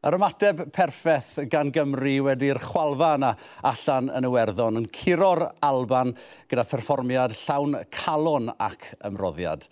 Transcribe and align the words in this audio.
Yr 0.00 0.14
ymateb 0.16 0.62
perffaith 0.72 1.42
gan 1.52 1.68
Gymru 1.76 2.14
wedi'r 2.24 2.56
chwalfa 2.64 3.10
yna 3.18 3.34
allan 3.68 4.06
yn 4.16 4.26
Iwerddon 4.30 4.80
yn 4.80 4.86
curo'r 4.96 5.42
Alban 5.68 6.14
gyda 6.48 6.64
pherfformiad 6.64 7.34
llawn 7.36 7.76
calon 7.92 8.48
ac 8.54 8.86
ymroddiad. 9.04 9.66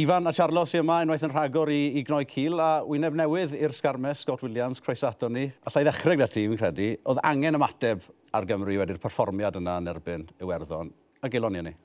Ifan 0.00 0.30
a 0.30 0.32
Charles 0.32 0.72
i 0.72 0.80
yma 0.80 1.02
unwaith 1.04 1.26
yn 1.28 1.34
rhagor 1.34 1.74
i, 1.74 1.82
i 2.00 2.06
gnoi 2.08 2.22
cil 2.30 2.56
a 2.56 2.70
wyneb 2.88 3.20
newydd 3.20 3.52
i'r 3.60 3.76
sgarmes 3.76 4.24
Scott 4.24 4.46
Williams 4.48 4.80
croesato 4.80 5.28
ni. 5.28 5.44
Alla 5.68 5.84
i 5.84 5.90
ddechrau 5.90 6.16
gyda 6.16 6.32
ti, 6.32 6.48
fi'n 6.48 6.62
credu, 6.64 6.90
oedd 7.12 7.20
angen 7.34 7.60
ymateb 7.60 8.08
ar 8.32 8.48
Gymru 8.48 8.80
wedi'r 8.80 9.04
perfformiad 9.04 9.60
yna 9.60 9.76
yn 9.82 9.92
erbyn 9.92 10.28
Iwerddon. 10.40 10.96
A 11.20 11.28
gelon 11.28 11.52
ni 11.52 11.68
ni. 11.68 11.76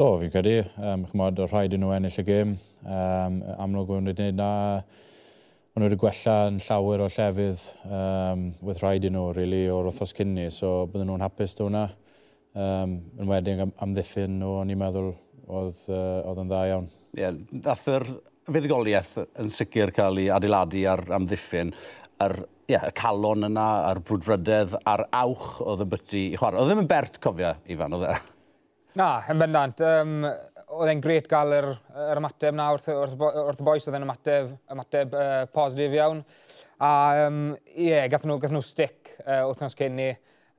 Do, 0.00 0.14
fi'n 0.24 0.32
credu. 0.32 0.58
Um, 0.80 1.04
chymod, 1.12 1.44
rhaid 1.52 1.76
i 1.76 1.84
nhw 1.84 1.92
ennill 1.92 2.20
y 2.24 2.28
gêm. 2.32 2.60
Um, 2.88 3.42
amlwg 3.60 3.98
wedi'n 3.98 4.14
gwneud 4.16 4.38
na 4.40 4.52
maen 5.72 5.86
nhw 5.86 5.88
wedi 5.88 6.00
gwella 6.02 6.32
yn 6.50 6.58
llawer 6.60 7.00
o 7.00 7.06
llefydd 7.08 7.62
um, 7.88 8.42
with 8.60 8.82
rhaid 8.82 9.06
i 9.08 9.10
nhw, 9.12 9.30
really, 9.32 9.62
o'r 9.72 9.86
wrthos 9.88 10.12
cynni, 10.18 10.50
so 10.52 10.82
bydden 10.92 11.08
nhw'n 11.08 11.24
hapus 11.24 11.56
dy 11.56 11.64
hwnna. 11.64 11.86
Um, 12.52 12.98
yn 13.16 13.30
wedyn 13.30 13.62
am, 13.64 13.72
amddiffyn 13.86 14.34
nhw, 14.36 14.50
o'n 14.60 14.74
i'n 14.74 14.82
meddwl, 14.82 15.08
oedd, 15.48 15.80
uh, 15.88 16.18
oedd 16.28 16.42
yn 16.42 16.50
dda 16.50 16.60
iawn. 16.68 16.90
Ie, 17.14 17.22
yeah, 17.22 17.40
nath 17.64 17.86
yr 17.88 18.04
fuddugoliaeth 18.50 19.14
yn 19.40 19.48
sicr 19.54 19.94
cael 19.96 20.20
ei 20.20 20.28
adeiladu 20.36 20.84
ar 20.92 21.06
amddiffyn, 21.16 21.72
ar 22.20 22.36
yeah, 22.68 22.84
y 22.90 22.92
calon 23.00 23.48
yna, 23.48 23.66
a'r 23.88 24.02
brwdfrydedd, 24.04 24.76
a'r 24.92 25.06
awch 25.22 25.54
oedd 25.64 25.86
yn 25.86 25.92
byty 25.96 26.26
i 26.34 26.36
chwarae. 26.36 26.60
Oedd 26.60 26.74
ddim 26.74 26.84
yn 26.84 26.92
bert, 26.92 27.16
cofia, 27.24 27.56
Ifan, 27.72 27.96
oedd 27.96 28.10
e? 28.10 28.14
Na, 29.00 29.08
yn 29.32 29.40
bendant. 29.40 29.80
Um, 29.88 30.20
oedd 30.72 30.92
e'n 30.92 31.02
gret 31.04 31.28
gael 31.28 31.52
yr, 31.56 31.68
yr 32.08 32.20
ymateb 32.20 32.56
na 32.56 32.70
wrth, 32.72 32.88
wrth, 32.92 33.16
wrth 33.20 33.60
y 33.60 33.66
boes 33.66 33.86
oedd 33.88 33.96
e'n 33.98 34.06
ymateb, 34.06 34.52
ymateb 34.72 35.16
uh, 35.16 35.32
positif 35.52 35.96
iawn. 35.98 36.22
A 36.82 36.92
ie, 37.14 37.26
um, 37.26 37.42
yeah, 37.76 38.06
gath 38.10 38.24
nhw, 38.26 38.38
gath 38.42 38.54
nhw 38.54 38.62
stick 38.66 39.12
uh, 39.26 39.44
wythnos 39.50 39.76
cyn 39.78 39.98
ni. 39.98 40.08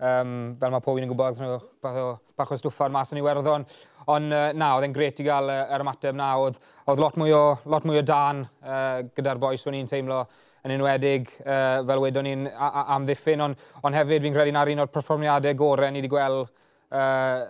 Um, 0.04 0.54
fel 0.60 0.72
mae 0.74 0.84
pob 0.84 0.98
un 1.00 1.06
yn 1.06 1.12
gwybod, 1.12 1.36
gath 1.36 1.44
nhw 1.44 1.58
bach 1.84 2.00
o, 2.00 2.08
bach 2.38 2.54
o 2.54 2.60
stwffan 2.60 2.94
mas 2.94 3.14
yn 3.14 3.22
Iwerddon. 3.22 3.66
Ond 4.14 4.36
uh, 4.36 4.48
na, 4.56 4.74
oedd 4.78 4.88
e'n 4.88 4.96
gret 4.96 5.20
i 5.24 5.28
gael 5.28 5.52
uh, 5.52 5.60
yr 5.74 5.86
ymateb 5.86 6.18
na. 6.20 6.30
Oedd, 6.44 6.62
oedd 6.92 7.04
lot, 7.04 7.20
mwy 7.20 7.36
o, 7.36 7.44
lot 7.74 7.88
mwy 7.90 8.02
o 8.04 8.08
dan 8.08 8.46
uh, 8.46 9.04
gyda'r 9.18 9.42
boes 9.42 9.66
o'n 9.70 9.80
i'n 9.80 9.90
teimlo 9.90 10.24
yn 10.64 10.78
enwedig 10.78 11.28
uh, 11.42 11.82
fel 11.84 12.00
wedon 12.00 12.24
ni'n 12.24 12.46
amddiffyn, 12.56 13.42
ond 13.44 13.64
on 13.84 13.96
hefyd 13.98 14.24
fi'n 14.24 14.36
credu 14.36 14.54
na'r 14.56 14.72
un 14.72 14.86
o'r 14.86 14.92
perfformiadau 14.94 15.58
gorau 15.60 15.92
ni 15.92 16.00
wedi 16.00 16.12
gweld 16.12 16.46
uh, 16.48 17.42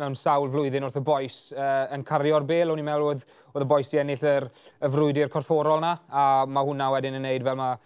mewn 0.00 0.14
sawl 0.18 0.50
flwyddyn 0.52 0.86
wrth 0.86 1.00
y 1.00 1.04
boes 1.06 1.40
uh, 1.56 1.88
yn 1.94 2.04
cario'r 2.06 2.46
bel. 2.48 2.72
O'n 2.72 2.80
i'n 2.80 2.88
meddwl 2.88 3.10
oedd, 3.10 3.26
oedd 3.52 3.66
y 3.66 3.70
boes 3.72 3.92
i 3.94 4.00
ennill 4.02 4.28
yr, 4.34 4.48
y 4.80 4.92
frwydi'r 4.92 5.32
corfforol 5.32 5.80
yna, 5.82 5.96
a 6.08 6.28
mae 6.48 6.68
hwnna 6.68 6.92
wedyn 6.96 7.18
yn 7.18 7.28
neud 7.28 7.46
fel 7.46 7.58
mae 7.60 7.76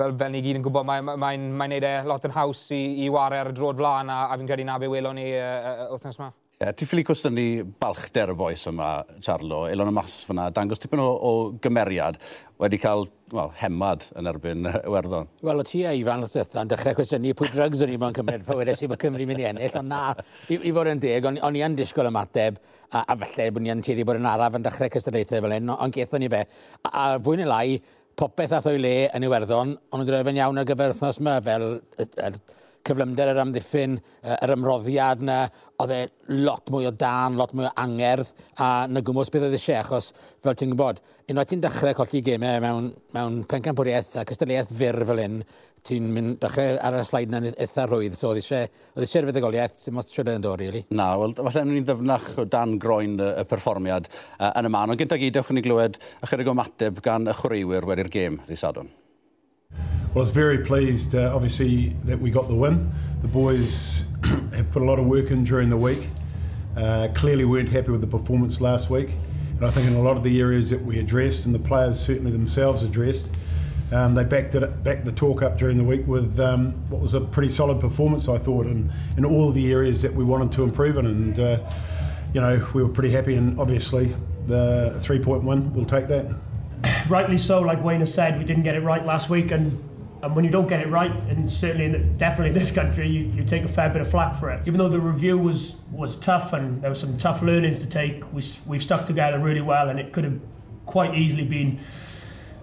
fel, 0.00 0.14
fel 0.16 0.32
ni 0.34 0.42
gyd 0.44 0.60
yn 0.60 0.64
gwybod, 0.64 0.86
mae'n 0.88 1.06
mae, 1.06 1.20
mae, 1.20 1.40
mae 1.62 1.72
neud 1.74 1.86
e 1.86 1.94
lot 2.08 2.26
yn 2.28 2.36
haws 2.36 2.62
i, 2.76 2.82
i 3.04 3.08
wario 3.12 3.44
ar 3.44 3.52
y 3.52 3.56
drod 3.56 3.80
flaen, 3.80 4.12
a, 4.12 4.22
a 4.30 4.38
fi'n 4.38 4.48
credu 4.48 4.66
na 4.68 4.78
be 4.80 4.88
welon 4.90 5.18
ni 5.20 5.26
uh, 5.36 5.48
uh, 5.86 5.90
wythnos 5.94 6.20
yma. 6.20 6.30
Yeah, 6.60 6.74
Ti'n 6.76 6.88
ffili 6.90 7.00
cwestiynu 7.08 7.42
balchder 7.80 8.34
y 8.34 8.36
boes 8.36 8.66
yma, 8.68 8.90
Charlo, 9.24 9.62
Elon 9.72 9.88
y 9.88 9.94
Mas 9.96 10.18
fyna, 10.28 10.50
dangos 10.52 10.82
tipyn 10.82 11.00
o, 11.00 11.06
o 11.08 11.30
gymeriad 11.64 12.18
wedi 12.60 12.76
cael 12.82 13.06
well, 13.32 13.48
hemad 13.56 14.04
yn 14.20 14.28
erbyn 14.28 14.68
Iwerddon. 14.68 15.30
Wel, 15.40 15.62
o 15.62 15.64
ti 15.64 15.80
a 15.88 15.94
Ifan 15.96 16.26
wrth 16.26 16.58
yn 16.60 16.68
dechrau 16.68 16.98
cwestiynu 16.98 17.32
pwy 17.40 17.48
drugs 17.54 17.80
o'n 17.80 17.94
i 17.94 17.96
mewn 18.02 18.12
Cymru, 18.18 18.42
pa 18.44 18.58
wedes 18.58 18.84
i 18.84 18.90
bod 18.92 19.00
Cymru 19.00 19.24
mynd 19.30 19.40
i 19.40 19.48
ennill, 19.54 19.80
ond 19.80 19.88
na, 19.88 20.02
i, 20.52 20.60
i 20.60 20.76
fod 20.76 20.92
yn 20.92 21.00
deg, 21.00 21.32
o'n, 21.32 21.40
on 21.48 21.56
i 21.56 21.64
yn 21.64 21.80
disgwyl 21.80 22.12
ymateb, 22.12 22.60
a, 22.92 23.06
a 23.06 23.16
felly 23.24 23.48
bod 23.56 23.64
ni 23.64 23.72
yn 23.72 23.80
teddi 23.88 24.04
bod 24.04 24.20
yn 24.20 24.28
araf 24.28 24.60
yn 24.60 24.68
dechrau 24.68 24.92
cystadlaethau 24.92 25.46
fel 25.46 25.56
hyn, 25.56 25.76
ond 25.78 25.96
gethon 25.96 26.20
ni 26.20 26.28
be. 26.28 26.44
A, 26.84 26.90
a 26.92 27.10
fwy 27.24 27.40
neu 27.40 27.48
lai, 27.48 27.78
popeth 28.20 28.52
ath 28.58 28.68
o'i 28.68 28.84
le 28.84 28.98
yn 29.16 29.30
Iwerddon, 29.30 29.78
ond 29.80 30.02
nhw'n 30.02 30.12
drefyn 30.12 30.44
iawn 30.44 30.60
ar 30.60 30.68
gyfer 30.68 30.92
wythnos 30.92 31.24
yma 31.24 31.40
fel 31.46 31.70
er, 31.96 32.16
er, 32.28 32.42
cyflymder 32.86 33.32
yr 33.32 33.40
amddiffyn, 33.42 33.96
yr 34.36 34.54
ymroddiad 34.54 35.24
yna, 35.24 35.38
oedd 35.82 35.94
e 35.94 36.00
lot 36.44 36.70
mwy 36.72 36.88
o 36.88 36.92
dan, 36.96 37.38
lot 37.40 37.54
mwy 37.56 37.68
o 37.68 37.72
angerdd, 37.82 38.34
a 38.60 38.70
na 38.90 39.02
gwmwys 39.04 39.32
beth 39.32 39.48
oedd 39.48 39.56
eisiau, 39.58 39.80
achos 39.80 40.12
fel 40.44 40.56
ti'n 40.58 40.74
gwybod, 40.74 41.00
unwaith 41.30 41.50
ti'n 41.52 41.64
dechrau 41.64 41.96
colli 41.98 42.22
gemau 42.26 42.62
mewn, 42.64 42.92
mewn 43.16 43.42
pencampwriaeth 43.50 44.14
a 44.20 44.26
cystadleuaeth 44.28 44.72
fyr 44.80 45.02
fel 45.08 45.24
un, 45.26 45.42
ti'n 45.86 46.08
mynd 46.12 46.38
dechrau 46.42 46.78
ar 46.84 46.98
y 47.00 47.04
slaid 47.08 47.30
yna'n 47.30 47.50
e- 47.50 47.54
eitha 47.64 47.86
rwydd, 47.88 48.16
so 48.18 48.30
oedd 48.30 48.40
eisiau, 48.42 48.68
oedd 48.94 49.06
eisiau'r 49.06 49.28
feddygoliaeth, 49.30 49.76
sy'n 49.80 49.96
modd 49.96 50.10
siwrdd 50.10 50.34
yn 50.36 50.44
dod, 50.44 50.60
really. 50.60 50.84
Na, 50.92 51.10
wel, 51.20 51.34
falle 51.40 51.66
ni'n 51.68 51.86
ddefnach 51.88 52.30
o 52.42 52.46
dan 52.50 52.76
groen 52.82 53.16
y, 53.16 53.30
y 53.40 53.46
perfformiad 53.48 54.10
uh, 54.12 54.50
yn 54.50 54.68
y 54.68 54.74
man, 54.76 54.92
ond 54.92 55.00
gyntaf 55.00 55.22
gyd, 55.22 55.40
ewch 55.40 55.54
ni 55.56 55.64
glywed 55.64 56.00
ychydig 56.26 56.52
o 56.52 56.56
mateb 56.58 57.00
gan 57.04 57.30
y 57.30 57.36
chwaraewyr 57.40 57.88
wedi'r 57.88 58.12
gêm, 58.12 58.42
ddisadwn. 58.48 58.92
Well, 60.10 60.16
I 60.16 60.22
was 60.22 60.32
very 60.32 60.58
pleased, 60.58 61.14
uh, 61.14 61.32
obviously, 61.32 61.90
that 62.02 62.18
we 62.18 62.32
got 62.32 62.48
the 62.48 62.54
win. 62.56 62.92
The 63.22 63.28
boys 63.28 64.02
have 64.24 64.68
put 64.72 64.82
a 64.82 64.84
lot 64.84 64.98
of 64.98 65.06
work 65.06 65.30
in 65.30 65.44
during 65.44 65.70
the 65.70 65.76
week. 65.76 66.08
Uh, 66.76 67.06
clearly 67.14 67.44
weren't 67.44 67.68
happy 67.68 67.92
with 67.92 68.00
the 68.00 68.08
performance 68.08 68.60
last 68.60 68.90
week. 68.90 69.10
And 69.54 69.64
I 69.64 69.70
think 69.70 69.86
in 69.86 69.94
a 69.94 70.02
lot 70.02 70.16
of 70.16 70.24
the 70.24 70.40
areas 70.40 70.68
that 70.70 70.82
we 70.82 70.98
addressed, 70.98 71.46
and 71.46 71.54
the 71.54 71.60
players 71.60 72.00
certainly 72.00 72.32
themselves 72.32 72.82
addressed, 72.82 73.30
um, 73.92 74.16
they 74.16 74.24
backed, 74.24 74.56
it, 74.56 74.82
backed 74.82 75.04
the 75.04 75.12
talk 75.12 75.44
up 75.44 75.56
during 75.56 75.76
the 75.76 75.84
week 75.84 76.04
with 76.08 76.40
um, 76.40 76.72
what 76.88 77.00
was 77.00 77.14
a 77.14 77.20
pretty 77.20 77.48
solid 77.48 77.78
performance, 77.78 78.28
I 78.28 78.38
thought, 78.38 78.66
in, 78.66 78.92
in 79.16 79.24
all 79.24 79.48
of 79.48 79.54
the 79.54 79.70
areas 79.70 80.02
that 80.02 80.12
we 80.12 80.24
wanted 80.24 80.50
to 80.52 80.64
improve 80.64 80.98
in. 80.98 81.06
And, 81.06 81.38
uh, 81.38 81.70
you 82.34 82.40
know, 82.40 82.66
we 82.74 82.82
were 82.82 82.88
pretty 82.88 83.12
happy, 83.12 83.36
and 83.36 83.60
obviously 83.60 84.16
the 84.48 84.96
three 84.98 85.20
point 85.20 85.44
win, 85.44 85.72
we'll 85.72 85.84
take 85.84 86.08
that 86.08 86.26
rightly 87.10 87.38
so, 87.38 87.60
like 87.60 87.82
Wayne 87.82 88.00
has 88.00 88.14
said, 88.14 88.38
we 88.38 88.44
didn't 88.44 88.62
get 88.62 88.74
it 88.74 88.80
right 88.80 89.04
last 89.04 89.28
week, 89.28 89.50
and 89.50 89.82
and 90.22 90.36
when 90.36 90.44
you 90.44 90.50
don't 90.50 90.66
get 90.66 90.80
it 90.80 90.88
right, 90.88 91.10
and 91.10 91.48
certainly 91.48 91.86
in 91.86 91.92
the, 91.92 91.98
definitely 91.98 92.48
in 92.48 92.58
this 92.58 92.70
country, 92.70 93.08
you, 93.08 93.20
you 93.34 93.42
take 93.42 93.64
a 93.64 93.68
fair 93.68 93.88
bit 93.88 94.02
of 94.02 94.10
flack 94.10 94.36
for 94.38 94.50
it. 94.50 94.68
Even 94.68 94.76
though 94.76 94.88
the 94.88 95.00
review 95.00 95.38
was 95.38 95.74
was 95.90 96.16
tough 96.16 96.52
and 96.52 96.82
there 96.82 96.90
were 96.90 96.94
some 96.94 97.16
tough 97.16 97.42
learnings 97.42 97.78
to 97.78 97.86
take, 97.86 98.30
we 98.32 98.42
we've 98.66 98.82
stuck 98.82 99.06
together 99.06 99.38
really 99.38 99.62
well, 99.62 99.88
and 99.88 99.98
it 99.98 100.12
could 100.12 100.24
have 100.24 100.38
quite 100.86 101.14
easily 101.14 101.44
been. 101.44 101.78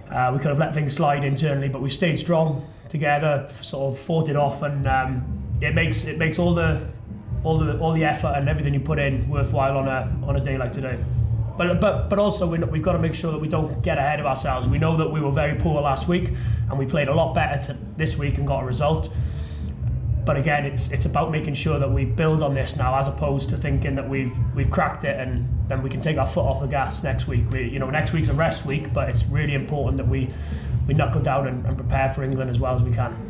Uh, 0.10 0.32
we 0.34 0.40
could 0.40 0.50
have 0.50 0.60
let 0.60 0.74
things 0.74 0.94
slide 0.94 1.24
internally, 1.24 1.68
but 1.68 1.82
we 1.82 1.90
stayed 1.90 2.18
strong 2.18 2.66
together, 2.88 3.50
sort 3.62 3.94
of 3.94 4.00
fought 4.00 4.30
it 4.30 4.36
off, 4.36 4.62
and 4.62 4.88
um, 4.88 5.58
it 5.60 5.74
makes 5.74 6.06
it 6.06 6.18
makes 6.18 6.38
all 6.40 6.54
the 6.54 6.88
all 7.44 7.58
the 7.58 7.78
all 7.80 7.92
the 7.92 8.04
effort 8.04 8.34
and 8.36 8.48
everything 8.48 8.74
you 8.74 8.80
put 8.80 9.00
in 9.00 9.28
worthwhile 9.30 9.78
on 9.78 9.88
a 9.88 10.28
on 10.28 10.36
a 10.36 10.40
day 10.40 10.58
like 10.58 10.72
today. 10.72 10.98
But, 11.58 11.82
but, 11.82 12.10
but 12.10 12.20
also 12.20 12.46
we've 12.46 12.82
got 12.82 12.94
to 12.94 13.00
make 13.00 13.14
sure 13.14 13.32
that 13.32 13.40
we 13.40 13.48
don't 13.48 13.82
get 13.82 13.98
ahead 13.98 14.20
of 14.20 14.26
ourselves. 14.26 14.68
We 14.68 14.78
know 14.78 14.96
that 14.98 15.12
we 15.12 15.20
were 15.20 15.32
very 15.32 15.60
poor 15.60 15.82
last 15.82 16.08
week 16.08 16.32
and 16.70 16.78
we 16.78 16.86
played 16.86 17.08
a 17.08 17.14
lot 17.14 17.34
better 17.34 17.66
to, 17.68 17.78
this 17.98 18.18
week 18.18 18.38
and 18.38 18.48
got 18.48 18.64
a 18.64 18.66
result. 18.66 19.12
But 20.24 20.38
again, 20.38 20.66
it's 20.66 20.92
it's 20.92 21.06
about 21.06 21.32
making 21.32 21.54
sure 21.54 21.80
that 21.80 21.90
we 21.90 22.04
build 22.04 22.44
on 22.44 22.54
this 22.54 22.76
now, 22.76 22.94
as 23.00 23.08
opposed 23.08 23.50
to 23.52 23.58
thinking 23.58 23.96
that 23.96 24.10
we've 24.10 24.38
we've 24.56 24.70
cracked 24.70 25.06
it 25.06 25.18
and 25.18 25.48
then 25.70 25.82
we 25.82 25.90
can 25.90 26.02
take 26.02 26.18
our 26.18 26.28
foot 26.28 26.42
off 26.42 26.60
the 26.60 26.68
gas 26.68 27.02
next 27.02 27.28
week. 27.28 27.50
We, 27.50 27.70
you 27.70 27.80
know, 27.80 27.90
next 27.90 28.12
week's 28.12 28.28
a 28.28 28.34
rest 28.34 28.66
week, 28.66 28.94
but 28.94 29.10
it's 29.10 29.26
really 29.28 29.54
important 29.54 29.96
that 29.96 30.08
we 30.08 30.28
we 30.86 30.94
knuckle 30.94 31.22
down 31.22 31.48
and, 31.48 31.66
and 31.66 31.78
prepare 31.78 32.14
for 32.14 32.24
England 32.24 32.50
as 32.50 32.60
well 32.60 32.76
as 32.76 32.84
we 32.84 32.92
can. 32.92 33.27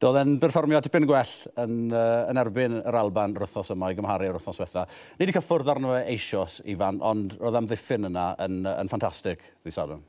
Doedd 0.00 0.16
e'n 0.16 0.38
berfformio 0.40 0.78
tipyn 0.80 1.04
gwell 1.04 1.32
yn, 1.60 1.90
uh, 1.92 2.30
yn 2.30 2.38
erbyn 2.40 2.78
yr 2.78 2.96
Alban 2.96 3.34
yr 3.34 3.42
wythnos 3.44 3.68
yma 3.74 3.90
i 3.92 3.96
gymharu 3.98 4.30
yr 4.30 4.38
wythnos 4.38 4.60
wetha. 4.62 4.86
Ni 5.18 5.26
wedi 5.26 5.34
cyffwrdd 5.36 5.68
arno 5.68 5.90
fe 5.92 5.98
eisios, 6.14 6.54
Ifan, 6.72 7.02
ond 7.04 7.34
roedd 7.36 7.58
am 7.60 7.68
ddiffyn 7.68 8.08
yna 8.08 8.30
yn, 8.46 8.62
yn 8.70 8.88
ffantastig, 8.88 9.44
ddi 9.60 9.74
sadwn. 9.76 10.00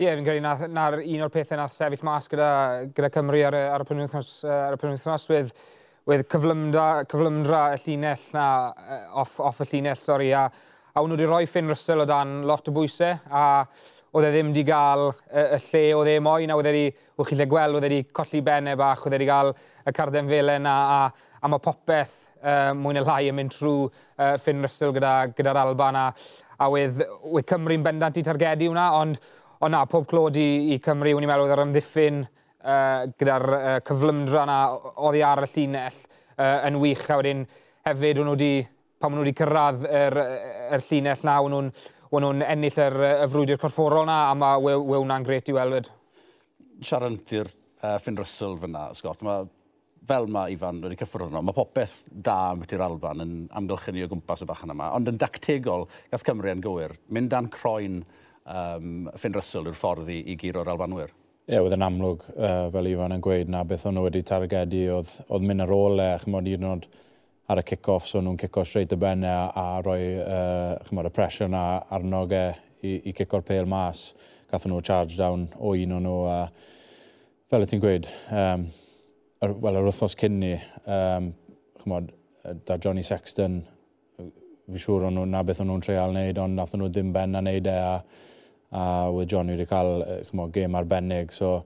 Ie, 0.00 0.08
yeah, 0.08 0.18
fi'n 0.18 0.26
credu 0.26 0.42
na'r 0.42 0.66
na, 0.66 0.88
un 0.98 1.22
o'r 1.28 1.30
pethau 1.30 1.60
nath 1.60 1.76
sefyll 1.76 2.02
mas 2.08 2.26
gyda, 2.32 2.50
gyda 2.96 3.12
Cymru 3.14 3.44
ar 3.46 3.60
ar 3.60 3.86
y 3.86 3.88
penwythnos, 3.92 4.32
ar 4.50 4.74
y 4.74 4.82
penwythnos 4.82 5.30
wedd, 5.30 5.54
wedd 6.10 6.26
cyflymdra, 6.34 6.88
cyflymdra 7.14 7.62
y 7.76 7.82
llinell 7.84 8.28
na, 8.34 8.48
off, 9.22 9.38
off 9.38 9.62
y 9.62 9.70
llinell, 9.70 10.02
sori, 10.02 10.32
a, 10.34 10.48
a 10.90 11.06
nhw 11.06 11.14
wedi 11.14 11.30
rhoi 11.30 11.46
Finn 11.46 11.70
Russell 11.70 12.02
o 12.02 12.08
dan 12.10 12.40
lot 12.50 12.66
o 12.66 12.74
bwysau, 12.74 13.14
a 13.30 13.46
oedd 14.16 14.26
e 14.28 14.32
ddim 14.32 14.50
wedi 14.52 14.64
cael 14.66 15.10
y, 15.10 15.44
y 15.44 15.60
lle 15.68 15.84
oedd 16.00 16.10
e 16.12 16.18
moyn, 16.24 16.52
a 16.52 16.58
oedd 16.58 16.70
e 16.70 16.74
wedi, 16.74 17.04
wrth 17.16 17.30
chi 17.30 17.38
lle 17.38 17.48
gweld, 17.52 17.78
oedd 17.78 17.86
e 17.86 17.90
wedi 17.90 18.02
colli 18.16 18.42
benne 18.46 18.76
bach, 18.80 19.04
oedd 19.04 19.14
e 19.14 19.18
wedi 19.18 19.30
cael 19.30 19.52
y 19.56 19.94
carden 19.96 20.30
felen, 20.32 20.68
a, 20.70 20.76
a, 20.96 21.32
a 21.42 21.52
mae 21.52 21.62
popeth 21.62 22.18
uh, 22.40 22.72
mwy 22.76 22.96
neu 22.96 23.06
lai 23.06 23.24
yn 23.30 23.36
mynd 23.36 23.54
trwy 23.54 23.86
uh, 23.86 24.36
Finn 24.42 24.64
Russell 24.64 24.94
gyda'r 24.96 25.34
gyda, 25.36 25.52
gyda 25.52 25.66
Alban, 25.66 26.00
a, 26.00 26.06
a 26.56 26.70
wedd, 26.72 27.02
wedd 27.28 27.50
Cymru'n 27.50 27.84
bendant 27.84 28.16
i 28.16 28.24
targedu 28.24 28.72
hwnna, 28.72 28.92
ond 29.00 29.20
ond 29.64 29.72
na, 29.72 29.84
pob 29.88 30.06
clod 30.08 30.36
i, 30.36 30.74
i 30.74 30.80
Cymru, 30.84 31.14
wna'n 31.16 31.24
i 31.24 31.30
meddwl 31.30 31.46
oedd 31.46 31.54
yr 31.54 31.62
ymddiffyn 31.64 32.22
uh, 32.22 33.06
gyda'r 33.16 33.46
uh, 33.56 33.74
cyflymdra 33.86 34.44
na 34.48 34.58
oddi 35.08 35.22
ar 35.24 35.44
y 35.46 35.50
llinell 35.54 36.00
uh, 36.36 36.66
yn 36.68 36.80
wych, 36.82 37.06
a 37.08 37.16
wedyn 37.20 37.44
hefyd 37.88 38.20
nhw 38.20 38.34
wedi, 38.34 38.50
pan 39.00 39.12
maen 39.12 39.20
nhw 39.20 39.24
wedi 39.24 39.36
cyrraedd 39.38 39.86
yr, 39.88 40.18
yr 40.76 40.84
llinell 40.90 41.24
na, 41.28 41.38
nhw'n 41.40 41.70
o'n 42.10 42.26
nhw'n 42.26 42.46
ennill 42.46 42.80
yr, 42.86 42.96
y 43.24 43.28
frwydr 43.32 43.60
corfforol 43.62 44.06
na, 44.08 44.22
a 44.30 44.34
mae 44.38 44.62
we, 44.62 44.74
we 44.78 44.98
hwnna'n 45.00 45.26
gret 45.26 45.50
i 45.50 45.56
welwyd. 45.56 45.90
Siarantir 46.84 47.48
uh, 47.48 47.96
Finn 48.02 48.18
Russell 48.18 48.58
fyna, 48.60 48.88
Scott, 48.96 49.24
mae 49.26 49.46
fel 50.06 50.28
mae 50.30 50.54
Ifan 50.54 50.78
wedi 50.84 50.98
cyffwrdd 51.00 51.30
arno, 51.30 51.42
mae 51.48 51.56
popeth 51.56 51.96
da 52.10 52.36
am 52.52 52.62
byty'r 52.62 52.84
Alban 52.86 53.24
yn 53.24 53.34
amgylchynu 53.58 54.04
o 54.06 54.10
gwmpas 54.12 54.44
y 54.44 54.48
bachan 54.48 54.74
yma, 54.74 54.92
ond 54.94 55.10
yn 55.10 55.18
dactegol 55.18 55.86
gath 56.12 56.24
Cymru 56.26 56.52
yn 56.52 56.62
gywir. 56.64 56.94
Mynd 57.14 57.32
dan 57.32 57.50
croen 57.52 58.02
um, 58.44 59.08
Finn 59.18 59.34
Russell 59.34 59.66
yw'r 59.66 59.78
ffordd 59.78 60.12
i, 60.12 60.20
i 60.30 60.36
giro'r 60.38 60.70
Albanwyr. 60.74 61.10
Ie, 61.46 61.54
yeah, 61.54 61.62
oedd 61.62 61.74
yn 61.76 61.86
amlwg, 61.86 62.22
uh, 62.34 62.68
fel 62.74 62.90
Ifan 62.90 63.14
yn 63.16 63.22
gweud, 63.22 63.50
na 63.50 63.64
beth 63.66 63.86
o'n 63.86 63.94
nhw 63.98 64.06
wedi 64.06 64.22
targedu 64.26 64.84
oedd, 64.96 65.12
oedd 65.26 65.46
mynd 65.46 65.62
ar 65.62 65.74
ôl 65.74 66.02
e, 66.02 66.08
chymod 66.22 66.50
un 66.54 66.70
oed 66.72 66.88
ar 67.46 67.60
y 67.62 67.66
kick-off, 67.66 68.06
so 68.10 68.20
nhw'n 68.22 68.38
kick-off 68.40 68.66
straight 68.68 68.92
y 68.92 68.98
benne 68.98 69.30
a, 69.30 69.50
a 69.54 69.66
rhoi 69.84 70.16
uh, 70.18 71.04
y 71.06 71.12
pressure 71.14 71.48
na 71.48 71.82
ar 71.90 72.02
nogau 72.02 72.54
i, 72.82 72.96
i 73.06 73.12
kick-o'r 73.14 73.44
pêl 73.46 73.68
mas. 73.70 74.14
Gathen 74.50 74.72
nhw 74.74 74.82
charge 74.82 75.18
down 75.18 75.46
o 75.58 75.74
un 75.74 75.94
o'n 75.96 76.06
nhw 76.06 76.18
a 76.30 76.40
fel 77.50 77.62
y 77.62 77.70
ti'n 77.70 77.82
gweud, 77.82 78.10
um, 78.34 78.66
er, 79.42 79.54
wel, 79.62 79.78
yr 79.78 79.86
wythnos 79.86 80.18
cyn 80.18 80.38
ni, 80.42 80.52
um, 80.90 81.30
chymod, 81.78 82.10
da 82.66 82.78
Johnny 82.82 83.04
Sexton, 83.06 83.60
fi 84.18 84.82
siŵr 84.82 85.06
o'n 85.06 85.14
nhw 85.14 85.26
na 85.30 85.44
beth 85.46 85.62
o'n 85.62 85.70
nhw'n 85.70 85.84
treial 85.86 86.14
wneud, 86.14 86.40
ond 86.42 86.58
nath 86.58 86.74
nhw 86.74 86.90
ddim 86.90 87.12
ben 87.14 87.38
a 87.38 87.42
wneud 87.44 87.70
e, 87.70 87.74
a, 87.78 87.92
a 88.74 88.86
wedi 89.14 89.30
Johnny 89.36 89.54
wedi 89.54 89.68
cael 89.70 90.02
chymod, 90.26 90.50
gêm 90.54 90.78
arbennig, 90.78 91.34
so 91.34 91.60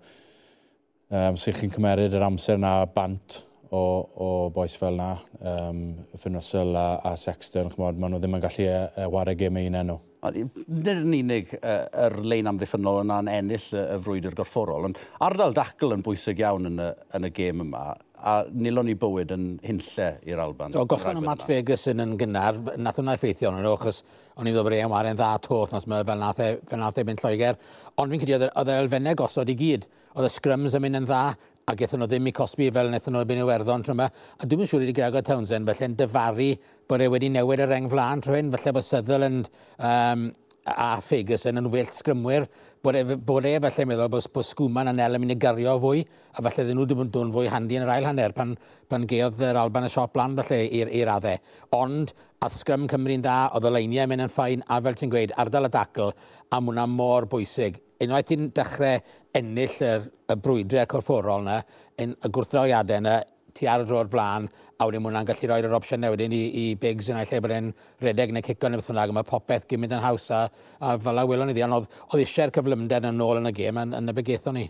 um, 1.09 1.41
sy'ch 1.41 1.63
chi'n 1.63 1.73
cymeryd 1.73 2.17
yr 2.17 2.29
amser 2.29 2.61
na 2.61 2.83
bant, 2.85 3.41
o, 3.71 3.83
o 4.15 4.29
boes 4.55 4.75
fel 4.79 4.99
na, 4.99 5.11
um, 5.41 5.83
Finn 6.19 6.35
Russell 6.39 6.77
a, 6.77 7.01
a 7.05 7.17
Sexton, 7.17 7.71
chmod, 7.75 7.99
maen 8.01 8.15
nhw 8.15 8.23
ddim 8.23 8.39
yn 8.39 8.45
gallu 8.45 8.67
e, 8.67 8.79
e, 8.99 9.09
wario 9.15 9.39
gym 9.39 9.61
ein 9.61 9.79
enw. 9.85 9.99
Nid 10.21 10.89
yn 10.93 11.15
unig 11.17 11.55
yr 11.57 12.19
uh, 12.19 12.27
lein 12.29 12.51
amddiffynol 12.51 13.01
yna'n 13.07 13.31
ennill 13.33 13.71
y, 13.73 13.85
y 13.95 13.99
frwydr 14.05 14.37
gorfforol, 14.37 14.91
ond 14.91 15.01
ardal 15.25 15.55
dacl 15.57 15.95
yn 15.97 16.05
bwysig 16.05 16.43
iawn 16.43 16.69
yn 16.69 16.83
y, 16.83 16.91
yn 17.17 17.29
y 17.31 17.31
gêm 17.39 17.63
yma, 17.65 17.85
a 18.21 18.35
nilon 18.53 18.85
ni 18.91 18.95
bywyd 19.01 19.33
yn 19.33 19.47
hunlle 19.65 20.09
i'r 20.29 20.43
Alban. 20.43 20.75
O, 20.77 20.85
gollon 20.89 21.23
o 21.23 21.25
Matt 21.25 21.47
Vegas 21.49 21.87
yn 21.89 22.03
yn 22.05 22.17
gynnar, 22.21 22.59
nath 22.77 23.01
hwnna 23.01 23.15
effeithio 23.17 23.49
ond 23.49 23.63
nhw, 23.63 23.73
achos 23.79 24.03
o'n 24.37 24.51
i'n 24.51 24.57
ddod 24.57 24.69
breu 24.69 24.83
am 24.85 24.93
waren 24.93 25.17
dda 25.17 25.31
toth, 25.45 25.73
nos 25.73 25.89
mae 25.89 26.05
fel 26.05 26.21
nath 26.21 26.43
e, 26.45 26.51
fel 26.69 26.83
nath 26.83 27.01
e 27.01 27.07
mynd 27.09 27.25
Lloegr, 27.25 27.57
ond 27.97 28.13
fi'n 28.13 28.21
credu 28.21 28.37
oedd 28.51 28.51
e- 28.51 28.77
yr 28.77 28.83
elfennau 28.85 29.17
gosod 29.23 29.53
i 29.53 29.57
gyd, 29.57 29.89
oedd 30.13 30.29
y 30.29 30.33
scrums 30.35 30.77
yn 30.77 30.85
mynd 30.85 31.01
yn 31.01 31.09
dda, 31.09 31.23
a 31.69 31.77
gethon 31.79 32.03
nhw 32.03 32.09
ddim 32.11 32.29
i 32.31 32.35
cosbi 32.35 32.69
fel 32.75 32.89
wnaethon 32.91 33.15
nhw 33.15 33.25
ebyn 33.25 33.43
Iwerddon 33.45 33.85
tro 33.87 33.95
yma, 33.95 34.09
a 34.11 34.49
dwi'n 34.49 34.69
siŵr 34.69 34.89
i 34.89 34.95
Gregor 34.97 35.25
Townsend 35.27 35.69
felly'n 35.69 35.97
dyfaru 36.01 36.53
bod 36.89 37.05
e 37.05 37.09
wedi 37.13 37.31
newid 37.33 37.65
yr 37.67 37.75
eng 37.77 37.91
flaen 37.93 38.23
tro 38.25 38.35
hyn, 38.37 38.51
felly 38.55 38.73
bod 38.77 38.87
Sutherland 38.87 39.51
um, 39.79 40.31
a 40.67 40.91
Ferguson 41.05 41.61
yn 41.61 41.69
wyllt 41.73 41.95
sgrymwyr, 41.95 42.47
bod 42.85 42.97
e, 42.97 43.05
bod 43.17 43.47
e 43.49 43.55
felly 43.63 43.87
meddwl 43.89 44.11
bod, 44.13 44.27
bod 44.35 44.47
Sgwman 44.47 44.91
a 44.91 44.95
Nel 44.97 45.17
yn 45.17 45.23
mynd 45.23 45.35
i 45.35 45.39
gario 45.41 45.77
fwy, 45.83 46.03
a 46.37 46.45
felly 46.47 46.67
ddyn 46.67 46.79
nhw 46.79 46.87
wedi 46.87 46.99
bod 46.99 47.21
yn 47.23 47.35
fwy 47.35 47.51
handi 47.53 47.79
yn 47.79 47.87
yr 47.87 47.93
ail 47.97 48.09
hanner 48.09 48.35
pan, 48.37 48.57
pan 48.91 49.07
geodd 49.11 49.41
yr 49.51 49.61
Alban 49.61 49.89
y 49.89 49.93
siop 49.93 50.15
blan 50.17 50.37
felly 50.41 50.67
i'r 50.81 51.07
raddau. 51.09 51.39
Ond, 51.77 52.15
a 52.41 52.51
sgrym 52.53 52.89
Cymru'n 52.91 53.25
dda, 53.25 53.39
oedd 53.57 53.69
y 53.69 53.75
leiniau 53.77 54.11
mynd 54.11 54.27
yn 54.27 54.33
ffain, 54.33 54.67
a 54.69 54.81
fel 54.85 54.99
ti'n 54.99 55.13
gweud, 55.13 55.37
ardal 55.41 55.71
y 55.71 55.73
dacl, 55.77 56.13
a 56.51 56.61
mwna 56.65 56.89
mor 56.91 57.29
bwysig 57.31 57.81
unwaith 58.05 58.31
ti'n 58.31 58.49
dechrau 58.57 59.03
ennill 59.37 59.77
yr, 59.87 60.09
y 60.31 60.39
brwydrau 60.41 60.89
corfforol 60.91 61.45
yna, 61.45 61.61
y 62.01 62.33
gwrthdrawiadau 62.33 63.03
yna, 63.03 63.21
ti 63.55 63.67
ar 63.69 63.83
y 63.85 63.87
dro'r 63.89 64.09
flaen, 64.11 64.47
a 64.81 64.87
wedyn 64.89 65.03
mwynhau'n 65.05 65.27
gallu 65.29 65.49
rhoi'r 65.51 65.67
yr 65.69 65.77
opsiynau 65.77 66.15
wedyn 66.15 66.33
i, 66.33 66.41
i 66.57 66.65
bigs 66.81 67.11
yna, 67.13 67.25
lle 67.29 67.41
bod 67.45 67.53
e'n 67.53 67.71
redeg 68.01 68.33
neu 68.33 68.45
cico 68.47 68.71
neu 68.71 68.81
beth 68.81 68.89
bynnag, 68.93 69.13
mae 69.17 69.27
popeth 69.29 69.67
gymryd 69.69 69.97
yn 69.97 70.05
haws, 70.05 70.31
a, 70.33 70.45
a 70.81 70.95
fel 71.03 71.21
a 71.21 71.27
welon 71.29 71.51
ni 71.51 71.57
ddian, 71.57 71.75
oedd, 71.77 71.91
oedd 72.09 72.25
eisiau'r 72.25 72.55
cyflymder 72.57 73.09
yn 73.11 73.21
ôl 73.25 73.43
yn 73.43 73.51
y 73.51 73.55
gêm 73.59 73.81
yn, 73.83 73.93
yn 73.99 74.13
y 74.13 74.17
bygetho 74.17 74.55
ni. 74.57 74.65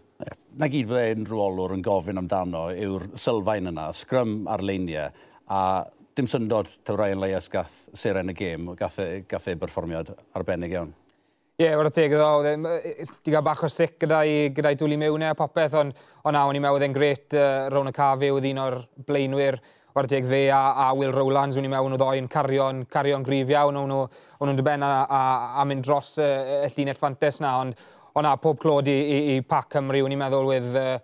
Na 0.59 0.71
gyd 0.73 0.91
bod 0.91 1.05
e'n 1.05 1.29
rwolwr 1.29 1.77
yn 1.77 1.85
gofyn 1.87 2.19
amdano 2.23 2.67
yw'r 2.75 3.11
sylfaen 3.21 3.71
yna, 3.71 3.91
sgrym 3.97 4.41
ar 4.51 4.65
leiniau, 4.67 5.13
a 5.51 5.61
dim 6.17 6.31
syndod 6.31 6.73
taw 6.87 6.99
Ryan 6.99 7.23
Leias 7.23 7.51
gath 7.53 7.85
seren 7.97 8.33
y 8.33 8.37
gêm, 8.37 8.73
gath 8.81 8.99
e, 9.05 9.11
gath 9.31 9.47
e 9.53 9.59
berfformiad 9.61 10.11
arbennig 10.39 10.75
iawn. 10.75 10.91
Ie, 11.61 11.67
yeah, 11.67 11.75
wrth 11.77 11.93
teg 11.93 12.15
iddo, 12.17 12.41
di 13.21 13.33
gael 13.35 13.43
bach 13.45 13.61
o 13.67 13.69
sic 13.69 13.99
gyda 14.01 14.23
i, 14.25 14.37
gyda 14.57 14.71
i 14.73 14.77
dwlu 14.81 14.97
mewn 14.97 15.21
e 15.21 15.27
a 15.29 15.35
popeth, 15.37 15.75
ond 15.77 15.99
on 16.25 16.33
na, 16.33 16.47
o'n 16.49 16.57
i'n 16.57 16.63
meddwl 16.65 16.87
e'n 16.87 16.95
gret 16.95 17.35
uh, 17.37 17.67
rown 17.69 17.91
y 17.91 17.93
cafe 17.93 18.31
oedd 18.33 18.47
un 18.49 18.61
o'r 18.63 18.77
blaenwyr 19.05 19.59
wrth 19.93 20.09
teg 20.09 20.25
fe 20.31 20.39
a, 20.57 20.61
a 20.73 20.87
Will 20.97 21.13
Rowlands, 21.13 21.59
o'n 21.61 21.69
i'n 21.69 21.75
meddwl 21.75 21.93
nhw 21.93 21.99
ddoi'n 22.01 22.31
cario'n 22.33 22.81
cario 22.89 23.19
grif 23.27 23.53
iawn, 23.53 23.77
o'n 23.77 23.93
nhw'n 23.93 24.57
dyben 24.57 24.87
a, 24.87 24.91
a, 25.05 25.21
a, 25.61 25.67
mynd 25.69 25.85
dros 25.85 26.15
y, 26.17 26.31
y 26.65 26.71
llunet 26.79 26.97
ffantes 26.97 27.43
na, 27.45 27.53
ond 27.67 27.85
on 28.15 28.25
na, 28.25 28.33
pob 28.41 28.57
clod 28.65 28.89
i, 28.89 28.97
i, 28.97 29.19
i 29.35 29.45
Pac 29.45 29.69
Cymru, 29.77 30.01
o'n 30.07 30.17
i'n 30.17 30.23
meddwl 30.23 30.49
with, 30.49 30.73
uh, 30.81 30.97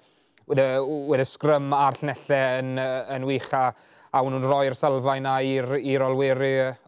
with, 0.49 0.63
a, 0.65 0.71
with 0.81 1.21
a 1.21 1.29
sgrym 1.29 1.69
a'r 1.77 2.01
llnellau 2.01 2.63
yn, 2.63 2.73
yn 3.19 3.29
wych 3.29 3.53
a, 3.53 3.67
a 4.09 4.25
nhw'n 4.25 4.49
rhoi'r 4.49 4.81
sylfaen 4.81 5.29
na 5.29 5.37
i'r 5.45 6.09
olwyr, 6.09 6.47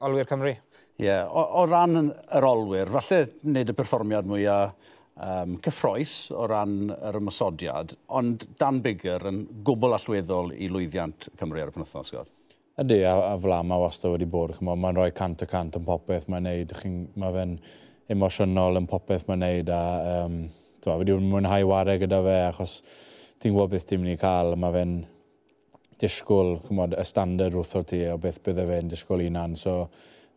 olwyr 0.08 0.32
Cymru. 0.32 0.56
Ie, 0.98 1.06
yeah. 1.06 1.28
o, 1.30 1.44
o 1.60 1.66
ran 1.70 2.08
yr 2.08 2.44
olwyr, 2.48 2.88
falle 2.98 3.28
wneud 3.46 3.70
y 3.70 3.74
perfformiad 3.78 4.26
mwyaf 4.26 4.72
um, 5.18 5.52
cyffroes 5.62 6.14
o 6.34 6.46
ran 6.50 6.88
yr 6.90 7.20
ymysodiad, 7.20 7.94
ond 8.18 8.48
Dan 8.58 8.80
Bigger 8.82 9.28
yn 9.30 9.44
gwbl 9.66 9.94
allweddol 9.94 10.50
i 10.56 10.66
lwyddiant 10.72 11.28
Cymru 11.38 11.62
ar 11.62 11.70
y 11.70 11.76
penwthnos, 11.76 12.10
Scott. 12.10 12.32
Ydy, 12.78 13.00
a, 13.06 13.14
a 13.32 13.36
flam 13.38 13.72
a 13.74 13.78
wastad 13.82 14.12
wedi 14.14 14.26
bod. 14.30 14.56
Mae'n 14.62 14.98
rhoi 14.98 15.10
cant 15.14 15.42
y 15.42 15.48
cant 15.50 15.74
yn 15.74 15.86
popeth 15.86 16.28
mae'n 16.30 16.44
neud. 16.46 16.74
Mae 17.18 17.34
fe'n 17.34 17.54
emosiynol 18.14 18.78
yn 18.78 18.86
popeth 18.90 19.26
mae'n 19.26 19.42
neud. 19.42 19.72
A, 19.74 19.80
um, 20.26 20.36
dwi 20.84 20.94
wedi 21.00 21.16
mwynhau 21.18 21.66
wario 21.72 21.98
gyda 21.98 22.20
fe, 22.22 22.36
achos 22.46 22.76
ti'n 23.42 23.54
gwybod 23.56 23.72
beth 23.74 23.88
ti'n 23.88 24.04
mynd 24.04 24.14
i 24.14 24.20
cael. 24.20 24.54
Mae 24.54 24.76
fe'n 24.76 24.94
disgwyl 25.98 26.54
chymod, 26.68 26.94
y 26.94 27.06
standard 27.10 27.58
wrth 27.58 27.74
o 27.80 27.82
ti 27.86 28.04
o 28.06 28.14
beth 28.22 28.38
bydde 28.46 28.68
fe'n 28.70 28.94
disgwyl 28.94 29.26
unan. 29.26 29.58
So, 29.58 29.80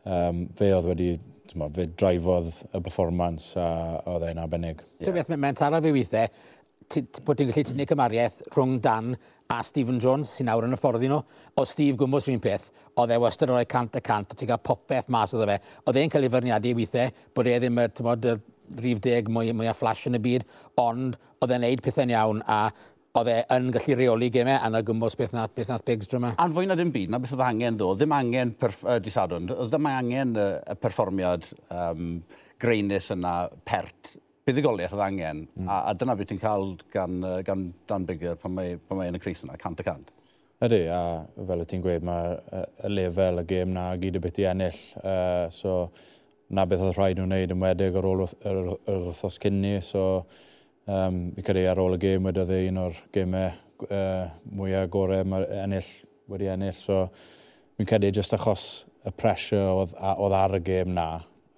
um, 0.06 0.46
fe 0.58 0.72
oedd 0.76 0.90
wedi 0.92 1.12
ma, 1.60 1.68
fe 1.74 1.88
draifodd 1.98 2.50
y 2.72 2.82
performance 2.84 3.60
a 3.60 3.68
oedd 4.14 4.30
e'n 4.30 4.42
arbennig. 4.42 4.82
Yeah. 5.00 5.10
Dwi'n 5.10 5.20
meddwl, 5.20 5.40
mae'n 5.44 5.60
taro 5.60 5.82
fi 5.84 5.94
weithiau, 5.96 6.32
bod 7.26 7.40
ti'n 7.40 7.52
gallu 7.52 7.66
tynnu 7.72 7.88
cymariaeth 7.88 8.42
rhwng 8.52 8.80
Dan 8.84 9.16
a 9.52 9.60
Stephen 9.68 10.00
Jones 10.00 10.32
sy'n 10.32 10.48
nawr 10.48 10.68
yn 10.68 10.76
y 10.76 10.80
ffordd 10.80 11.04
nhw. 11.04 11.20
O 11.60 11.66
Steve 11.68 12.00
Gwmbos 12.00 12.30
rhywun 12.30 12.44
peth, 12.44 12.70
oedd 13.00 13.12
e 13.12 13.20
wastad 13.20 13.52
o'r 13.52 13.68
cant 13.70 14.00
a 14.00 14.04
cant, 14.04 14.32
o 14.32 14.38
ti'n 14.38 14.52
cael 14.52 14.64
popeth 14.64 15.12
mas 15.12 15.36
oedd 15.36 15.50
fe. 15.50 15.60
Oedd 15.88 16.00
e'n 16.02 16.14
cael 16.14 16.28
ei 16.28 16.32
fyrniadu 16.32 16.74
weithiau, 16.78 17.12
bod 17.36 17.52
e 17.52 17.58
ddim 17.60 17.82
y, 17.84 17.88
tymod, 17.98 18.28
y 18.32 18.38
rhif 18.80 19.02
deg 19.04 19.28
mwy, 19.32 19.52
mwy 19.58 19.68
a 19.68 19.76
flash 19.76 20.06
yn 20.08 20.16
y 20.16 20.22
byd, 20.24 20.48
ond 20.80 21.18
oedd 21.44 21.56
e'n 21.56 21.66
neud 21.66 21.84
pethau'n 21.84 22.14
iawn 22.14 22.40
a 22.48 22.62
oedd 23.20 23.30
e 23.32 23.38
yn 23.56 23.70
gallu 23.76 23.96
reoli 24.00 24.30
gemau 24.32 24.56
a 24.56 24.70
na 24.72 24.82
gymwys 24.88 25.18
beth 25.20 25.34
nath, 25.36 25.54
beth 25.58 25.72
nath 25.74 25.84
Biggs 25.88 26.08
drwy'ma. 26.12 26.34
E. 26.34 26.40
A'n 26.44 26.56
fwy 26.56 26.70
na 26.70 26.78
dim 26.80 26.94
byd, 26.94 27.12
na 27.12 27.20
beth 27.20 27.34
oedd 27.36 27.44
angen 27.46 27.80
ddo, 27.80 27.92
ddim 28.00 28.16
angen 28.16 28.54
uh, 28.56 28.98
disadwn, 29.04 29.50
ddim 29.52 29.90
angen 29.92 30.36
y, 30.40 30.48
y 30.72 30.78
perfformiad 30.80 31.50
um, 31.76 32.14
greinus 32.62 33.12
yna 33.16 33.36
pert 33.68 34.16
buddigoliaeth 34.48 34.96
oedd 34.96 35.04
angen, 35.06 35.44
mm. 35.60 35.68
a, 35.68 35.82
a 35.92 35.96
dyna 35.98 36.16
beth 36.18 36.32
ti'n 36.32 36.42
cael 36.42 36.72
gan, 36.94 37.20
gan 37.48 37.68
Dan 37.90 38.08
Bigger 38.08 38.40
pan 38.40 38.56
mae, 38.56 38.78
pan 38.88 39.00
mae 39.00 39.12
yn 39.12 39.20
y 39.20 39.22
Cris 39.24 39.44
yna, 39.46 39.58
cant 39.62 39.84
y 39.84 39.86
cant. 39.86 40.14
Ydy, 40.62 40.84
a 40.94 41.02
fel 41.50 41.64
y 41.64 41.68
ti'n 41.68 41.84
gweud, 41.84 42.06
mae 42.06 42.38
y 42.86 42.94
lefel 42.94 43.42
y 43.42 43.46
gêm 43.50 43.76
na 43.76 43.90
gyd 44.02 44.20
y 44.20 44.24
beth 44.24 44.40
i 44.44 44.48
ennill. 44.52 44.80
Uh, 45.02 45.50
so, 45.54 45.76
na 46.54 46.68
beth 46.70 46.84
oedd 46.86 46.98
rhaid 46.98 47.20
nhw'n 47.20 47.32
wneud 47.34 47.54
yn 47.56 47.64
wedig 47.64 47.98
ar 47.98 48.08
ôl 48.08 48.24
yr 48.28 48.62
wythnos 48.88 49.40
cynni. 49.42 49.78
So, 49.86 50.24
Um, 50.92 51.20
fi 51.38 51.44
credu 51.46 51.70
ar 51.72 51.80
ôl 51.80 51.96
y 51.96 52.00
gêm 52.02 52.26
wedi 52.28 52.44
dde 52.44 52.58
un 52.68 52.80
o'r 52.82 52.98
gymau 53.16 53.52
uh, 53.86 54.26
mwyaf 54.58 54.90
gorau 54.92 55.28
mae 55.30 55.46
ennill 55.62 55.88
wedi 56.32 56.50
ennill. 56.52 56.76
So, 56.76 57.06
fi'n 57.78 57.88
credu 57.88 58.10
jyst 58.18 58.36
achos 58.36 58.66
y 59.08 59.14
pressure 59.16 59.70
oedd, 59.72 59.94
oedd 59.96 60.36
ar 60.36 60.58
y 60.58 60.62
gêm 60.66 60.92
na, 60.98 61.06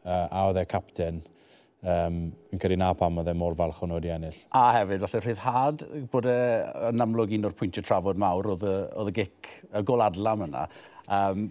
uh, 0.04 0.26
a 0.28 0.44
oedd 0.50 0.60
e 0.62 0.66
captain, 0.70 1.24
um, 1.82 2.20
fi'n 2.52 2.62
credu 2.62 2.78
na 2.78 2.92
pam 3.00 3.18
oedd 3.24 3.32
e 3.32 3.36
mor 3.40 3.58
falch 3.58 3.82
o'n 3.88 3.96
wedi 3.96 4.14
ennill. 4.14 4.38
A 4.60 4.68
hefyd, 4.78 5.08
falle 5.08 5.24
rhyddhad 5.26 5.86
bod 6.14 6.30
e 6.30 6.38
yn 6.92 7.08
amlwg 7.08 7.34
un 7.40 7.50
o'r 7.50 7.58
pwyntiau 7.58 7.88
trafod 7.90 8.22
mawr 8.22 8.54
oedd 8.54 8.68
y, 8.70 8.76
oedd 9.02 9.14
y 9.16 9.18
gic, 9.24 9.54
y 9.74 9.86
gol 9.88 10.06
adlam 10.06 10.46
yna, 10.46 10.68
Um, 11.12 11.48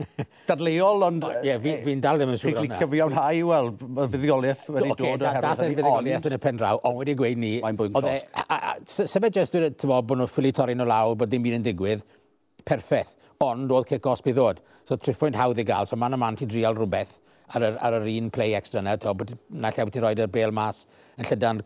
dadleuol, 0.48 1.02
ond... 1.04 1.24
Ie, 1.28 1.50
yeah, 1.50 1.58
fi'n 1.60 1.82
fi 1.84 1.94
dal 2.00 2.20
ddim 2.20 2.32
yn 2.32 2.38
siŵr 2.40 2.54
o'na. 2.56 2.62
Fi'n 2.62 2.78
cyfiawnhau, 2.80 3.40
wel, 3.50 3.68
y 3.74 4.06
fuddigoliaeth 4.14 4.62
wedi 4.72 4.92
okay, 4.94 5.10
dod 5.12 5.26
oherwydd 5.28 5.36
herwydd 5.36 5.60
hynny. 5.60 5.76
fuddigoliaeth 5.76 6.28
yn 6.30 6.36
y 6.36 6.40
pen 6.46 6.60
draw, 6.62 6.80
ond 6.88 6.96
wedi 7.02 7.16
gweud 7.18 7.42
ni... 7.42 7.50
Mae'n 7.64 7.80
bwynt 7.80 7.98
cost. 7.98 8.30
E, 8.32 9.04
Sefyd 9.12 9.36
jyst 9.36 9.56
dwi'n 9.56 9.76
tymod 9.82 10.08
bod 10.08 10.22
nhw'n 10.22 10.30
ffili 10.32 10.54
torri 10.56 10.76
nhw 10.78 10.86
lawr, 10.88 11.18
bod 11.20 11.32
dim 11.32 11.44
byd 11.44 11.58
yn 11.58 11.66
digwydd, 11.66 12.06
perffaith, 12.68 13.12
ond 13.44 13.74
oedd 13.76 13.90
cic 13.92 14.08
os 14.08 14.24
bydd 14.24 14.38
ddod. 14.40 14.62
So 14.88 14.96
triffwynt 14.96 15.36
hawdd 15.36 15.60
i 15.60 15.66
gael, 15.68 15.90
so 15.90 16.00
man 16.00 16.16
a 16.16 16.20
man 16.20 16.38
ti 16.40 16.48
drial 16.48 16.78
rhywbeth 16.78 17.18
ar 17.52 17.68
yr, 17.68 17.76
ar 17.84 17.98
yr 17.98 18.08
un 18.14 18.32
play 18.32 18.56
extra 18.56 18.80
yna, 18.80 18.96
to, 19.02 19.12
bod, 19.18 19.34
na 19.52 19.68
lle 19.68 19.84
bod 19.84 19.92
ti'n 19.92 20.06
rhoi'r 20.06 20.32
bel 20.32 20.54
mas 20.56 20.86
yn 21.18 21.28
llydan 21.28 21.60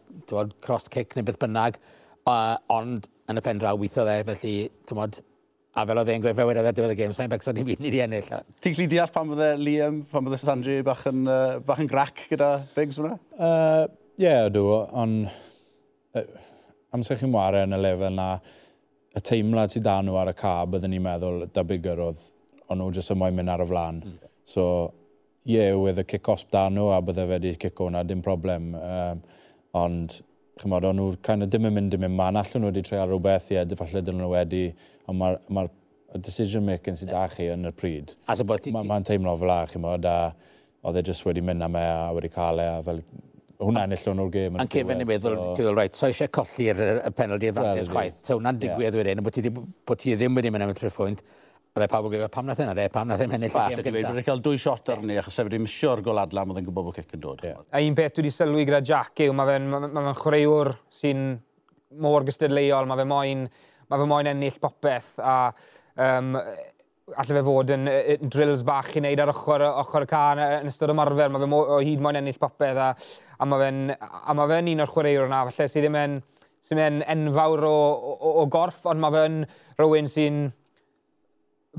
cross 0.64 0.90
kick 0.90 1.14
neu 1.14 1.26
beth 1.28 1.38
bynnag, 1.42 1.78
uh, 2.26 2.56
ond 2.74 3.06
yn 3.30 3.38
y 3.38 3.44
pen 3.44 3.62
draw 3.62 3.78
weithio 3.78 4.06
dde, 4.08 4.18
felly, 4.26 4.56
ti'n 4.88 4.98
A 5.76 5.84
fel 5.84 5.98
oedd 6.00 6.08
e'n 6.08 6.22
gweud, 6.24 6.36
fe 6.38 6.44
wedodd 6.48 6.70
ar 6.70 6.76
diwedd 6.76 6.94
y 6.94 6.96
gêm, 6.96 7.12
sa'n 7.12 7.28
becso 7.28 7.52
ni 7.52 7.60
byd 7.66 7.82
ni 7.84 7.90
di 7.92 7.98
ennill. 8.00 8.28
Ti'n 8.64 8.72
gallu 8.72 8.86
deall 8.88 9.10
pan 9.12 9.28
fydde 9.28 9.48
Liam, 9.60 9.98
pan 10.08 10.24
fydde 10.24 10.38
Sandri 10.40 10.76
bach 10.86 11.02
yn, 11.10 11.26
uh, 11.28 11.58
bach 11.66 11.82
yn 11.82 11.90
grac 11.90 12.22
gyda 12.30 12.48
Biggs 12.72 12.96
fyna? 12.96 13.18
Ie, 13.36 13.50
uh, 13.50 13.82
yeah, 14.22 14.46
dw, 14.52 14.62
ond 14.96 15.26
uh, 16.16 16.24
amser 16.96 17.20
chi'n 17.20 17.34
wario 17.34 17.66
yn 17.66 17.76
y 17.76 17.80
lefel 17.82 18.16
na, 18.16 18.30
y 19.12 19.22
teimlad 19.28 19.74
sydd 19.74 19.84
dan 19.84 20.08
nhw 20.08 20.16
ar 20.22 20.32
y 20.32 20.36
ca, 20.38 20.54
byddwn 20.72 20.96
ni'n 20.96 21.04
meddwl, 21.10 21.44
da 21.52 21.66
bigger 21.68 22.00
oedd, 22.06 22.24
ond 22.70 22.80
nhw 22.80 22.88
jyst 22.96 23.12
yn 23.12 23.20
moyn 23.20 23.36
mynd 23.36 23.52
ar 23.52 23.66
y 23.66 23.68
flan. 23.68 24.00
Mm. 24.00 24.32
So, 24.48 24.64
ie, 25.44 25.58
yeah, 25.58 25.76
wedd 25.76 26.00
y 26.00 26.06
kick-osp 26.08 26.48
dan 26.56 26.78
nhw, 26.78 26.88
a 26.96 27.02
bydde 27.04 27.28
fe 27.28 27.34
wedi 27.34 27.52
cico 27.60 27.90
hwnna, 27.90 28.06
dim 28.08 28.24
problem. 28.24 28.72
Um, 28.80 29.20
ond, 29.76 30.16
chymod, 30.60 30.86
o'n 30.88 30.96
nhw'n 30.96 31.18
kind 31.26 31.44
of 31.44 31.50
ddim 31.52 31.68
yn 31.68 31.74
mynd 31.76 31.96
i 31.96 32.00
mynd 32.00 32.16
man, 32.16 32.38
allan 32.40 32.64
nhw 32.64 32.70
wedi 32.70 32.84
treial 32.86 33.10
rhywbeth, 33.10 33.50
ie, 33.52 33.58
yeah, 33.58 33.76
falle 33.78 34.02
dyn 34.04 34.20
nhw 34.22 34.30
wedi, 34.32 34.62
ond 35.10 35.20
mae'r 35.20 35.40
ma 35.52 35.66
decision 36.24 36.64
making 36.64 36.96
sydd 36.96 37.12
â 37.12 37.26
chi 37.32 37.50
yn 37.52 37.68
y 37.68 37.72
pryd. 37.76 38.14
As 38.32 38.40
a 38.40 38.46
bod 38.48 38.62
ti... 38.64 38.72
Mae'n 38.72 38.88
ma 38.88 39.00
teimlo 39.04 39.36
fel 39.36 39.52
a, 39.52 39.58
chymod, 39.68 40.08
a 40.08 40.16
oedd 40.86 41.00
e 41.00 41.04
jyst 41.10 41.26
wedi 41.26 41.42
mynd 41.44 41.66
am 41.66 41.76
e 41.76 41.82
a 41.84 42.12
wedi 42.16 42.30
cael 42.32 42.62
e, 42.62 42.68
a 42.72 42.82
fel 42.86 43.02
hwnna 43.60 43.86
ennill 43.86 44.08
o'n 44.12 44.22
o'r 44.24 44.32
gêm. 44.32 44.58
Yn 44.62 44.70
cefn 44.72 45.02
i 45.02 45.08
meddwl, 45.08 45.36
so... 45.40 45.52
ti'n 45.58 45.72
rhaid, 45.72 45.96
so 45.96 46.08
eisiau 46.08 46.32
colli'r 46.38 46.80
penalty 47.16 47.50
advantage 47.52 47.90
chwaith. 47.92 48.22
So 48.24 48.38
hwnna'n 48.38 48.60
digwydd 48.62 48.96
wedyn, 49.00 49.22
bod 49.24 49.36
ti 50.00 50.16
ddim 50.16 50.40
wedi 50.40 50.52
mynd 50.54 50.66
am 50.66 50.72
y 50.72 50.78
triffwynt. 50.78 51.24
A 51.76 51.80
fe 51.82 51.86
pawb 51.92 52.06
yn 52.08 52.12
gwybod 52.14 52.32
pam 52.32 52.46
nath 52.48 52.60
yna, 52.64 52.72
de, 52.72 52.86
pam 52.88 53.10
nath 53.10 53.20
yna 53.20 53.36
ennill 53.36 53.52
y 53.52 53.64
gêm 53.68 53.80
gyda. 53.84 54.10
Roedd 54.14 54.24
cael 54.24 54.38
dwy 54.40 54.56
shot 54.56 54.88
arni, 54.94 55.18
achos 55.20 55.34
sef 55.36 55.44
wedi 55.44 55.58
misio'r 55.60 56.00
gol 56.06 56.16
adlam 56.22 56.54
oedd 56.54 56.62
yn 56.62 56.64
gwybod 56.70 56.86
bod 56.86 56.96
cic 56.96 57.12
yn 57.18 57.20
dod. 57.20 57.42
A 57.44 57.82
un 57.84 57.98
peth 57.98 58.14
dwi 58.16 58.24
wedi 58.24 58.32
sylwi 58.32 58.64
gyda 58.64 58.80
Jack 58.80 59.20
yw, 59.26 59.34
mae 59.36 59.50
fe'n 59.50 59.66
ma, 59.68 59.82
ma 59.92 60.14
chwaraewr 60.16 60.72
sy'n 60.96 61.26
môr 62.00 62.24
gystadleuol, 62.24 62.88
mae 62.88 63.02
fe 63.02 63.06
moyn, 63.12 63.44
mae 63.92 64.02
fe 64.02 64.08
moyn 64.08 64.32
ennill 64.32 64.58
popeth, 64.64 65.12
a 65.20 65.36
um, 66.06 66.32
allai 67.12 67.36
fe 67.36 67.46
fod 67.50 67.76
yn, 67.76 67.92
yn 68.16 68.32
drills 68.32 68.64
bach 68.72 68.94
i 68.96 69.04
wneud 69.04 69.26
ar 69.26 69.36
ochr, 69.36 69.68
ochr 69.84 70.08
y 70.08 70.12
can 70.16 70.40
yn 70.48 70.72
ystod 70.72 70.96
ymarfer, 70.96 71.28
mae 71.28 71.44
fe 71.44 71.52
mo, 71.52 71.62
o 71.76 71.80
hyd 71.84 72.00
moyn 72.00 72.24
ennill 72.24 72.40
popeth, 72.40 72.80
a, 72.88 72.92
a 73.36 73.52
mae 73.52 73.66
fe'n 73.66 73.82
ma 73.92 74.48
fe 74.48 74.64
un 74.64 74.86
o'r 74.86 74.96
chwaraewr 74.96 75.28
yna, 75.28 75.44
falle 75.50 75.68
sydd 75.68 75.84
ddim 75.90 76.04
yn, 76.06 76.20
sydd 76.64 76.80
ddim 76.80 77.02
yn 77.04 77.28
enfawr 77.28 77.68
o, 77.68 77.80
o, 78.16 78.32
o, 78.32 78.46
gorff, 78.48 78.86
ond 78.88 79.04
mae 79.04 79.20
fe'n 79.20 79.42
rhywun 79.76 80.08
sy'n 80.08 80.46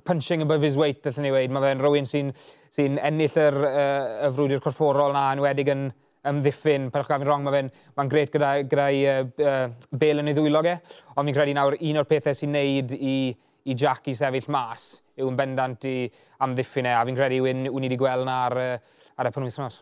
punching 0.05 0.41
above 0.41 0.61
his 0.61 0.77
weight, 0.77 1.05
allwn 1.07 1.25
ni 1.25 1.31
weid. 1.33 1.53
Mae 1.53 1.63
fe'n 1.63 1.81
rhywun 1.81 2.07
sy'n 2.07 2.33
sy 2.73 2.85
ennill 2.89 3.39
yr, 3.41 3.57
uh, 3.67 4.27
y 4.27 4.29
frwydr 4.35 4.61
corfforol 4.63 5.15
na, 5.15 5.31
yn 5.35 5.41
wedig 5.43 5.71
yn 5.73 5.87
ymddiffyn, 6.27 6.89
perwch 6.93 7.09
gafin 7.11 7.27
rong, 7.27 7.45
mae 7.45 7.55
fe'n 7.55 7.71
ma 7.97 8.05
gret 8.11 8.31
gyda, 8.33 8.53
gyda 8.69 8.87
uh, 8.91 9.19
uh, 9.47 9.97
bel 9.97 10.23
yn 10.23 10.31
ei 10.31 10.37
ddwylog 10.37 10.69
e, 10.69 10.77
ond 11.15 11.29
fi'n 11.29 11.37
credu 11.37 11.55
nawr 11.57 11.77
un 11.79 12.01
o'r 12.01 12.09
pethau 12.09 12.37
sy'n 12.37 12.53
neud 12.55 12.95
i, 12.97 13.17
i 13.67 13.75
Jack 13.77 14.09
i 14.11 14.15
sefyll 14.17 14.49
mas 14.53 14.89
yw'n 15.17 15.37
bendant 15.39 15.87
i 15.89 15.97
amddiffyn 16.43 16.89
e, 16.89 16.95
a 16.95 17.03
fi'n 17.07 17.19
credu 17.19 17.41
yw'n 17.43 17.69
wedi 17.71 17.99
gweld 17.99 18.27
na 18.27 18.41
ar, 18.49 18.59
ar 19.17 19.31
y 19.31 19.35
penwythnos. 19.35 19.81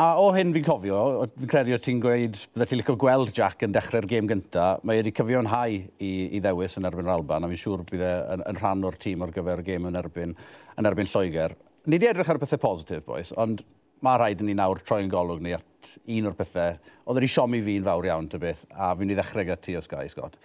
A 0.00 0.14
o 0.16 0.30
hyn 0.32 0.54
fi'n 0.54 0.64
cofio, 0.64 0.98
fi'n 1.36 1.50
credu 1.50 1.74
o 1.76 1.78
ti'n 1.82 1.98
gweud 2.00 2.38
bydde 2.54 2.66
ti'n 2.70 2.78
licio 2.80 2.94
gweld 2.96 3.28
Jack 3.36 3.60
yn 3.66 3.74
dechrau'r 3.74 4.06
gêm 4.08 4.24
gyntaf, 4.30 4.80
mae 4.88 5.02
wedi 5.02 5.12
cyfio'nhau 5.12 5.74
i, 5.76 6.12
i 6.32 6.40
ddewis 6.40 6.78
yn 6.80 6.88
erbyn 6.88 7.04
yr 7.04 7.12
Alban, 7.12 7.44
a 7.44 7.50
fi'n 7.50 7.60
siŵr 7.60 7.82
bydd 7.90 8.04
e 8.08 8.12
yn, 8.32 8.44
yn, 8.48 8.56
rhan 8.56 8.86
o'r 8.88 8.96
tîm 8.96 9.20
ar 9.26 9.34
gyfer 9.36 9.60
y 9.60 9.66
gêm 9.66 9.90
yn 9.90 10.00
erbyn, 10.00 10.32
yn 10.80 10.88
erbyn 10.88 11.10
Lloegr. 11.12 11.52
Ni 11.84 11.98
wedi 11.98 12.08
edrych 12.08 12.32
ar 12.32 12.40
y 12.40 12.42
pethau 12.46 12.62
positif, 12.64 13.04
boys, 13.04 13.34
ond 13.36 13.60
mae 14.00 14.22
rhaid 14.22 14.40
i 14.40 14.48
ni 14.48 14.56
nawr 14.56 14.80
troi'n 14.80 15.12
golwg 15.12 15.44
ni 15.44 15.52
at 15.58 15.92
un 16.16 16.32
o'r 16.32 16.40
pethau. 16.40 16.80
Oedd 17.04 17.20
wedi 17.20 17.32
siomi 17.36 17.60
fi'n 17.68 17.84
fawr 17.92 18.08
iawn, 18.08 18.32
dy 18.32 18.40
beth, 18.48 18.64
a 18.72 18.94
fi'n 18.96 19.12
i 19.12 19.20
ddechrau 19.20 19.44
gyda 19.44 19.60
ti 19.60 19.76
o 19.76 19.84
Sky 19.84 20.08
Scott. 20.08 20.40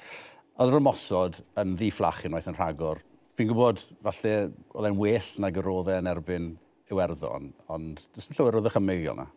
Oedd 0.59 0.75
yr 0.75 0.81
ymosod 0.83 1.39
yn 1.63 1.77
ddi 1.79 1.93
fflach 1.95 2.25
unwaith 2.27 2.51
yn 2.51 2.59
rhagor. 2.59 2.99
Fi'n 3.39 3.47
gwybod, 3.47 3.79
falle, 4.11 4.37
oedd 4.75 4.91
e'n 4.91 4.99
well 4.99 5.35
nag 5.39 5.63
yr 5.63 5.71
oedd 5.71 5.95
yn 6.01 6.15
erbyn 6.17 6.55
Iwerddon, 6.91 7.51
ond 7.74 8.00
dys 8.15 8.29
yn 8.32 8.38
llawer 8.38 8.60
o 8.60 8.63
ddychymig 8.63 9.08
o'na. 9.12 9.27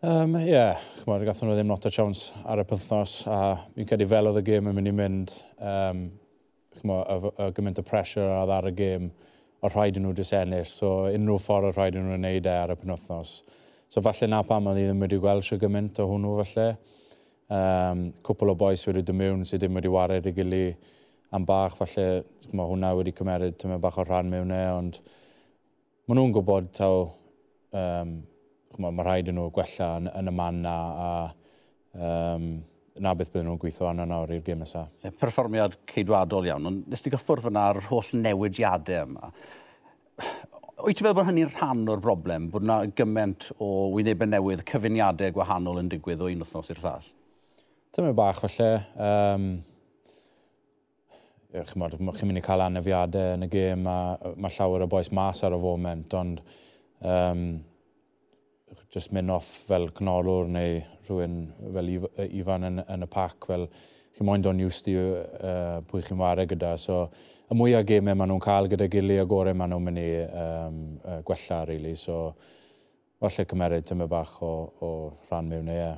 Um, 0.00 0.32
Ie, 0.38 0.46
yeah, 0.48 0.80
chymod, 0.96 1.22
gathen 1.28 1.50
nhw 1.50 1.58
ddim 1.58 1.68
not 1.68 1.84
a 1.84 1.92
chance 1.92 2.32
ar 2.48 2.62
y 2.62 2.64
pythnos, 2.66 3.18
a 3.28 3.40
fi'n 3.74 3.88
credu 3.90 4.06
fel 4.08 4.30
oedd 4.30 4.40
y 4.40 4.44
gêm 4.46 4.70
yn 4.70 4.78
mynd 4.78 4.90
i 4.90 4.94
mynd, 4.96 5.34
um, 5.60 6.06
chymod, 6.80 7.04
y, 7.04 7.32
y 7.44 7.48
gymaint 7.58 7.82
o 7.82 7.84
pressure 7.84 8.30
oedd 8.40 8.54
ar 8.56 8.70
y 8.70 8.72
gêm, 8.78 9.10
o 9.60 9.68
rhaid 9.68 10.00
nhw 10.00 10.14
dys 10.16 10.32
ennill, 10.38 10.64
so 10.66 10.94
unrhyw 11.10 11.42
ffordd 11.44 11.68
o 11.68 11.74
rhaid 11.76 11.98
nhw'n 11.98 12.16
wneud 12.16 12.48
e 12.48 12.56
ar 12.56 12.72
y 12.72 12.78
penwthnos. 12.80 13.34
So 13.92 14.00
falle 14.02 14.30
na 14.30 14.40
pam 14.46 14.70
oedd 14.70 14.80
i 14.80 14.88
ddim 14.88 15.04
wedi 15.04 15.20
gweld 15.20 15.44
sy'n 15.44 15.60
gymaint 15.60 16.00
o 16.00 16.08
hwnnw 16.08 16.34
falle. 16.40 16.66
Um, 17.50 18.04
cwpl 18.24 18.54
o 18.54 18.58
boes 18.58 18.86
wedi 18.86 19.02
dod 19.02 19.18
mewn 19.18 19.44
sydd 19.44 19.64
ddim 19.64 19.76
wedi 19.78 19.90
wared 19.90 20.26
i 20.30 20.32
gili 20.34 20.64
am 21.36 21.44
bach, 21.46 21.76
falle 21.78 22.06
mae 22.54 22.72
hwnna 22.72 22.94
wedi 22.98 23.12
cymeryd 23.18 23.60
tymed 23.60 23.82
bach 23.82 23.98
o 24.00 24.06
rhan 24.06 24.30
mewn 24.32 24.54
e, 24.54 24.62
ond 24.72 25.00
maen 26.08 26.20
nhw'n 26.20 26.34
gwybod 26.34 26.72
taw, 26.76 27.04
um, 27.76 28.16
mae 28.80 29.04
rhaid 29.04 29.30
yn 29.32 29.38
nhw 29.38 29.50
gwella 29.54 29.92
yn, 30.00 30.10
yn 30.22 30.30
y 30.30 30.34
man 30.34 30.60
na, 30.64 30.76
a 30.90 31.10
um, 31.94 32.50
na 33.00 33.14
beth 33.16 33.32
bydden 33.32 33.48
nhw'n 33.48 33.60
gweithio 33.60 33.88
arno 33.88 34.06
nawr 34.08 34.32
i'r 34.34 34.44
gym 34.44 34.60
nesaf. 34.62 34.90
Yeah, 35.04 35.14
perfformiad 35.20 35.76
ceidwadol 35.90 36.48
iawn, 36.48 36.68
ond 36.70 36.90
nes 36.90 37.04
ti 37.04 37.12
gyffwrdd 37.12 37.46
fyna 37.46 37.68
ar 37.70 37.80
holl 37.88 38.10
newidiadau 38.16 39.06
yma. 39.06 39.32
Wyt 40.80 40.96
ti'n 40.96 41.04
meddwl 41.04 41.18
bod 41.18 41.28
hynny'n 41.28 41.50
rhan 41.54 41.88
o'r 41.92 42.02
broblem, 42.04 42.50
bod 42.52 42.64
yna 42.64 42.82
gymaint 42.96 43.50
o 43.60 43.90
wynebau 43.94 44.28
newydd, 44.28 44.64
cyfuniadau 44.68 45.34
gwahanol 45.36 45.80
yn 45.82 45.90
digwydd 45.92 46.22
o 46.24 46.30
un 46.32 46.44
wythnos 46.44 46.72
i'r 46.72 46.80
llall? 46.84 47.10
Dyma 47.96 48.14
bach 48.16 48.40
falle. 48.44 48.70
Um, 48.96 49.50
chymod, 51.50 51.96
chi'n 51.98 52.30
mynd 52.30 52.40
i 52.40 52.44
cael 52.44 52.62
anafiadau 52.64 53.34
yn 53.36 53.46
y 53.46 53.50
gêm 53.50 53.86
a 53.90 53.98
mae 54.38 54.54
llawer 54.54 54.84
o 54.84 54.90
boes 54.90 55.10
mas 55.16 55.42
ar 55.46 55.56
y 55.56 55.60
foment, 55.60 56.14
ond 56.14 56.42
um, 57.02 57.44
just 58.94 59.12
mynd 59.14 59.34
off 59.34 59.48
fel 59.66 59.88
cnorwr 59.96 60.50
neu 60.50 60.78
rhywun 61.08 61.40
fel 61.74 61.90
Ifan 62.28 62.68
yn, 62.68 62.84
yn 62.86 63.06
y 63.06 63.10
pac, 63.10 63.48
fel 63.50 63.66
chi'n 64.14 64.28
moyn 64.28 64.44
do'n 64.44 64.62
iws 64.62 64.80
i 64.90 64.96
uh, 65.00 65.80
pwy 65.90 66.04
chi'n 66.06 66.20
wario 66.20 66.46
gyda. 66.50 66.76
So, 66.78 67.02
y 67.50 67.58
mwy 67.58 67.74
o 67.78 67.82
gemau 67.86 68.18
maen 68.18 68.30
nhw'n 68.30 68.44
cael 68.44 68.70
gyda 68.70 68.90
gili 68.92 69.18
a 69.18 69.26
gorau 69.28 69.56
maen 69.56 69.74
nhw'n 69.74 69.86
mynd 69.86 70.02
i 70.02 70.08
um, 70.26 70.80
uh, 71.02 71.20
gwella, 71.26 71.62
really. 71.70 71.96
So, 71.98 72.34
falle 73.20 73.46
cymeryd 73.50 73.88
tymau 73.90 74.10
bach 74.10 74.38
o, 74.46 74.52
o 74.80 74.90
rhan 75.28 75.50
mewn 75.50 75.66
neu 75.70 75.80
e. 75.82 75.88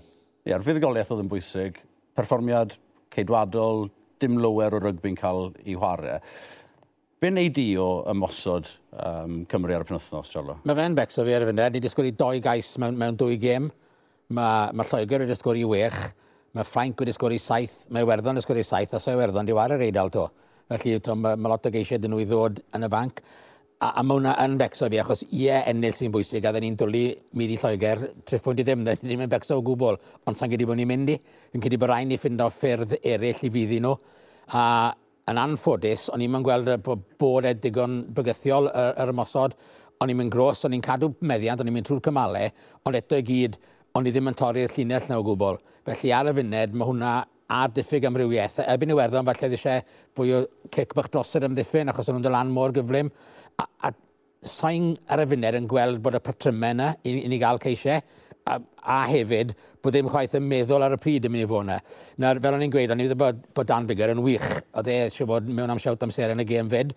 Ie, 0.42 0.52
yeah, 0.52 0.62
fuddugoliaeth 0.64 1.12
oedd 1.14 1.26
yn 1.26 1.30
bwysig. 1.30 1.76
Perfformiad 2.16 2.76
ceidwadol, 3.12 3.86
dim 4.22 4.40
lower 4.40 4.78
o 4.78 4.80
rygbi'n 4.82 5.18
cael 5.18 5.50
ei 5.66 5.76
chwarae. 5.76 6.18
Be 7.22 7.30
wneud 7.30 7.54
di 7.54 7.68
o 7.78 8.02
ymosod 8.10 8.66
um, 8.98 9.42
Cymru 9.50 9.76
ar 9.76 9.84
y 9.84 9.86
penwthnos, 9.86 10.30
Charlo? 10.32 10.56
Mae 10.66 10.74
fe'n 10.74 10.96
becso 10.98 11.22
fi 11.22 11.36
ar 11.36 11.44
y 11.44 11.50
funud. 11.52 11.62
Ni 11.70 11.78
wedi 11.78 11.90
sgwri 11.92 12.10
doi 12.18 12.40
gais 12.42 12.72
mewn, 12.82 12.98
mewn 12.98 13.18
dwy 13.20 13.36
gêm. 13.42 13.68
Mae, 14.34 14.72
mae 14.74 14.88
Lloegr 14.88 15.22
wedi 15.22 15.36
sgwri 15.38 15.62
wech. 15.70 16.00
Mae 16.56 16.66
Ffrainc 16.66 16.98
wedi 16.98 17.14
sgwri 17.14 17.38
saith. 17.38 17.84
Mae 17.94 18.02
Iwerddon 18.02 18.34
wedi 18.40 18.46
sgwri 18.48 18.66
saith. 18.66 18.96
Os 18.98 19.06
mae 19.06 19.14
Iwerddon 19.20 19.46
di 19.46 19.54
war 19.54 19.70
yr 19.76 19.86
eidl 19.86 20.10
to. 20.16 20.26
Felly 20.72 20.98
mae, 21.14 21.38
mae 21.38 21.52
lot 21.54 21.70
o 21.70 21.72
geisiau 21.76 22.02
dyn 22.02 22.10
nhw 22.10 22.24
i 22.24 22.26
ddod 22.26 22.58
yn 22.74 22.88
y 22.88 22.90
banc. 22.90 23.22
A, 23.82 23.88
a 23.98 24.02
mae 24.06 24.14
hwnna 24.14 24.32
yn 24.44 24.52
becso 24.60 24.86
fi, 24.86 24.98
achos 25.02 25.24
ie, 25.34 25.50
ennill 25.66 25.94
sy'n 25.96 26.12
bwysig, 26.14 26.44
a 26.46 26.52
dda 26.54 26.60
ni'n 26.62 26.76
dwlu 26.78 27.00
myd 27.38 27.50
i 27.50 27.56
Lloegr, 27.58 28.04
triffwyd 28.30 28.60
i 28.62 28.66
ddim, 28.68 28.84
dda 28.86 28.94
ni 29.00 29.08
ddim 29.10 29.24
yn 29.24 29.32
becso 29.32 29.56
o 29.58 29.64
gwbl, 29.66 29.98
ond 30.30 30.38
sa'n 30.38 30.52
gyda 30.52 30.68
bod 30.70 30.78
ni'n 30.78 30.86
mynd 30.86 31.10
i. 31.10 31.16
Fi'n 31.50 31.64
cydi 31.64 31.80
bod 31.82 31.90
rhaid 31.90 32.06
ni 32.06 32.18
ffind 32.20 32.44
o 32.44 32.46
ffyrdd 32.54 32.94
eraill 33.00 33.42
i 33.42 33.50
fyddi 33.56 33.80
nhw. 33.82 33.96
A 34.54 34.62
yn 35.32 35.42
anffodus, 35.42 36.06
o'n 36.14 36.22
i'n 36.22 36.46
gweld 36.46 36.70
bod 36.86 37.50
e 37.50 37.56
digon 37.58 37.98
bygythiol 38.14 38.70
yr, 38.70 38.94
yr 39.02 39.14
ymosod, 39.16 39.58
o'n 39.98 40.14
i'n 40.14 40.20
mynd 40.20 40.36
gros, 40.36 40.62
o'n 40.68 40.78
i'n 40.78 40.86
cadw 40.86 41.10
meddiant, 41.26 41.58
o'n 41.58 41.72
i'n 41.72 41.78
mynd 41.80 41.90
trwy'r 41.90 42.06
cymalau, 42.06 42.54
ond 42.86 43.02
eto 43.02 43.18
i 43.18 43.26
gyd, 43.26 43.58
o'n 43.98 44.06
i 44.06 44.14
ddim 44.14 44.30
yn 44.30 44.38
torri'r 44.38 44.78
llinell 44.78 45.10
na 45.10 45.18
o 45.18 45.26
gwbl. 45.26 45.58
Felly 45.90 46.14
ar 46.14 46.30
y 46.30 46.38
funed, 46.38 46.78
mae 46.78 46.86
hwnna 46.86 47.16
a'r 47.52 47.72
diffyg 47.76 48.06
amrywiaeth. 48.08 48.62
Erbyn 48.64 48.94
Iwerddon, 48.94 49.26
falle 49.28 49.50
eisiau 49.50 49.82
fwy 50.16 50.32
o 50.36 50.40
cic 50.72 50.94
bach 50.96 51.10
dros 51.12 51.34
yr 51.36 51.48
ymddiffyn, 51.48 51.90
achos 51.92 52.08
o'n 52.08 52.16
nhw'n 52.16 52.26
dylan 52.26 52.52
mor 52.54 52.72
gyflym 52.74 53.10
a, 53.58 53.68
a 53.88 53.92
sain 54.42 54.92
ar 55.12 55.22
y 55.22 55.28
funed 55.30 55.60
yn 55.60 55.70
gweld 55.70 56.02
bod 56.02 56.18
y 56.18 56.22
patrymau 56.24 56.74
yna 56.76 56.90
i, 57.04 57.16
i 57.22 57.30
ni 57.30 57.38
gael 57.42 57.60
ceisiau, 57.62 58.02
a, 58.48 58.58
a 58.82 58.98
hefyd 59.06 59.54
bod 59.82 59.94
ddim 59.94 60.10
chwaith 60.10 60.36
yn 60.38 60.46
meddwl 60.50 60.82
ar 60.82 60.96
y 60.96 61.00
pryd 61.00 61.26
yn 61.28 61.34
mynd 61.34 61.44
i 61.44 61.48
fod 61.50 61.66
yna. 61.66 61.78
Nawr, 62.22 62.40
fel 62.42 62.56
o'n 62.58 62.64
i'n 62.66 62.72
gweud, 62.74 62.94
o'n 62.94 63.02
i 63.02 63.06
wedi 63.06 63.18
bod, 63.18 63.42
bod 63.54 63.70
Dan 63.70 63.88
Bigger 63.88 64.14
yn 64.14 64.22
wych, 64.24 64.48
oedd 64.74 64.90
e 64.90 65.00
eisiau 65.06 65.30
bod 65.30 65.50
mewn 65.50 65.72
am 65.74 65.82
siawt 65.82 66.02
amser 66.06 66.34
yn 66.34 66.42
y 66.42 66.46
gêm 66.48 66.70
fyd, 66.72 66.94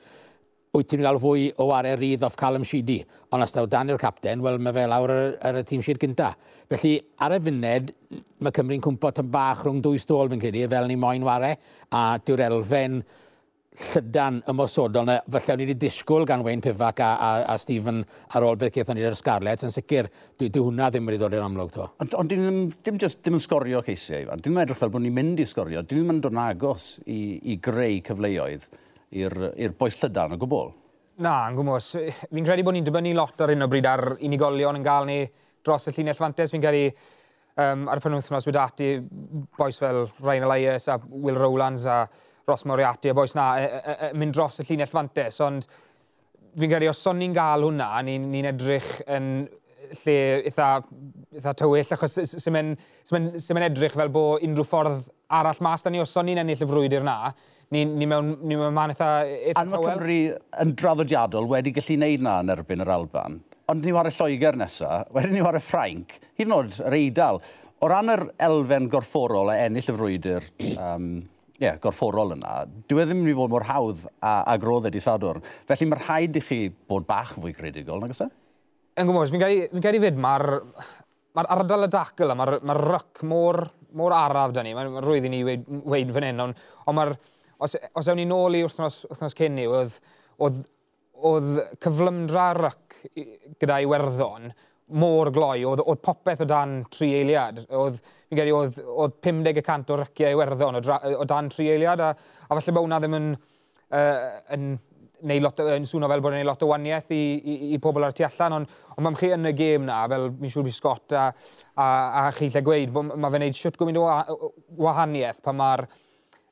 wyt 0.76 0.90
ti'n 0.92 1.04
cael 1.06 1.20
fwy 1.22 1.50
o 1.62 1.70
are 1.72 1.94
rydd 1.96 2.26
off 2.28 2.36
Callum 2.40 2.66
Sheedy, 2.68 2.98
ond 3.32 3.46
os 3.46 3.54
daw 3.56 3.68
Dan 3.70 3.94
i'r 3.94 4.02
capten, 4.02 4.42
wel 4.44 4.58
mae 4.60 4.76
fe 4.76 4.88
lawr 4.92 5.14
ar, 5.14 5.36
ar 5.50 5.60
y 5.62 5.66
tîm 5.68 5.84
Sheed 5.86 6.02
gynta. 6.02 6.34
Felly, 6.72 6.98
ar 7.24 7.38
y 7.38 7.40
funed, 7.46 7.94
mae 8.44 8.56
Cymru'n 8.56 8.84
cwmpo 8.84 9.14
tan 9.16 9.30
bach 9.32 9.64
rhwng 9.64 9.84
dwy 9.86 10.02
stôl 10.02 10.32
fy'n 10.32 10.42
credu, 10.42 10.66
fel 10.72 10.90
ni 10.90 10.98
moyn 11.00 11.24
ware, 11.26 11.54
a 11.96 12.08
dyw'r 12.26 12.44
elfen 12.50 13.00
llydan 13.76 14.42
ymosodol 14.52 15.08
na 15.08 15.18
falle 15.36 15.58
ni 15.58 15.68
wedi 15.68 15.76
disgwyl 15.86 16.26
gan 16.28 16.44
Wayne 16.46 16.64
Pifac 16.64 17.02
a, 17.04 17.10
a, 17.16 17.32
a 17.54 17.58
Stephen 17.60 18.04
ar 18.36 18.46
ôl 18.48 18.58
beth 18.60 18.74
gaethon 18.76 18.98
ni'r 19.00 19.18
Scarlett 19.18 19.66
yn 19.68 19.74
sicr, 19.74 20.10
dwi, 20.40 20.50
dwi 20.50 20.64
hwnna 20.64 20.90
ddim 20.94 21.12
wedi 21.12 21.20
dod 21.22 21.36
i'r 21.36 21.46
amlwg 21.46 21.74
to. 21.76 21.90
Ond 22.04 22.16
on, 22.20 22.32
dim, 22.32 22.48
dim, 22.86 23.00
just, 23.02 23.22
dim 23.26 23.38
yn 23.40 23.44
sgorio 23.44 23.84
ceisiau, 23.86 24.24
Iwan. 24.26 24.44
Dim 24.44 24.56
yn 24.56 24.64
edrych 24.64 24.80
fel 24.80 24.94
bod 24.94 25.04
ni'n 25.04 25.16
mynd 25.16 25.44
i 25.44 25.48
sgorio, 25.50 25.84
dim 25.84 26.14
yn 26.14 26.24
dod 26.24 26.36
yn 26.36 26.42
agos 26.46 26.88
i, 27.06 27.20
i 27.52 27.60
greu 27.64 28.00
cyfleoedd 28.06 28.70
i'r 29.16 29.78
boes 29.80 30.00
llydan 30.02 30.36
o 30.36 30.40
gwbl. 30.42 30.74
Na, 31.24 31.46
yn 31.48 31.56
gwmwys. 31.56 31.94
Fi'n 32.28 32.48
credu 32.48 32.66
bod 32.68 32.76
ni'n 32.76 32.88
dibynnu 32.88 33.14
lot 33.16 33.40
ar 33.44 33.54
hyn 33.54 33.64
o 33.64 33.70
bryd 33.72 33.86
ar 33.88 34.18
unigolion 34.18 34.76
yn 34.76 34.84
gael 34.84 35.06
ni 35.08 35.22
dros 35.64 35.88
y 35.88 35.94
llinell 35.96 36.18
fantes. 36.18 36.52
Fi'n 36.52 36.64
credu 36.64 36.90
um, 36.92 37.86
ar 37.88 38.02
y 38.02 38.04
penwthnos 38.04 38.48
wedi 38.50 38.60
ati 38.60 38.90
boes 39.56 39.80
fel 39.80 40.04
Ryan 40.20 40.48
Elias 40.50 40.90
a 40.92 41.00
Will 41.08 41.40
Rowlands 41.40 41.86
a 41.88 42.02
Ross 42.48 42.66
Moriarty 42.66 43.10
a 43.10 43.14
boes 43.18 43.36
na 43.36 43.46
e, 43.60 43.66
e, 43.66 43.96
e, 44.10 44.10
mynd 44.18 44.36
dros 44.36 44.62
y 44.62 44.66
llinell 44.68 44.92
fantes, 44.92 45.40
ond 45.42 45.66
fi'n 46.56 46.72
credu 46.72 46.90
os 46.92 47.02
son 47.02 47.18
ni'n 47.20 47.34
gael 47.36 47.66
hwnna, 47.66 47.90
ni'n 48.06 48.30
ni, 48.32 48.44
edrych 48.48 48.92
yn 49.12 49.32
lle 50.04 50.18
eitha, 50.50 50.70
eitha 51.36 51.56
tywyll, 51.58 51.92
achos 51.98 52.20
sy'n 52.22 52.56
mynd 52.56 53.68
edrych 53.70 53.98
fel 53.98 54.14
bod 54.14 54.46
unrhyw 54.46 54.68
ffordd 54.68 55.10
arall 55.36 55.62
mas 55.66 55.86
da 55.86 55.94
ni, 55.94 56.02
os 56.04 56.14
son 56.14 56.30
ni'n 56.30 56.44
ennill 56.44 56.64
y 56.64 56.70
frwydr 56.70 57.06
na, 57.06 57.18
ni, 57.74 57.84
ni 57.86 58.08
mewn, 58.10 58.36
ni 58.46 58.58
mewn 58.60 58.74
man 58.78 58.94
eitha, 58.94 59.12
eitha 59.26 59.66
Anwa 59.66 59.82
tawel. 59.82 59.98
Cymru 59.98 60.22
yn 60.64 60.78
draddodiadol 60.78 61.50
wedi 61.52 61.74
gallu 61.76 62.00
wneud 62.00 62.26
na 62.26 62.40
yn 62.46 62.56
erbyn 62.56 62.86
yr 62.86 62.96
Alban, 62.96 63.42
ond 63.74 63.86
ni 63.86 63.94
war 63.96 64.10
y 64.10 64.14
Lloegr 64.14 64.58
nesaf, 64.62 65.10
wedyn 65.18 65.34
ni 65.34 65.46
war 65.46 65.58
y 65.58 65.64
Ffrainc, 65.66 66.20
hyd 66.38 66.48
yn 66.48 66.58
oed 66.60 66.82
yr 66.86 66.98
Eidal. 67.02 67.42
O 67.84 67.90
ran 67.92 68.10
yr 68.14 68.30
elfen 68.46 68.88
gorfforol 68.90 69.52
a 69.52 69.60
ennill 69.66 69.90
y 69.92 69.96
frwydr, 69.98 70.52
um, 70.80 71.16
yeah, 71.62 71.78
gorfforol 71.82 72.36
yna, 72.36 72.66
dwi 72.90 73.04
e 73.04 73.06
ddim 73.08 73.22
yn 73.22 73.26
mynd 73.26 73.34
i 73.34 73.38
fod 73.38 73.54
mor 73.54 73.66
hawdd 73.70 74.04
a 74.20 74.34
a 74.42 74.56
agrodd 74.56 74.90
ydi 74.90 75.00
e 75.00 75.06
sadwr. 75.06 75.40
Felly 75.70 75.88
mae'r 75.92 76.04
rhaid 76.04 76.40
i 76.40 76.44
chi 76.44 76.60
bod 76.90 77.08
bach 77.08 77.36
fwy 77.38 77.54
credigol, 77.56 78.02
nag 78.04 78.16
ysaf? 78.16 78.34
Yn 78.96 79.10
gwybod, 79.10 79.32
fi'n 79.32 79.44
gael, 79.84 79.98
i 79.98 80.04
fyd, 80.04 80.20
mae'r 80.24 80.50
mae'r 81.36 81.52
ardal 81.52 81.88
y 81.88 81.90
dacl 81.92 82.32
a 82.32 82.36
mae'r 82.40 82.60
mae 82.64 82.80
ryc 82.80 83.24
mor, 83.28 83.60
mor 84.00 84.16
araf 84.16 84.54
da 84.56 84.64
ni. 84.64 84.76
Mae'n 84.76 85.02
rwydd 85.04 85.28
i 85.28 85.32
ni 85.32 85.42
weid, 85.48 85.66
weid 85.84 86.14
fan 86.16 86.30
hyn, 86.30 86.44
ond 86.48 86.62
on 86.88 87.00
mae'r... 87.00 87.16
Os, 87.66 87.72
os 87.96 88.08
ewn 88.12 88.20
ni 88.20 88.26
nôl 88.28 88.58
i 88.58 88.66
wrthnos, 88.66 89.06
wrthnos 89.08 89.36
cyn 89.40 89.54
ni, 89.56 89.64
oedd, 89.72 89.94
oedd, 90.44 90.58
oedd 91.24 91.54
cyflymdra 91.84 92.50
ryc 92.58 92.98
gyda'i 93.62 93.88
werddon, 93.88 94.50
mor 94.94 95.32
gloi, 95.34 95.64
oedd, 95.66 95.82
oedd 95.82 96.02
popeth 96.06 96.44
o 96.46 96.48
dan 96.50 96.80
tri 96.94 97.12
eiliad. 97.20 97.64
Oedd, 97.74 98.02
fi'n 98.30 98.40
gedi, 98.40 98.54
oedd, 98.54 98.78
oedd 98.86 99.16
50% 99.26 99.94
o 99.94 100.00
ryciau 100.02 100.36
Iwerddon 100.36 100.80
o, 100.80 100.84
o 101.22 101.30
dan 101.30 101.50
tri 101.54 101.72
eiliad, 101.74 102.04
a, 102.04 102.12
a 102.46 102.58
falle 102.60 102.76
bod 102.76 102.86
hwnna 102.86 103.00
ddim 103.02 103.18
yn, 103.18 103.32
uh, 103.34 104.28
yn, 104.54 104.76
neu 105.26 105.42
lot, 105.42 105.62
yn 105.74 105.88
swno 105.90 106.10
fel 106.12 106.22
bod 106.22 106.36
yn 106.36 106.44
ei 106.44 106.48
lot 106.48 106.62
o 106.62 106.70
waniaeth 106.70 107.12
i, 107.16 107.22
i, 107.40 107.56
i 107.74 107.82
pobl 107.82 108.06
ar 108.06 108.14
tu 108.14 108.26
allan, 108.28 108.60
ond 108.60 108.74
on, 108.94 109.06
mae'n 109.08 109.18
chi 109.18 109.32
yn 109.34 109.50
y 109.50 109.54
gêm 109.58 109.86
na, 109.88 110.04
fel 110.12 110.30
mi'n 110.38 110.54
siŵr 110.54 110.68
bydd 110.68 110.78
Scott 110.78 111.16
a, 111.18 111.28
a, 111.74 111.88
a 112.22 112.26
chi 112.36 112.52
lle 112.52 112.62
gweud, 112.66 112.94
mae 112.94 113.16
fe'n 113.16 113.40
gwneud 113.40 113.58
siwt 113.58 113.80
gwmynd 113.82 114.02
o 114.02 114.06
wahaniaeth 114.86 115.42
pan 115.46 115.58
mae'r 115.58 115.88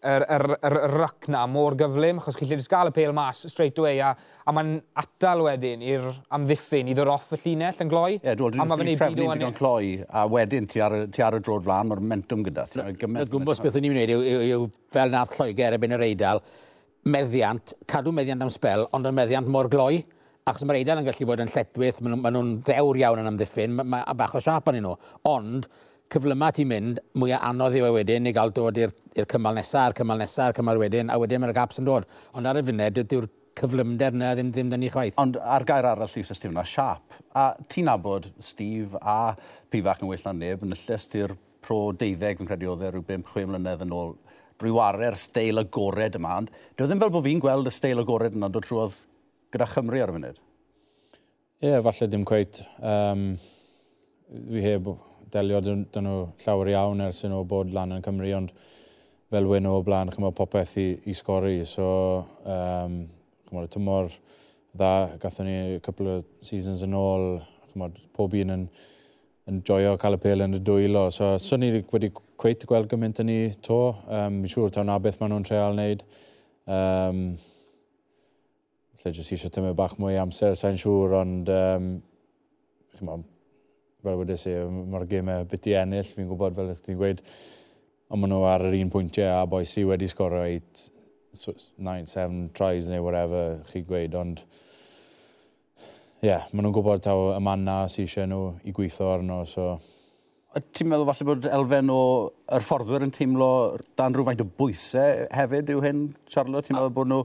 yr, 0.03 0.25
yr, 0.35 0.45
yr, 0.59 0.75
yr 0.87 0.95
ryc 0.99 1.27
na 1.31 1.43
mor 1.49 1.77
gyflym, 1.79 2.19
achos 2.21 2.37
chi'n 2.39 2.49
lledys 2.49 2.69
gael 2.71 2.91
y 2.91 2.93
pêl 2.95 3.13
mas 3.15 3.43
straight 3.51 3.79
away, 3.81 4.01
a, 4.03 4.11
a 4.43 4.55
mae'n 4.55 4.73
atal 4.99 5.43
wedyn 5.47 5.83
i'r 5.87 6.07
amddiffyn 6.35 6.91
i 6.91 6.95
ddod 6.97 7.11
off 7.13 7.31
y 7.35 7.39
llinell 7.43 7.83
yn 7.85 7.91
gloi. 7.91 8.17
Ie, 8.17 8.21
yeah, 8.23 8.37
dwi'n 8.39 8.57
dwi'n 8.59 8.97
trefnu 8.99 9.29
byd 9.31 9.47
o'n 9.49 9.57
cloi, 9.57 9.93
a 10.09 10.25
wedyn 10.31 10.67
ti 10.71 10.83
ar, 10.83 10.97
ti 11.13 11.23
ar 11.25 11.39
y 11.39 11.43
drod 11.43 11.67
flan, 11.67 11.91
mae'r 11.91 12.03
momentum 12.03 12.43
gyda. 12.47 12.67
Y 12.83 13.27
gwmbos 13.31 13.63
beth 13.63 13.79
o'n 13.79 13.87
i'n 13.87 13.95
gwneud 13.95 14.15
yw, 14.17 14.25
yw, 14.49 14.67
fel 14.93 15.13
nath 15.13 15.37
Lloegr 15.39 15.79
ebyn 15.79 15.95
yr 15.97 16.07
Eidal, 16.09 16.43
meddiant, 17.09 17.75
cadw 17.89 18.15
meddiant 18.15 18.43
am 18.43 18.51
spel, 18.53 18.87
ond 18.95 19.07
yn 19.07 19.17
meddiant 19.17 19.49
mor 19.51 19.71
gloi 19.71 20.03
achos 20.49 20.65
mae'r 20.67 20.81
Eidal 20.81 20.99
yn 20.99 21.07
gallu 21.07 21.27
bod 21.27 21.39
yn 21.39 21.51
lledwyth, 21.51 22.01
maen 22.03 22.17
nhw'n 22.17 22.23
ma 22.23 22.31
nhw 22.33 22.43
ddewr 22.67 22.99
iawn 22.99 23.21
yn 23.21 23.29
amddiffyn, 23.29 23.77
mae 23.77 23.87
ma, 23.87 24.01
bach 24.19 24.35
o 24.35 24.41
siap 24.43 24.67
yn 24.73 24.81
nhw. 24.83 24.95
Ond, 25.31 25.69
cyflyma 26.13 26.51
ti'n 26.53 26.69
mynd, 26.69 26.99
mwyaf 27.17 27.45
anodd 27.49 27.77
yw 27.79 27.87
e 27.87 27.93
wedyn 27.97 28.29
i 28.29 28.33
gael 28.35 28.53
dod 28.53 28.77
i'r 28.77 28.93
cymal 29.29 29.57
nesaf, 29.57 29.89
a'r 29.89 29.95
cymal 29.97 30.21
nesaf, 30.21 30.51
a'r 30.51 30.57
cymal 30.59 30.81
wedyn, 30.81 31.09
a 31.09 31.17
wedyn 31.21 31.41
mae'r 31.41 31.55
gaps 31.57 31.81
yn 31.81 31.87
dod. 31.89 32.05
Ond 32.37 32.49
ar 32.49 32.59
y 32.59 32.65
funud, 32.67 32.99
dyw'r 33.09 33.29
cyflymder 33.59 34.15
yna 34.17 34.33
ddim 34.33 34.51
ddim 34.53 34.69
dyn 34.71 34.81
ni 34.83 34.89
chwaith. 34.93 35.17
Ond 35.21 35.37
ar 35.37 35.65
gair 35.67 35.87
arall 35.89 36.09
lliws 36.09 36.33
Steve 36.33 36.53
yna, 36.53 36.65
siap. 36.67 37.17
A 37.37 37.51
ti'n 37.69 37.87
nabod 37.89 38.29
Steve 38.41 38.99
a 39.01 39.33
Pifac 39.73 40.03
yn 40.03 40.11
well 40.11 40.27
na 40.27 40.35
neb, 40.37 40.65
yn 40.65 40.73
y 40.73 40.79
llestyr 40.79 41.35
pro 41.63 41.79
deuddeg, 41.97 42.41
yn 42.41 42.49
credu 42.49 42.71
oedd 42.73 42.85
e 42.85 42.91
rhyw 42.91 43.05
5-6 43.09 43.49
mlynedd 43.49 43.85
yn 43.85 43.93
ôl, 43.95 44.15
drwy 44.61 44.73
wario'r 44.77 45.17
steil 45.19 45.61
agored 45.61 46.17
yma. 46.19 46.39
Ond 46.41 46.53
dwi 46.77 46.89
ddim 46.89 47.03
fel 47.03 47.13
bod 47.13 47.25
fi'n 47.27 47.41
gweld 47.43 47.69
y 47.69 47.73
steil 47.73 48.01
agored 48.03 48.37
yna 48.37 48.49
dod 48.53 48.67
trwodd 48.67 48.97
gyda 49.53 49.69
Chymru 49.69 50.01
ar 50.03 50.13
y 50.13 50.17
funud. 50.17 50.43
Ie, 51.63 51.69
yeah, 51.69 51.81
falle 51.85 52.09
dim 52.11 52.25
cweith. 52.27 52.59
Um, 52.83 53.33
fi 54.27 54.63
heb 54.65 54.89
delio 55.33 55.59
dyn, 55.65 55.87
nhw 55.95 56.15
llawer 56.45 56.71
iawn 56.73 57.03
ers 57.07 57.23
nhw 57.25 57.41
bod 57.49 57.73
lan 57.73 57.95
yn 57.95 58.05
Cymru, 58.05 58.29
ond 58.37 58.53
fel 59.33 59.49
wyn 59.49 59.65
o 59.65 59.79
blaen, 59.81 60.11
chymod 60.13 60.35
popeth 60.37 60.75
i, 60.77 60.87
i 61.09 61.15
sgori. 61.17 61.63
So, 61.65 61.85
um, 62.45 62.99
chymod, 63.47 63.65
y 63.65 63.71
tymor 63.73 64.11
dda, 64.73 64.91
gathon 65.21 65.49
ni 65.49 65.79
couple 65.85 66.19
of 66.19 66.27
seasons 66.45 66.83
yn 66.85 66.93
ôl, 66.97 67.39
chymod, 67.71 67.97
pob 68.13 68.35
un 68.37 68.53
yn, 68.57 68.67
yn 69.49 69.63
joio 69.65 69.95
cael 70.01 70.19
y 70.19 70.21
pel 70.21 70.45
yn 70.45 70.59
y 70.59 70.61
dwylo. 70.61 71.07
So, 71.15 71.33
so 71.41 71.57
ni 71.57 71.71
wedi 71.79 72.11
cweit 72.13 72.67
gweld 72.69 72.91
gymaint 72.91 73.23
yn 73.23 73.29
ni 73.31 73.39
to. 73.65 73.81
Um, 74.05 74.43
Mi'n 74.43 74.53
siŵr 74.53 74.73
tawn 74.75 74.93
a 74.93 74.99
beth 75.01 75.17
maen 75.21 75.33
nhw'n 75.33 75.49
treol 75.49 75.77
wneud. 75.77 76.05
Um, 76.69 77.25
Lle 79.03 79.11
jyst 79.11 79.33
eisiau 79.35 79.51
tymau 79.51 79.73
bach 79.75 79.97
mwy 79.99 80.15
amser, 80.15 80.53
sa'n 80.55 80.77
siŵr, 80.79 81.17
ond 81.19 81.49
um, 81.51 81.87
chymod, 82.95 83.25
fel 84.03 84.19
wedi 84.19 84.35
si, 84.39 84.53
mae'r 84.91 85.05
gemau 85.09 85.45
beth 85.49 85.69
i 85.71 85.77
ennill, 85.79 86.09
fi'n 86.15 86.27
gwybod 86.27 86.57
fel 86.57 86.73
ych 86.73 86.81
ti'n 86.83 86.99
gweud, 86.99 87.21
ond 88.11 88.21
maen 88.21 88.33
nhw 88.33 88.43
ar 88.49 88.65
yr 88.67 88.75
un 88.81 88.91
pwyntiau 88.93 89.31
a 89.37 89.45
boi 89.49 89.63
si 89.69 89.85
wedi 89.87 90.09
sgorio 90.11 90.43
8, 90.43 90.83
9, 91.79 92.09
7 92.11 92.51
tries 92.57 92.91
neu 92.91 93.05
whatever 93.05 93.57
chi'n 93.71 93.87
gweud, 93.87 94.19
ond 94.19 94.43
ie, 94.43 96.29
yeah, 96.29 96.45
maen 96.51 96.67
nhw'n 96.67 96.75
gwybod 96.75 97.03
taw 97.07 97.33
y 97.33 97.41
man 97.43 97.65
na 97.67 97.79
sy'n 97.91 98.05
eisiau 98.07 98.29
nhw 98.29 98.43
i 98.67 98.75
gweithio 98.75 99.09
arno, 99.15 99.41
so... 99.49 99.73
Ti'n 100.53 100.85
meddwl 100.85 101.07
falle 101.09 101.25
bod 101.25 101.45
elfen 101.49 101.89
o 101.89 102.01
yr 102.53 102.61
fforddwyr 102.61 103.07
yn 103.07 103.13
teimlo 103.15 103.47
dan 103.97 104.13
rhywfaint 104.13 104.43
o 104.43 104.45
bwysau 104.45 105.23
hefyd 105.33 105.71
yw 105.73 105.81
hyn, 105.81 106.03
Charlotte? 106.29 106.67
Ti'n 106.67 106.77
meddwl 106.77 106.93
bod 106.93 107.09
nhw 107.09 107.23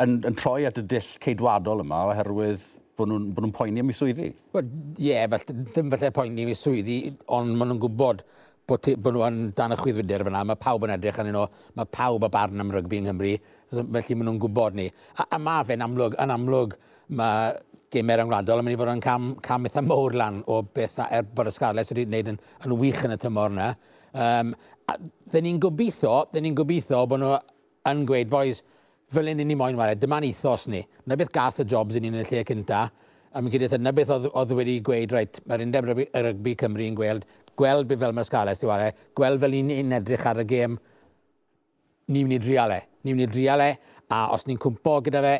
yn, 0.00 0.22
yn 0.30 0.38
troi 0.38 0.62
at 0.64 0.80
y 0.80 0.86
dill 0.88 1.10
ceidwadol 1.20 1.84
yma 1.84 2.06
oherwydd 2.08 2.64
bod 3.00 3.10
nhw'n 3.10 3.32
nhw 3.34 3.50
poeni 3.56 3.82
am 3.82 3.90
ei 3.90 3.96
swyddi? 3.96 4.28
Wel, 4.54 4.70
ie, 4.98 5.10
yeah, 5.10 5.26
fel, 5.32 5.64
ddim 5.72 5.90
falle 5.94 6.12
poeni 6.14 6.46
am 6.46 6.52
ei 6.52 6.58
swyddi, 6.58 7.00
ond 7.36 7.56
maen 7.56 7.72
nhw'n 7.72 7.82
gwybod 7.82 8.24
bod, 8.70 8.90
bod 9.02 9.16
nhw 9.16 9.24
yn 9.26 9.40
dan 9.56 9.74
y 9.74 9.78
chwyddwydr 9.80 10.24
fyna. 10.28 10.44
Mae 10.46 10.60
pawb 10.60 10.86
yn 10.86 10.94
edrych 10.94 11.18
yn 11.22 11.32
nhw, 11.34 11.46
mae 11.78 11.90
pawb 11.90 12.26
a 12.26 12.30
barn 12.32 12.62
am 12.62 12.72
rygbi 12.74 13.00
yng 13.00 13.08
Nghymru, 13.08 13.34
felly 13.72 14.16
maen 14.18 14.28
nhw'n 14.30 14.40
gwybod 14.44 14.78
ni. 14.78 14.86
A, 15.16 15.26
a 15.26 15.40
mae 15.42 15.66
fe'n 15.68 15.84
amlwg, 15.86 16.16
yn 16.22 16.34
amlwg, 16.34 16.76
mae 17.18 17.54
gemau'r 17.90 18.24
ymwladol 18.24 18.62
yn 18.62 18.68
mynd 18.68 18.76
i 18.76 18.80
fod 18.80 18.92
yn 18.92 19.02
cam, 19.04 19.30
cam 19.42 19.66
eitha 19.66 19.82
mowr 19.82 20.14
lan 20.18 20.42
o 20.50 20.60
beth 20.62 21.00
er 21.08 21.24
bod 21.26 21.50
y 21.50 21.54
Scarlets 21.54 21.90
wedi 21.90 22.06
gwneud 22.06 22.34
yn, 22.34 22.42
yn 22.66 22.76
wych 22.78 23.00
yn 23.06 23.16
y 23.16 23.18
tymor 23.20 23.50
yna. 23.54 23.70
Um, 24.14 24.52
a, 24.86 24.94
dyn 25.32 25.46
ni'n 25.48 25.62
gobeithio, 25.62 26.20
dyn 26.30 26.46
ni'n 26.46 26.58
gobeithio 26.58 27.02
bod 27.10 27.24
nhw 27.24 27.32
yn 27.90 28.04
gweud, 28.06 28.30
boys, 28.30 28.62
fel 29.10 29.30
un 29.32 29.42
i 29.42 29.46
ni 29.46 29.56
moyn 29.58 29.78
wario, 29.78 29.98
dyma'n 29.98 30.26
ethos 30.28 30.68
ni. 30.70 30.80
Na 31.10 31.18
beth 31.18 31.32
gath 31.34 31.60
y 31.64 31.66
jobs 31.68 31.98
i 31.98 32.02
ni 32.02 32.12
yn 32.12 32.20
y 32.20 32.26
lle 32.26 32.44
cynta, 32.46 32.84
a 33.30 33.42
mi'n 33.42 33.52
gyda 33.52 33.78
na 33.78 33.92
beth 33.94 34.12
oedd, 34.14 34.30
oedd 34.38 34.54
wedi 34.58 34.78
gweud, 34.86 35.14
reit, 35.14 35.40
mae'r 35.50 35.64
undeb 35.66 35.90
rygbi 35.90 36.56
Cymru 36.58 36.86
yn 36.86 36.98
gweld, 36.98 37.26
gweld 37.58 37.88
beth 37.90 38.02
fel 38.04 38.14
mae'r 38.16 38.28
sgales 38.28 38.62
di 38.62 38.70
wario, 38.70 38.94
gweld 39.18 39.42
fel 39.42 39.56
un 39.58 39.72
i'n 39.74 39.96
edrych 39.98 40.26
ar 40.30 40.42
y 40.42 40.46
gêm, 40.50 40.78
ni'n 42.10 42.26
mynd 42.26 42.38
i 42.38 42.42
driale. 42.42 42.80
Ni'n 43.04 43.16
mynd 43.16 43.26
i 43.26 43.30
driale, 43.30 43.70
a 44.10 44.28
os 44.34 44.46
ni'n 44.46 44.58
cwmpo 44.62 44.98
gyda 45.06 45.22
fe, 45.26 45.34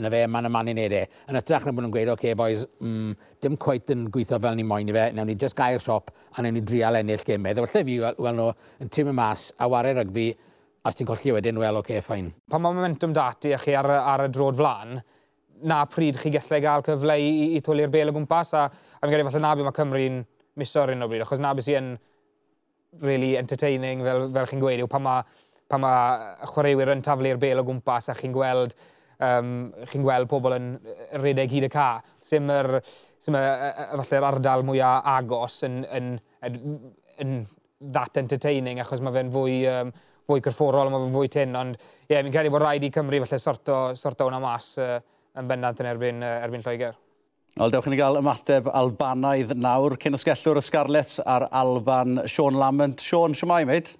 na 0.00 0.10
fe, 0.12 0.20
mae'n 0.30 0.46
y 0.46 0.52
man 0.54 0.68
i 0.70 0.74
wneud 0.76 0.94
e. 0.94 1.00
Yn 1.32 1.40
ytrach 1.40 1.64
na 1.66 1.74
bod 1.74 1.84
nhw'n 1.84 1.94
gweud, 1.96 2.12
oce, 2.12 2.20
okay, 2.20 2.36
boys, 2.38 2.66
mm, 2.84 3.16
dim 3.42 3.56
cweit 3.60 3.90
yn 3.92 4.06
gweithio 4.12 4.38
fel 4.42 4.56
ni 4.56 4.64
moyn 4.68 4.92
i 4.92 4.94
fe, 4.94 5.08
newn 5.16 5.32
ni 5.32 5.36
just 5.40 5.58
gael 5.58 5.80
siop 5.82 6.12
a 6.12 6.44
newn 6.44 6.60
ni 6.60 6.62
drial 6.62 7.00
ennill 7.00 7.24
gymau. 7.26 7.56
Ddew 7.56 7.66
allai 7.66 7.82
fi 7.88 7.96
wel, 8.04 8.20
wel 8.28 8.38
nhw 8.38 8.52
yn 8.84 8.92
tîm 8.94 9.10
y 9.10 9.16
mas 9.18 9.48
a 9.58 9.68
wario 9.72 9.96
rygbi 9.98 10.28
Os 10.88 10.96
ti'n 10.96 11.08
colli 11.08 11.34
wedyn, 11.36 11.58
wel, 11.60 11.76
oce, 11.76 11.92
okay, 11.92 12.04
ffain. 12.04 12.30
Pan 12.48 12.62
mae 12.64 12.76
momentum 12.76 13.12
dati 13.12 13.52
a 13.52 13.58
chi 13.60 13.74
ar, 13.76 13.90
ar 13.90 14.24
y 14.24 14.28
drod 14.32 14.56
flan, 14.56 14.94
na 15.68 15.82
pryd 15.84 16.16
chi 16.16 16.32
gallu 16.32 16.60
gael 16.64 16.84
cyfle 16.86 17.16
i, 17.20 17.26
i, 17.28 17.48
i 17.58 17.60
twli'r 17.64 17.92
bel 17.92 18.12
o 18.12 18.14
gwmpas, 18.16 18.54
a, 18.56 18.62
a 18.64 19.02
fi'n 19.02 19.12
credu 19.12 19.26
falle 19.28 19.42
na 19.44 19.50
mae 19.66 19.76
Cymru'n 19.76 20.22
miso 20.60 20.80
ar 20.80 20.94
un 20.94 21.04
o 21.04 21.10
bryd, 21.10 21.26
achos 21.26 21.42
na 21.42 21.52
sy'n 21.60 21.92
really 23.04 23.34
entertaining, 23.36 24.00
fel, 24.06 24.24
fel 24.32 24.48
chi'n 24.48 24.62
gweud, 24.64 24.80
yw 24.80 24.88
pan 24.90 25.04
mae 25.04 25.28
pa 25.70 25.78
ma 25.78 25.92
chwaraewyr 26.50 26.90
yn 26.96 27.04
taflu'r 27.06 27.38
bel 27.38 27.60
o 27.62 27.66
gwmpas 27.66 28.10
a 28.10 28.16
chi'n 28.18 28.32
gweld 28.34 28.72
um, 29.22 29.70
chi'n 29.86 30.02
gweld 30.02 30.26
pobl 30.32 30.56
yn 30.56 30.72
redeg 31.22 31.52
hyd 31.54 31.68
y 31.68 31.70
ca. 31.70 31.90
Sym 32.24 32.50
yr, 32.50 32.80
sym 33.22 33.36
y, 33.38 33.42
falle'r 34.00 34.26
ardal 34.32 34.64
mwyaf 34.66 35.06
agos 35.12 35.60
yn, 35.68 35.84
yn, 35.94 36.14
yn, 36.48 36.58
yn 37.22 37.36
that 37.94 38.18
entertaining 38.20 38.82
achos 38.82 39.04
mae 39.04 39.14
fe'n 39.14 39.30
fwy 39.32 39.60
um, 39.70 39.92
fwy 40.30 40.42
corfforol, 40.44 40.90
mae 40.92 41.04
fe'n 41.04 41.14
fwy 41.18 41.30
tyn, 41.34 41.58
ond 41.58 41.76
ie, 41.76 42.14
yeah, 42.14 42.22
fi'n 42.22 42.34
credu 42.34 42.54
bod 42.54 42.64
rhaid 42.64 42.86
i 42.86 42.92
Cymru 42.94 43.22
falle 43.24 43.42
sorto, 43.42 43.82
sorto 43.98 44.28
hwnna 44.28 44.40
mas 44.42 44.72
uh, 44.80 44.98
yn 45.38 45.50
bennant 45.50 45.82
yn 45.82 45.90
erbyn, 45.90 46.22
uh, 46.22 46.38
erbyn 46.46 46.64
Lloegr. 46.66 46.98
Wel, 47.58 47.72
dewch 47.74 47.88
i 47.88 47.92
ni 47.92 47.98
gael 47.98 48.20
ymateb 48.20 48.68
Albanaidd 48.78 49.56
nawr, 49.58 49.96
cyn 50.00 50.14
ysgellwr 50.16 50.60
y 50.60 50.64
Scarlets 50.64 51.18
a'r 51.26 51.48
Alban, 51.50 52.22
Sean 52.30 52.54
Lamont. 52.54 53.02
Sean, 53.02 53.34
siwmai, 53.34 53.64
mate? 53.66 53.96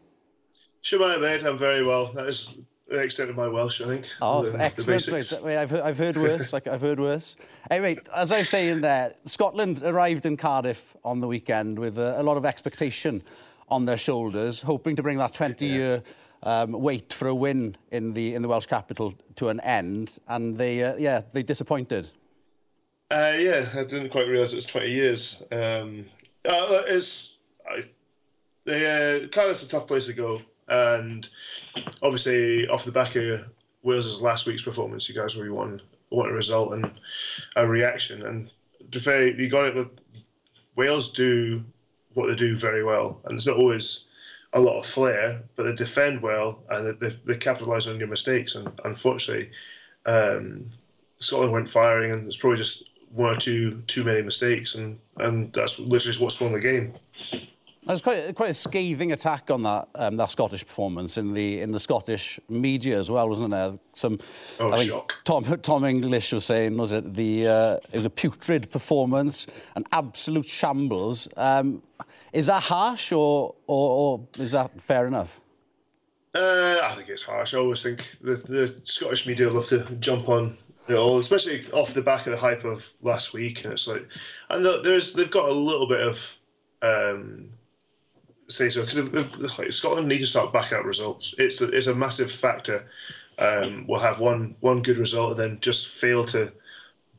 Siwmai, 0.86 1.16
mate, 1.20 1.42
I'm 1.42 1.58
very 1.58 1.82
well. 1.84 2.12
That 2.14 2.30
is 2.30 2.54
the 2.88 2.98
extent 3.02 3.28
of 3.30 3.36
my 3.36 3.48
Welsh, 3.48 3.80
I 3.80 3.86
think. 3.86 4.06
Oh, 4.22 4.44
the, 4.44 4.60
excellent, 4.60 5.04
the 5.04 5.12
mate. 5.12 5.44
Wait, 5.44 5.56
I've, 5.56 5.74
I've 5.74 5.98
heard 5.98 6.16
worse, 6.16 6.52
like, 6.52 6.68
I've 6.68 6.80
heard 6.80 7.00
worse. 7.00 7.36
Anyway, 7.70 7.98
as 8.14 8.32
I 8.32 8.38
was 8.38 8.48
saying 8.48 8.80
there, 8.80 9.12
Scotland 9.26 9.82
arrived 9.82 10.26
in 10.26 10.36
Cardiff 10.36 10.96
on 11.04 11.20
the 11.20 11.28
weekend 11.28 11.78
with 11.78 11.98
a, 11.98 12.20
a 12.20 12.22
lot 12.22 12.36
of 12.36 12.44
expectation 12.44 13.22
on 13.70 13.87
their 13.87 13.98
shoulders, 13.98 14.62
hoping 14.62 14.96
to 14.96 15.02
bring 15.02 15.18
that 15.18 15.33
20-year 15.33 16.02
um, 16.42 16.72
wait 16.72 17.12
for 17.12 17.28
a 17.28 17.35
win 17.35 17.76
in 17.90 18.12
the 18.14 18.35
in 18.35 18.42
the 18.42 18.48
Welsh 18.48 18.66
capital 18.66 19.12
to 19.37 19.48
an 19.48 19.61
end, 19.61 20.18
and 20.28 20.56
they 20.56 20.83
uh, 20.83 20.96
yeah 20.96 21.20
they 21.33 21.42
disappointed. 21.42 22.09
Uh, 23.11 23.35
yeah, 23.37 23.68
I 23.74 23.85
didn't 23.85 24.11
quite 24.11 24.28
realise 24.28 24.52
it 24.52 24.56
was 24.56 24.66
20 24.66 24.88
years. 24.88 25.42
Um, 25.50 26.06
uh, 26.44 26.83
it's, 26.87 27.38
I, 27.68 27.83
they, 28.64 28.87
uh, 28.87 29.26
Cardiff's 29.28 29.64
a 29.64 29.68
tough 29.68 29.88
place 29.88 30.06
to 30.06 30.12
go, 30.12 30.40
and 30.68 31.28
obviously 32.02 32.68
off 32.68 32.85
the 32.85 32.92
back 32.92 33.16
of 33.16 33.46
Wales' 33.83 34.20
last 34.20 34.46
week's 34.46 34.62
performance, 34.62 35.09
you 35.09 35.14
guys 35.14 35.37
really 35.37 35.50
want 35.50 35.83
want 36.11 36.30
a 36.30 36.33
result 36.33 36.72
and 36.72 36.90
a 37.56 37.66
reaction. 37.66 38.26
And 38.26 38.50
to 38.92 39.00
very, 39.00 39.40
you 39.40 39.48
got 39.48 39.76
it. 39.76 39.88
Wales 40.76 41.12
do 41.12 41.64
what 42.14 42.29
they 42.29 42.35
do 42.35 42.57
very 42.57 42.85
well, 42.85 43.20
and 43.25 43.37
it's 43.37 43.46
not 43.46 43.57
always 43.57 44.05
a 44.53 44.61
lot 44.61 44.79
of 44.79 44.87
flair, 44.87 45.42
but 45.55 45.64
they 45.64 45.75
defend 45.75 46.23
well 46.23 46.62
and 46.68 46.99
they, 47.01 47.16
they, 47.25 47.37
capitalise 47.37 47.87
on 47.87 47.99
your 47.99 48.09
mistakes. 48.09 48.57
And 48.57 48.68
unfortunately, 48.85 49.51
um, 50.07 50.70
Scotland 51.18 51.53
went 51.53 51.68
firing, 51.68 52.11
and 52.11 52.27
it's 52.27 52.37
probably 52.37 52.59
just 52.59 52.88
one 53.11 53.37
or 53.37 53.38
two 53.38 53.83
too 53.87 54.05
many 54.05 54.23
mistakes, 54.23 54.75
and 54.75 54.99
and 55.16 55.53
that's 55.53 55.79
literally 55.79 56.18
what's 56.18 56.40
won 56.40 56.53
the 56.53 56.61
game. 56.61 56.94
There's 57.86 58.02
quite, 58.02 58.34
quite 58.34 58.50
a 58.50 58.54
scathing 58.54 59.12
attack 59.12 59.50
on 59.50 59.62
that 59.62 59.88
um, 59.94 60.16
that 60.18 60.28
Scottish 60.28 60.66
performance 60.66 61.16
in 61.16 61.32
the 61.32 61.60
in 61.62 61.72
the 61.72 61.80
Scottish 61.80 62.38
media 62.48 62.98
as 62.98 63.10
well, 63.10 63.26
wasn't 63.28 63.52
there? 63.52 63.72
Some 63.94 64.18
oh, 64.60 64.70
I 64.70 64.84
shock. 64.84 65.14
Tom 65.24 65.44
Tom 65.44 65.84
English 65.86 66.32
was 66.32 66.44
saying 66.44 66.76
was 66.76 66.92
it 66.92 67.14
the 67.14 67.48
uh, 67.48 67.76
it 67.90 67.94
was 67.94 68.04
a 68.04 68.10
putrid 68.10 68.70
performance, 68.70 69.46
an 69.76 69.84
absolute 69.92 70.46
shambles. 70.46 71.28
Um, 71.38 71.82
is 72.32 72.46
that 72.46 72.62
harsh 72.62 73.12
or, 73.12 73.54
or, 73.66 73.90
or 74.18 74.28
is 74.38 74.52
that 74.52 74.80
fair 74.80 75.06
enough? 75.06 75.40
Uh, 76.34 76.78
I 76.82 76.94
think 76.94 77.08
it's 77.08 77.24
harsh. 77.24 77.54
I 77.54 77.58
always 77.58 77.82
think 77.82 78.04
the, 78.20 78.36
the 78.36 78.80
Scottish 78.84 79.26
media 79.26 79.50
love 79.50 79.66
to 79.66 79.84
jump 79.96 80.28
on 80.28 80.56
it 80.88 80.94
all, 80.94 81.18
especially 81.18 81.64
off 81.72 81.92
the 81.92 82.02
back 82.02 82.26
of 82.26 82.32
the 82.32 82.38
hype 82.38 82.64
of 82.64 82.88
last 83.02 83.32
week. 83.32 83.64
And 83.64 83.72
it's 83.72 83.88
like, 83.88 84.06
and 84.50 84.64
there's 84.84 85.12
they've 85.14 85.30
got 85.30 85.48
a 85.48 85.52
little 85.52 85.88
bit 85.88 86.00
of 86.00 86.38
um, 86.82 87.48
say 88.50 88.70
so 88.70 88.82
because 88.84 89.76
Scotland 89.76 90.08
need 90.08 90.18
to 90.18 90.26
start 90.26 90.52
backing 90.52 90.78
up 90.78 90.84
results. 90.84 91.34
It's 91.38 91.60
a, 91.60 91.68
it's 91.68 91.86
a 91.86 91.94
massive 91.94 92.30
factor. 92.30 92.86
Um, 93.38 93.86
we'll 93.88 94.00
have 94.00 94.20
one 94.20 94.56
one 94.60 94.82
good 94.82 94.98
result 94.98 95.32
and 95.32 95.40
then 95.40 95.60
just 95.60 95.88
fail 95.88 96.26
to 96.26 96.52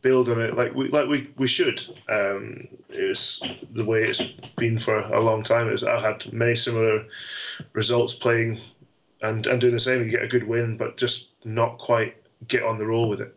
build 0.02 0.30
on 0.30 0.41
it 0.41 0.56
like 0.56 0.74
we 0.74 0.89
like 0.89 1.08
we, 1.08 1.30
we 1.38 1.48
should. 1.48 1.82
Um, 2.10 2.67
it's 2.89 3.41
the 3.72 3.86
way 3.86 4.04
it's 4.04 4.22
been 4.58 4.80
for 4.80 5.00
a 5.00 5.20
long 5.20 5.44
time. 5.44 5.70
Is 5.70 5.84
I've 5.84 6.04
had 6.04 6.32
many 6.34 6.56
similar 6.56 7.06
results 7.74 8.13
playing 8.13 8.60
and 9.22 9.48
and 9.48 9.62
doing 9.62 9.74
the 9.74 9.80
same. 9.80 10.04
You 10.04 10.12
get 10.12 10.24
a 10.24 10.28
good 10.28 10.48
win, 10.48 10.78
but 10.78 10.98
just 10.98 11.32
not 11.44 11.78
quite 11.78 12.15
get 12.48 12.63
on 12.63 12.78
the 12.78 12.86
roll 12.86 13.10
with 13.10 13.22
it. 13.22 13.36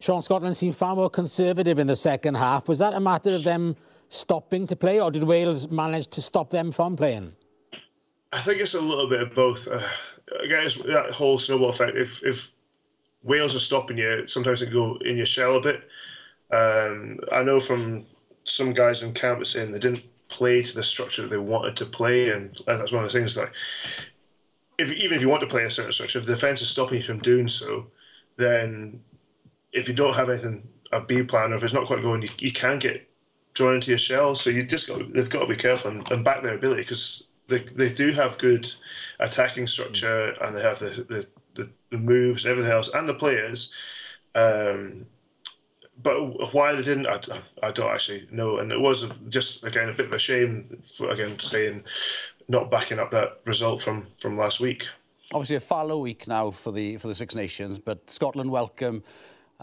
Sean 0.00 0.22
Scotland 0.22 0.56
seemed 0.56 0.76
far 0.76 0.96
more 0.96 1.10
conservative 1.10 1.78
in 1.78 1.86
the 1.86 1.96
second 1.96 2.34
half. 2.34 2.68
Was 2.68 2.78
that 2.80 2.94
a 2.94 3.00
matter 3.00 3.30
of 3.30 3.44
them 3.44 3.76
stopping 4.08 4.66
to 4.66 4.76
play, 4.76 5.00
or 5.00 5.10
did 5.10 5.24
Wales 5.24 5.70
manage 5.70 6.08
to 6.08 6.22
stop 6.22 6.50
them 6.50 6.70
from 6.70 6.96
playing? 6.96 7.34
I 8.32 8.40
think 8.40 8.60
it's 8.60 8.74
a 8.74 8.80
little 8.80 9.08
bit 9.08 9.22
of 9.22 9.34
both. 9.34 9.68
Uh, 9.68 9.86
I 10.42 10.46
guess 10.46 10.74
that 10.74 11.12
whole 11.12 11.38
snowball 11.38 11.70
effect. 11.70 11.96
If 11.96 12.24
if 12.24 12.52
Wales 13.22 13.54
are 13.54 13.60
stopping 13.60 13.98
you, 13.98 14.26
sometimes 14.26 14.60
they 14.60 14.66
go 14.66 14.96
in 15.04 15.16
your 15.16 15.26
shell 15.26 15.56
a 15.56 15.60
bit. 15.60 15.82
Um, 16.52 17.20
I 17.32 17.42
know 17.42 17.60
from 17.60 18.06
some 18.44 18.72
guys 18.72 19.02
in 19.02 19.14
camp 19.14 19.44
saying 19.46 19.72
they 19.72 19.78
didn't 19.78 20.04
play 20.28 20.62
to 20.62 20.74
the 20.74 20.82
structure 20.82 21.22
that 21.22 21.28
they 21.28 21.38
wanted 21.38 21.76
to 21.76 21.86
play, 21.86 22.30
and 22.30 22.58
that's 22.66 22.92
one 22.92 23.04
of 23.04 23.12
the 23.12 23.18
things 23.18 23.34
that 23.34 23.50
if 24.78 24.92
even 24.92 25.16
if 25.16 25.22
you 25.22 25.28
want 25.28 25.40
to 25.40 25.46
play 25.46 25.64
a 25.64 25.70
certain 25.70 25.92
structure, 25.92 26.18
if 26.18 26.26
the 26.26 26.34
defence 26.34 26.60
is 26.62 26.68
stopping 26.68 26.96
you 26.96 27.02
from 27.02 27.20
doing 27.20 27.48
so, 27.48 27.86
then 28.36 29.00
if 29.72 29.88
you 29.88 29.94
don't 29.94 30.14
have 30.14 30.30
anything 30.30 30.66
a 30.92 31.00
B 31.00 31.22
plan, 31.22 31.52
or 31.52 31.56
if 31.56 31.64
it's 31.64 31.72
not 31.72 31.86
quite 31.86 32.02
going, 32.02 32.22
you, 32.22 32.28
you 32.38 32.52
can 32.52 32.78
get 32.78 33.08
drawn 33.54 33.76
into 33.76 33.90
your 33.90 33.98
shell. 33.98 34.34
So 34.34 34.50
you 34.50 34.64
just 34.64 34.88
got 34.88 35.12
they've 35.12 35.30
got 35.30 35.40
to 35.40 35.46
be 35.46 35.56
careful 35.56 35.92
and, 35.92 36.10
and 36.10 36.24
back 36.24 36.42
their 36.42 36.54
ability 36.54 36.82
because 36.82 37.26
they, 37.48 37.60
they 37.60 37.92
do 37.92 38.10
have 38.12 38.38
good 38.38 38.70
attacking 39.20 39.66
structure 39.66 40.34
and 40.42 40.56
they 40.56 40.62
have 40.62 40.78
the, 40.78 41.26
the, 41.54 41.70
the, 41.90 41.98
moves 41.98 42.44
and 42.44 42.52
everything 42.52 42.72
else 42.72 42.92
and 42.92 43.08
the 43.08 43.14
players. 43.14 43.72
Um, 44.34 45.06
but 46.02 46.52
why 46.52 46.74
they 46.74 46.82
didn't, 46.82 47.06
I, 47.06 47.20
I 47.62 47.70
don't 47.70 47.90
actually 47.90 48.26
know. 48.32 48.58
And 48.58 48.72
it 48.72 48.80
was 48.80 49.08
just 49.28 49.64
again 49.64 49.88
a 49.88 49.92
bit 49.92 50.06
of 50.06 50.12
a 50.12 50.18
shame 50.18 50.82
for 50.96 51.10
again 51.10 51.38
saying 51.38 51.84
not 52.48 52.70
backing 52.70 52.98
up 52.98 53.10
that 53.10 53.40
result 53.44 53.80
from 53.80 54.06
from 54.18 54.36
last 54.36 54.58
week. 54.58 54.88
Obviously, 55.32 55.56
a 55.56 55.60
fallow 55.60 55.98
week 55.98 56.26
now 56.26 56.50
for 56.50 56.72
the 56.72 56.96
for 56.96 57.06
the 57.06 57.14
Six 57.14 57.34
Nations, 57.34 57.78
but 57.78 58.10
Scotland 58.10 58.50
welcome 58.50 59.04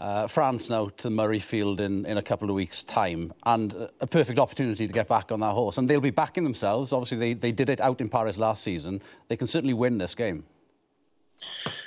uh, 0.02 0.26
France 0.26 0.68
now 0.68 0.88
to 0.88 1.08
Murrayfield 1.08 1.80
in, 1.80 2.04
in 2.06 2.18
a 2.18 2.22
couple 2.22 2.50
of 2.50 2.56
weeks' 2.56 2.82
time, 2.82 3.32
and 3.46 3.88
a 4.00 4.06
perfect 4.06 4.38
opportunity 4.38 4.86
to 4.86 4.92
get 4.92 5.06
back 5.06 5.30
on 5.30 5.38
that 5.40 5.52
horse. 5.52 5.78
And 5.78 5.88
they'll 5.88 6.00
be 6.00 6.10
backing 6.10 6.42
themselves. 6.42 6.92
Obviously, 6.92 7.18
they, 7.18 7.32
they 7.34 7.52
did 7.52 7.70
it 7.70 7.80
out 7.80 8.00
in 8.00 8.08
Paris 8.08 8.36
last 8.36 8.64
season. 8.64 9.00
They 9.28 9.36
can 9.36 9.46
certainly 9.46 9.74
win 9.74 9.98
this 9.98 10.16
game. 10.16 10.44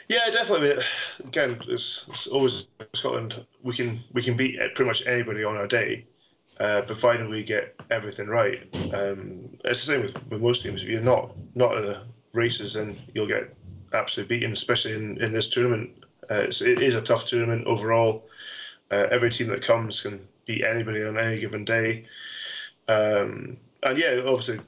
Yeah, 0.07 0.29
definitely. 0.31 0.81
Again, 1.25 1.59
it's, 1.67 2.05
it's 2.07 2.27
always 2.27 2.67
Scotland. 2.93 3.45
We 3.63 3.75
can 3.75 3.99
we 4.13 4.23
can 4.23 4.37
beat 4.37 4.57
pretty 4.75 4.87
much 4.87 5.05
anybody 5.07 5.43
on 5.43 5.57
our 5.57 5.67
day, 5.67 6.05
uh, 6.59 6.83
provided 6.83 7.27
we 7.27 7.43
get 7.43 7.75
everything 7.91 8.27
right. 8.27 8.59
Um, 8.93 9.49
it's 9.65 9.85
the 9.85 9.93
same 9.93 10.01
with, 10.03 10.15
with 10.29 10.41
most 10.41 10.63
teams. 10.63 10.83
If 10.83 10.89
you're 10.89 11.01
not 11.01 11.35
not 11.55 11.75
in 11.77 11.83
the 11.83 12.03
races, 12.33 12.75
then 12.75 12.97
you'll 13.13 13.27
get 13.27 13.53
absolutely 13.93 14.37
beaten, 14.37 14.53
especially 14.53 14.93
in, 14.93 15.21
in 15.21 15.33
this 15.33 15.49
tournament. 15.49 16.04
Uh, 16.29 16.43
it's, 16.43 16.61
it 16.61 16.81
is 16.81 16.95
a 16.95 17.01
tough 17.01 17.25
tournament 17.25 17.65
overall. 17.67 18.27
Uh, 18.91 19.07
every 19.11 19.31
team 19.31 19.47
that 19.47 19.61
comes 19.61 20.01
can 20.01 20.27
beat 20.45 20.63
anybody 20.63 21.03
on 21.03 21.17
any 21.17 21.39
given 21.39 21.65
day. 21.65 22.05
Um, 22.87 23.57
and 23.83 23.97
yeah, 23.97 24.21
obviously, 24.25 24.59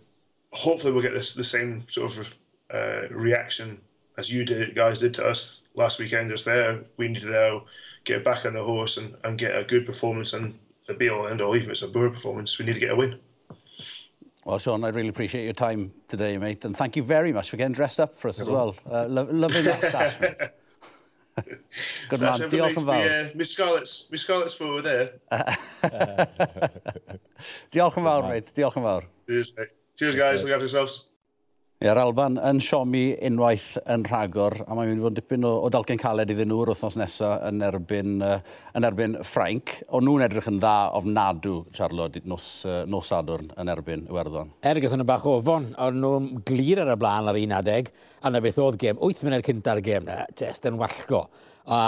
hopefully 0.52 0.94
we'll 0.94 1.04
get 1.04 1.14
this 1.14 1.34
the 1.34 1.44
same 1.44 1.86
sort 1.88 2.18
of 2.18 2.34
uh, 2.74 3.08
reaction 3.10 3.80
as 4.18 4.32
you 4.32 4.44
did, 4.44 4.76
guys 4.76 5.00
did 5.00 5.14
to 5.16 5.26
us 5.26 5.62
last 5.76 6.00
weekend. 6.00 6.30
Just 6.30 6.46
there, 6.46 6.82
we 6.98 7.08
need 7.08 7.22
to 7.22 7.30
now 7.30 7.64
get 8.04 8.24
back 8.24 8.46
on 8.46 8.54
the 8.54 8.64
horse 8.64 8.98
and, 8.98 9.16
and 9.24 9.38
get 9.38 9.56
a 9.56 9.64
good 9.64 9.86
performance 9.86 10.34
and 10.34 10.58
the 10.88 10.94
be 10.94 11.10
all 11.10 11.28
end 11.28 11.42
all. 11.42 11.56
Even 11.56 11.68
if 11.68 11.72
it's 11.74 11.82
a 11.84 11.88
poor 11.88 12.10
performance, 12.10 12.58
we 12.58 12.66
need 12.66 12.74
to 12.74 12.80
get 12.80 12.92
a 12.92 12.96
win. 12.96 13.20
Well, 14.44 14.58
Sean, 14.60 14.84
I 14.84 14.90
really 14.90 15.10
appreciate 15.10 15.44
your 15.44 15.54
time 15.54 15.92
today, 16.08 16.38
mate, 16.38 16.64
and 16.64 16.76
thank 16.76 16.96
you 16.96 17.04
very 17.04 17.34
much 17.34 17.50
for 17.50 17.58
getting 17.58 17.74
dressed 17.74 18.00
up 18.00 18.16
for 18.16 18.30
us 18.30 18.40
as 18.40 18.50
well. 18.50 18.76
Uh, 18.90 19.06
lo 19.08 19.28
loving 19.30 19.66
that 19.66 19.84
stash, 19.84 20.20
mate. 20.20 20.38
Good 22.10 22.22
man, 22.24 22.46
diolch 22.50 22.78
yn 22.80 22.86
fawr. 22.88 23.06
Uh, 23.06 23.30
Miss 23.38 23.54
Scarlett's 23.54 24.56
for 24.58 24.82
there. 24.82 25.12
diolch 27.74 28.00
yn 28.00 28.08
fawr, 28.08 28.26
mate. 28.30 28.54
Diolch 28.58 28.80
yn 28.80 28.88
fawr. 28.88 29.06
Cheers, 29.28 29.54
mate. 29.58 29.76
Cheers, 30.00 30.16
guys. 30.18 30.44
Look 30.44 30.56
after 30.56 30.66
yourselves. 30.66 31.06
Ia'r 31.78 32.00
Alban 32.02 32.40
yn 32.42 32.58
siomi 32.58 33.12
unwaith 33.28 33.76
yn 33.94 34.02
rhagor, 34.08 34.56
a 34.66 34.74
mae'n 34.74 34.88
mynd 34.90 34.98
i 34.98 35.04
fod 35.04 35.12
yn 35.12 35.18
dipyn 35.20 35.44
o, 35.46 35.52
o 35.62 35.68
dalgen 35.70 36.00
caled 36.02 36.32
iddyn 36.34 36.50
nhw'r 36.50 36.72
wythnos 36.72 36.96
nesaf 36.98 37.44
yn 37.46 37.60
erbyn, 37.68 38.16
uh, 38.26 38.40
yn 38.74 38.88
erbyn 38.88 39.14
Ffrainc. 39.22 39.76
O'n 39.94 40.08
nhw'n 40.08 40.24
edrych 40.26 40.48
yn 40.50 40.56
dda 40.58 40.72
ofnadw, 40.98 41.60
Charlotte, 41.78 42.24
nos, 42.26 42.48
uh, 42.66 42.80
nos 42.90 43.12
Sadwrn 43.14 43.52
yn 43.62 43.70
erbyn 43.70 44.08
Iwerddon. 44.10 44.50
Er 44.66 44.80
gyda 44.82 44.98
nhw 44.98 45.06
bach 45.06 45.28
ofon, 45.30 45.68
o'n 45.86 46.00
nhw'n 46.02 46.32
glir 46.50 46.82
ar 46.82 46.90
y 46.96 46.98
blaen 46.98 47.30
ar 47.30 47.38
un 47.38 47.54
adeg, 47.60 47.92
a 48.26 48.32
na 48.34 48.42
beth 48.42 48.58
oedd 48.64 48.80
gem, 48.82 48.98
8 48.98 49.22
munud 49.28 49.46
cynta'r 49.46 49.84
gem 49.86 50.08
na, 50.08 50.24
jyst 50.34 50.66
yn 50.72 50.80
wallgo. 50.82 51.28
A 51.70 51.84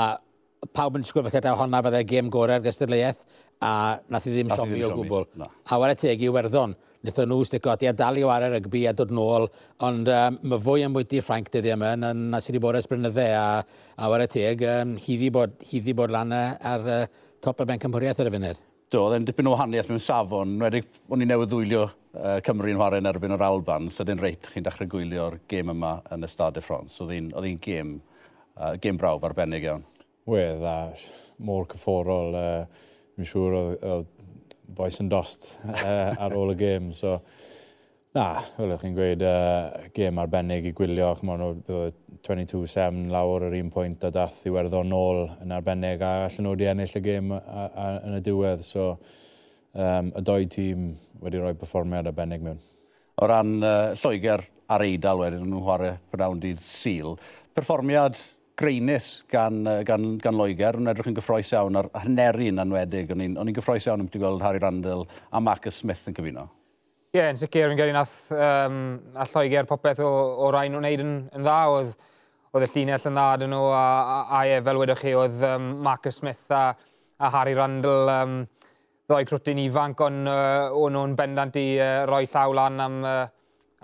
pawb 0.70 1.00
yn 1.00 1.08
disgwyl 1.08 1.26
falle 1.32 1.42
da 1.48 1.56
honna 1.58 1.82
fydde'r 1.88 2.06
gem 2.14 2.30
gorau'r 2.38 2.62
gystadleuaeth, 2.68 3.26
a 3.66 3.74
nath 4.06 4.30
i 4.30 4.36
ddim 4.38 4.54
siomi 4.54 4.86
o 4.86 4.94
gwbl. 5.02 5.26
A 5.66 5.82
wara 5.82 5.98
teg 5.98 6.22
i 6.22 6.30
Iwerddon. 6.30 6.78
Nethon 7.00 7.30
nhw 7.32 7.46
stico 7.48 7.72
ti 7.80 7.88
a 7.88 7.94
dal 7.96 8.18
i 8.20 8.26
war 8.28 8.44
rygbi 8.52 8.82
a 8.90 8.92
dod 8.92 9.14
nôl, 9.16 9.46
ond 9.88 10.10
um, 10.12 10.40
mae 10.52 10.60
fwy 10.60 10.82
am 10.84 10.98
wyty 10.98 11.22
Frank 11.24 11.48
dyddi 11.54 11.72
yma, 11.72 11.94
na, 11.96 12.10
na 12.12 12.42
sydd 12.44 12.58
wedi 12.58 12.64
bod 12.66 12.76
ers 12.76 12.90
brynydde 12.92 13.28
a, 13.40 13.44
a 13.96 14.10
war 14.12 14.26
y 14.26 14.28
teg, 14.28 14.66
um, 14.68 14.98
hyddi 15.00 15.30
bod, 15.32 15.54
hyddi 15.70 15.96
bod 15.96 16.12
lan 16.12 16.36
ar 16.36 16.84
uh, 16.84 17.06
top 17.40 17.64
y 17.64 17.70
ben 17.70 17.80
cymhwriaeth 17.80 18.20
ar 18.20 18.28
y 18.28 18.34
funud. 18.34 18.60
Do, 18.92 19.06
oedd 19.06 19.16
e'n 19.16 19.30
dipyn 19.30 19.48
o 19.48 19.54
wahaniaeth 19.54 19.94
mewn 19.94 20.04
safon. 20.04 20.58
Wedig, 20.60 20.92
o'n 21.08 21.24
i 21.24 21.30
newydd 21.30 21.54
ddwylio 21.54 21.86
uh, 21.86 22.36
Cymru 22.44 22.74
yn 22.74 22.82
chwarae 22.82 23.00
yn 23.00 23.08
erbyn 23.14 23.38
o'r 23.38 23.48
Alban, 23.48 23.88
so 23.96 24.04
dyn 24.04 24.20
reit 24.20 24.52
chi'n 24.52 24.68
dechrau 24.68 24.92
gwylio'r 24.92 25.40
gêm 25.48 25.72
yma 25.72 25.96
yn 26.12 26.28
y 26.28 26.32
Stade 26.34 26.60
de 26.60 26.66
France. 26.66 27.00
Oedd 27.06 27.48
hi'n 27.48 27.64
gêm, 27.64 27.96
uh, 28.58 28.74
gêm 28.82 29.00
brawf 29.00 29.24
arbennig 29.30 29.70
iawn. 29.70 29.88
Wedd, 30.28 30.68
a 30.68 30.78
môr 31.48 31.70
cyfforol. 31.72 32.36
Uh, 32.36 32.88
Mi'n 33.20 33.28
siŵr 33.28 33.56
oedd 33.60 34.12
boes 34.76 35.00
yn 35.02 35.10
dost 35.12 35.52
uh, 35.68 36.12
ar 36.14 36.36
ôl 36.38 36.54
y 36.54 36.58
gêm. 36.60 36.92
So, 36.98 37.18
na, 38.16 38.42
fel 38.56 38.74
ych 38.76 38.84
chi'n 38.84 38.96
gweud, 38.98 39.26
uh, 39.26 39.90
gêm 39.96 40.22
arbennig 40.22 40.70
i 40.70 40.74
gwylio. 40.78 41.12
Chymon, 41.20 41.44
22-7 42.26 43.10
lawr 43.14 43.48
yr 43.50 43.58
un 43.60 43.74
pwynt 43.74 44.06
a 44.08 44.14
dath 44.14 44.42
i 44.48 44.54
werddon 44.54 44.90
nôl 44.92 45.26
yn 45.44 45.54
arbennig 45.56 46.04
a 46.06 46.14
allan 46.28 46.48
nhw 46.48 46.56
wedi 46.56 46.70
ennill 46.72 46.98
y 47.00 47.04
gêm 47.06 47.36
yn 47.36 48.18
y 48.18 48.24
diwedd. 48.26 48.66
So, 48.66 48.92
um, 49.74 50.12
y 50.16 50.26
doi 50.26 50.44
tîm 50.52 50.90
wedi 51.24 51.42
rhoi 51.42 51.56
performiad 51.60 52.10
arbennig 52.12 52.44
mewn. 52.46 52.60
O 53.20 53.28
ran 53.28 53.58
uh, 53.60 53.94
Lloegr 54.00 54.46
ar 54.72 54.84
Eidal 54.86 55.20
wedyn 55.20 55.44
nhw'n 55.44 55.66
chwarae 55.66 55.96
prynawn 56.12 56.40
dydd 56.40 56.62
Sil, 56.64 57.18
perfformiad 57.58 58.20
greinus 58.60 59.24
gan, 59.32 59.64
gan, 59.88 60.12
gan 60.20 60.36
Loegr. 60.36 60.78
Yn 60.80 60.92
edrych 60.92 61.10
yn 61.12 61.18
gyffroes 61.18 61.54
iawn 61.56 61.80
ar 61.80 61.88
hynerin 62.04 62.60
anwedig. 62.60 63.12
O'n 63.16 63.24
i'n 63.24 63.56
gyffroes 63.56 63.88
iawn 63.88 64.04
yn 64.04 64.12
gweld 64.14 64.44
Harry 64.44 64.60
Randall 64.64 65.06
a 65.32 65.42
Marcus 65.44 65.80
Smith 65.80 66.04
yn 66.12 66.18
cyfuno. 66.18 66.50
Ie, 67.10 67.18
yeah, 67.18 67.32
yn 67.32 67.40
sicr, 67.40 67.72
yn 67.72 67.80
gyrru 67.80 67.94
nath 67.96 68.18
um, 68.36 69.00
a 69.18 69.26
Lloegr 69.32 69.66
popeth 69.70 70.04
o, 70.06 70.10
o 70.46 70.52
rhain 70.54 70.76
nhw'n 70.76 70.86
neud 70.86 71.02
yn, 71.02 71.16
yn 71.34 71.46
dda. 71.48 71.58
Oedd, 71.74 71.96
oedd 72.54 72.68
y 72.68 72.70
llinell 72.76 73.08
yn 73.10 73.18
dda 73.18 73.26
dyn 73.42 73.54
nhw, 73.56 73.64
a, 73.74 73.82
a, 73.82 74.20
a 74.38 74.44
ie, 74.50 74.60
fel 74.68 74.82
wedwch 74.82 75.02
chi, 75.06 75.16
oedd 75.18 75.42
um, 75.48 75.72
Marcus 75.86 76.20
Smith 76.22 76.54
a, 76.54 76.68
a 77.18 77.32
Harry 77.34 77.56
Randall 77.58 78.14
um, 78.14 78.38
ddoi 79.10 79.24
crwtyn 79.26 79.64
ifanc, 79.64 80.04
ond 80.06 80.30
uh, 80.30 80.70
o'n 80.78 80.94
nhw'n 80.94 81.18
bendant 81.18 81.58
i 81.58 81.66
uh, 81.82 82.04
roi 82.10 82.28
llaw 82.30 82.54
lan 82.60 82.84
am, 82.86 83.02
uh, 83.02 83.26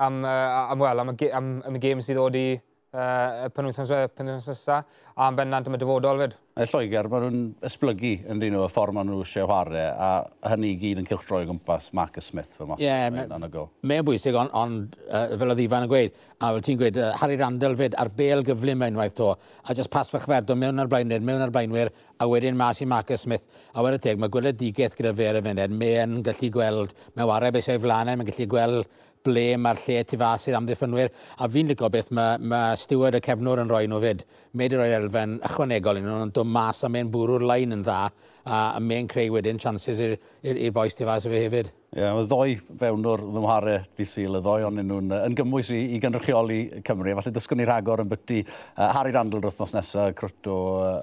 am, 0.06 0.22
uh, 0.22 0.62
am, 0.76 0.86
well, 0.86 1.02
am, 1.02 1.16
am, 1.16 1.26
am, 1.40 1.52
am 1.66 1.80
y 1.80 1.82
gêm 1.82 2.04
sydd 2.06 2.22
oedd 2.22 2.38
i 2.38 2.48
uh, 2.96 3.50
penwythnos 3.54 3.92
wythnos 3.92 3.94
wedi, 3.94 4.14
pan 4.16 4.30
wythnos 4.32 4.50
nesaf, 4.52 4.98
bennant 5.38 5.68
am 5.70 5.76
y 5.76 5.80
dyfodol 5.82 6.22
fyd. 6.24 6.36
Y 6.56 6.66
Lloegr, 6.72 7.10
maen 7.12 7.26
nhw'n 7.26 7.68
esblygu 7.68 8.12
yn 8.32 8.40
dyn 8.40 8.54
nhw 8.56 8.64
y 8.64 8.72
ffordd 8.72 8.96
maen 8.96 9.10
nhw 9.12 9.20
eisiau 9.26 9.50
chwarae, 9.50 9.84
a 9.92 10.52
hynny 10.54 10.70
i 10.72 10.78
gyd 10.80 11.02
yn 11.02 11.08
cilchdroi 11.10 11.44
o 11.44 11.50
gwmpas 11.50 11.90
Marcus 11.98 12.30
Smith 12.32 12.54
fel 12.56 12.70
mas. 12.70 12.80
Ie, 12.80 12.88
yeah, 12.88 13.10
mae'n 13.12 14.08
bwysig, 14.08 14.38
ond 14.40 14.56
on, 14.56 14.78
uh, 15.10 15.26
fel 15.36 15.52
oedd 15.52 15.64
Ifan 15.66 15.88
yn 15.88 15.92
gweud, 15.92 16.22
a 16.40 16.52
fel 16.54 16.64
ti'n 16.64 16.80
gweud, 16.80 17.00
uh, 17.02 17.10
Harry 17.20 17.36
Randall 17.42 17.76
fyd, 17.80 17.98
ar 18.00 18.12
bel 18.16 18.46
gyflym 18.48 18.86
unwaith 18.88 19.18
to, 19.20 19.34
a 19.36 19.76
jyst 19.76 19.92
pas 19.92 20.12
fachferdo 20.14 20.56
mewn 20.60 20.80
ar 20.80 20.92
blaenwyr, 20.92 21.26
mewn 21.28 21.44
ar 21.44 21.52
blaenwyr, 21.56 21.92
a 22.16 22.30
wedyn 22.32 22.56
mas 22.56 22.80
i 22.80 22.88
Marcus 22.88 23.28
Smith. 23.28 23.50
A 23.76 23.84
wedyn 23.84 24.04
teg, 24.08 24.22
mae 24.22 24.32
gweledigaeth 24.32 24.96
gyda 24.96 25.12
fe 25.18 25.28
ar 25.34 25.42
y 25.42 25.44
fened, 25.44 25.66
e, 25.66 25.80
mae'n 25.84 26.22
gallu 26.24 26.52
gweld, 26.56 26.96
mae'n 27.18 27.32
warau 27.34 27.52
beth 27.52 27.68
sef 27.68 27.84
flanau, 27.84 28.16
mae'n 28.16 28.32
gallu 28.32 28.48
gweld 28.56 28.96
ble 29.26 29.46
mae'r 29.62 29.82
lle 29.84 30.04
tu 30.08 30.20
fas 30.22 30.48
i'r 30.50 30.60
amddiffynwyr. 30.60 31.12
A 31.42 31.50
fi'n 31.52 31.72
licio 31.72 31.90
beth 31.94 32.12
mae, 32.16 32.40
mae 32.40 32.78
steward 32.80 33.18
y 33.18 33.24
cefnwr 33.26 33.64
yn 33.64 33.72
rhoi 33.72 33.86
nhw 33.90 34.02
fyd. 34.04 34.26
Mae 34.54 34.70
wedi 34.70 34.80
rhoi 34.80 34.94
elfen 34.96 35.40
ychwanegol 35.50 36.00
yn 36.02 36.08
nhw'n 36.10 36.36
dod 36.36 36.50
mas 36.50 36.84
a 36.86 36.92
mae'n 36.92 37.12
bwrw'r 37.14 37.46
lain 37.46 37.76
yn 37.76 37.84
dda 37.86 38.04
a, 38.46 38.60
a 38.76 38.80
mae'n 38.80 39.10
creu 39.12 39.34
wedyn 39.36 39.60
chances 39.62 40.02
i'r 40.06 40.72
boes 40.76 40.96
tu 40.96 41.08
fas 41.08 41.26
y 41.26 41.34
fe 41.34 41.42
hefyd. 41.46 41.72
Ie, 41.96 42.02
yeah, 42.02 42.12
mae 42.12 42.26
ddoi 42.28 42.56
fewn 42.60 43.06
o'r 43.08 43.22
ddymharau 43.24 43.86
di 43.96 44.06
syl, 44.10 44.36
y 44.36 44.42
ddoi 44.44 44.66
ond 44.68 44.82
nhw'n 44.82 45.14
yn 45.16 45.38
gymwys 45.38 45.70
i, 45.72 45.80
i 45.96 46.00
gynrychioli 46.04 46.60
Cymru. 46.86 47.14
Falle 47.16 47.34
dysgwn 47.38 47.62
ni 47.62 47.68
rhagor 47.70 48.04
yn 48.04 48.12
byty 48.12 48.42
uh, 48.44 48.90
Harry 48.98 49.16
Randall 49.16 49.40
yr 49.40 49.48
wythnos 49.48 49.76
nesaf, 49.78 50.12
crwt 50.20 50.52
o, 50.52 50.58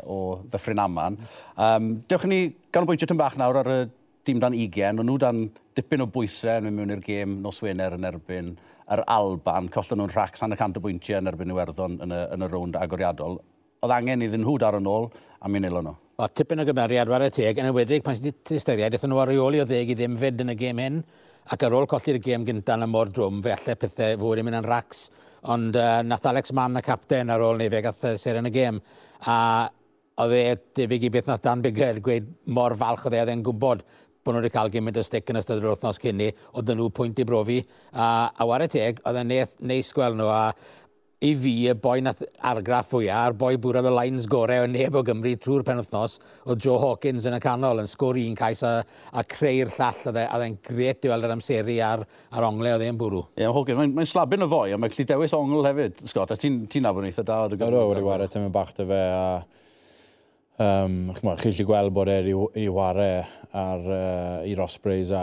o 0.05 0.19
Ddyffryn 0.53 0.83
Aman. 0.85 1.17
Um, 1.57 1.95
dewch 2.13 2.29
ni 2.29 2.43
ganolbwyntio 2.75 3.09
tyn 3.09 3.21
bach 3.21 3.39
nawr 3.41 3.63
ar 3.63 3.73
y 3.73 3.81
dim 4.27 4.41
dan 4.43 4.55
20, 4.55 5.01
ond 5.01 5.09
nhw 5.09 5.19
dan 5.19 5.41
dipyn 5.77 6.05
o 6.05 6.09
bwysau 6.13 6.61
yn 6.61 6.69
mynd 6.69 6.79
mewn 6.79 6.95
i'r 6.95 7.03
gêm 7.03 7.41
nos 7.43 7.63
Wener 7.65 7.97
yn 7.97 8.07
erbyn 8.07 8.53
yr 8.93 9.03
Alban, 9.11 9.71
collen 9.73 10.03
nhw'n 10.03 10.13
rhac 10.13 10.39
san 10.39 10.55
y 10.55 10.59
cant 10.61 10.79
o 10.79 10.83
bwyntiau 10.85 11.19
yn 11.23 11.31
erbyn 11.31 11.51
Iwerddon 11.55 11.99
yn 12.05 12.15
y, 12.15 12.21
yn 12.37 12.47
y 12.47 12.51
rownd 12.51 12.79
agoriadol. 12.79 13.41
Oedd 13.83 13.95
angen 13.97 14.23
iddyn 14.23 14.45
nhw 14.45 14.55
dar 14.63 14.79
yn 14.79 14.87
ôl 14.87 15.09
a 15.43 15.51
mi 15.51 15.63
nilo 15.63 15.83
nhw. 15.83 15.97
O, 16.23 16.29
tipyn 16.29 16.63
o 16.63 16.67
gymeriad 16.69 17.11
ar 17.11 17.27
y 17.27 17.33
teg, 17.35 17.59
yn 17.59 17.73
ywedig 17.73 18.05
pan 18.07 18.15
sydd 18.15 18.31
wedi 18.31 18.61
ysteriad, 18.61 18.95
eithon 18.95 19.11
nhw 19.11 19.23
ar 19.25 19.33
reoli 19.33 19.63
o 19.63 19.67
ddeg 19.67 19.91
i 19.91 19.99
ddim 19.99 20.15
fyd 20.21 20.45
yn 20.45 20.55
y 20.55 20.59
gêm 20.61 20.83
hyn, 20.83 21.03
ac 21.51 21.67
ar 21.67 21.75
ôl 21.75 21.89
colli'r 21.91 22.21
gêm 22.23 22.45
gyntaf 22.47 22.79
yn 22.79 22.87
y 22.87 22.91
mor 22.93 23.11
drwm, 23.11 23.41
fe 23.43 23.57
allai 23.57 23.75
pethau 23.81 24.19
fod 24.21 24.43
yn 24.43 24.47
mynd 24.47 24.61
yn 24.61 24.69
racs, 24.69 25.09
ond 25.51 25.75
uh, 25.75 25.99
nath 26.07 26.29
Alex 26.31 26.55
Mann 26.55 26.79
y 26.79 26.85
capten 26.87 27.33
ar 27.33 27.43
ôl 27.43 27.59
neu 27.59 27.73
fe 27.73 27.81
gath 27.83 28.05
ser 28.23 28.39
yn 28.39 28.47
y 28.47 28.55
gêm, 28.55 28.79
a 29.27 29.39
oedd 30.23 30.37
e 30.37 30.45
debyg 30.77 31.09
i 31.09 31.11
beth 31.11 31.31
nath 31.31 31.43
Dan 31.43 31.65
Bigger 31.65 31.99
gweud 32.05 32.29
mor 32.55 32.77
falch 32.79 33.07
oedd 33.09 33.17
e 33.17 33.23
oedd 33.25 33.33
e'n 33.33 33.45
gwybod 33.47 33.83
bod 34.23 34.37
nhw 34.37 34.43
wedi 34.43 34.53
cael 34.55 34.71
gymaint 34.73 35.01
o 35.01 35.07
stick 35.07 35.33
yn 35.33 35.41
ystod 35.41 35.63
yr 35.63 35.73
wythnos 35.73 36.01
cynni, 36.03 36.31
oedd 36.57 36.75
nhw 36.77 36.91
pwynt 36.95 37.23
i 37.23 37.27
brofi. 37.29 37.59
A, 37.93 38.31
a 38.31 38.47
war 38.49 38.65
y 38.65 38.71
teg, 38.71 39.03
oedd 39.07 39.21
e'n 39.23 39.35
neis 39.67 39.93
gweld 39.97 40.21
nhw. 40.21 40.31
A 40.31 40.81
i 41.23 41.33
fi, 41.39 41.53
y 41.71 41.75
boi 41.79 42.01
nath 42.03 42.23
argraff 42.51 42.89
fwyaf, 42.91 43.15
a'r 43.15 43.35
boi 43.39 43.55
bwrodd 43.63 43.87
y 43.87 43.93
lines 43.95 44.27
gorau 44.31 44.65
o 44.65 44.71
neb 44.71 44.97
o 44.99 45.05
Gymru 45.07 45.37
trwy'r 45.39 45.63
penwthnos, 45.69 46.17
oedd 46.49 46.65
Joe 46.65 46.81
Hawkins 46.83 47.29
yn 47.31 47.37
y 47.37 47.41
canol 47.43 47.83
yn 47.83 47.91
sgwr 47.91 48.19
un 48.25 48.35
cais 48.39 48.65
a, 48.67 48.73
a 48.83 49.23
creu'r 49.31 49.71
llall, 49.71 50.19
a 50.25 50.41
e'n 50.43 50.59
gret 50.67 51.07
i 51.07 51.13
weld 51.13 51.29
yr 51.29 51.37
amseru 51.37 51.79
a'r, 51.87 52.03
ar 52.35 52.49
ongle 52.49 52.75
oedd 52.75 52.87
e'n 52.89 52.99
bwrw. 52.99 53.23
Ie, 53.37 53.45
yeah, 53.45 53.55
Hawkins, 53.55 53.79
mae'n 53.79 53.95
mae 54.01 54.11
slabyn 54.11 54.49
y 54.49 54.51
fwy, 54.51 54.75
a 54.75 54.81
mae'n 54.83 54.97
gallu 54.97 55.09
dewis 55.13 55.39
ongl 55.39 55.71
hefyd, 55.71 56.03
Scott, 56.11 56.35
a 56.35 56.41
ti'n 56.43 56.65
ti 56.73 56.83
nabod 56.83 57.07
eitha 57.07 57.27
da? 57.29 57.45
O, 57.47 57.87
wedi 57.93 58.07
wario, 58.09 58.31
ti'n 58.33 58.49
mynd 58.49 58.57
bach 58.59 58.75
dy 58.75 58.89
fe, 58.91 59.03
a 59.15 59.62
Um, 60.63 61.09
chymod, 61.17 61.41
chi 61.41 61.49
eisiau 61.49 61.67
gweld 61.67 61.91
bod 61.97 62.11
e 62.13 62.19
i, 62.29 62.35
i 62.61 62.67
wario 62.71 63.23
ar, 63.57 63.87
uh, 63.89 64.45
i'r 64.47 64.61
Ospreys 64.63 65.11
a 65.17 65.23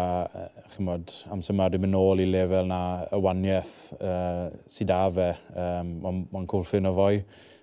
chymod, 0.73 1.13
amser 1.32 1.54
yma 1.54 1.67
dwi'n 1.69 1.84
mynd 1.86 1.95
nôl 1.95 2.23
i 2.23 2.25
lefel 2.28 2.67
na 2.67 2.80
y 3.13 3.19
waniaeth 3.23 3.75
uh, 3.99 4.49
sydd 4.67 4.91
â 4.91 4.99
fe. 5.15 5.30
Um, 5.54 5.93
Mae'n 6.04 6.19
ma 6.34 6.43
cwrffin 6.49 6.89
o 6.89 6.93
fwy. 6.97 7.21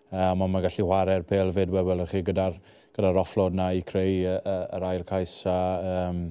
Um, 0.08 0.46
ond 0.46 0.54
mae'n 0.54 0.64
gallu 0.68 0.86
chwarae'r 0.86 1.26
pel 1.28 1.52
fyd, 1.52 1.74
wel, 1.74 1.88
welwch 1.90 2.14
chi, 2.14 2.22
gyda'r 2.30 2.56
gyda 2.96 3.12
offload 3.20 3.58
na 3.58 3.72
i 3.76 3.82
creu 3.84 4.38
yr 4.38 4.90
ail 4.92 5.04
cais. 5.08 5.40
A, 5.50 5.58
um, 6.06 6.22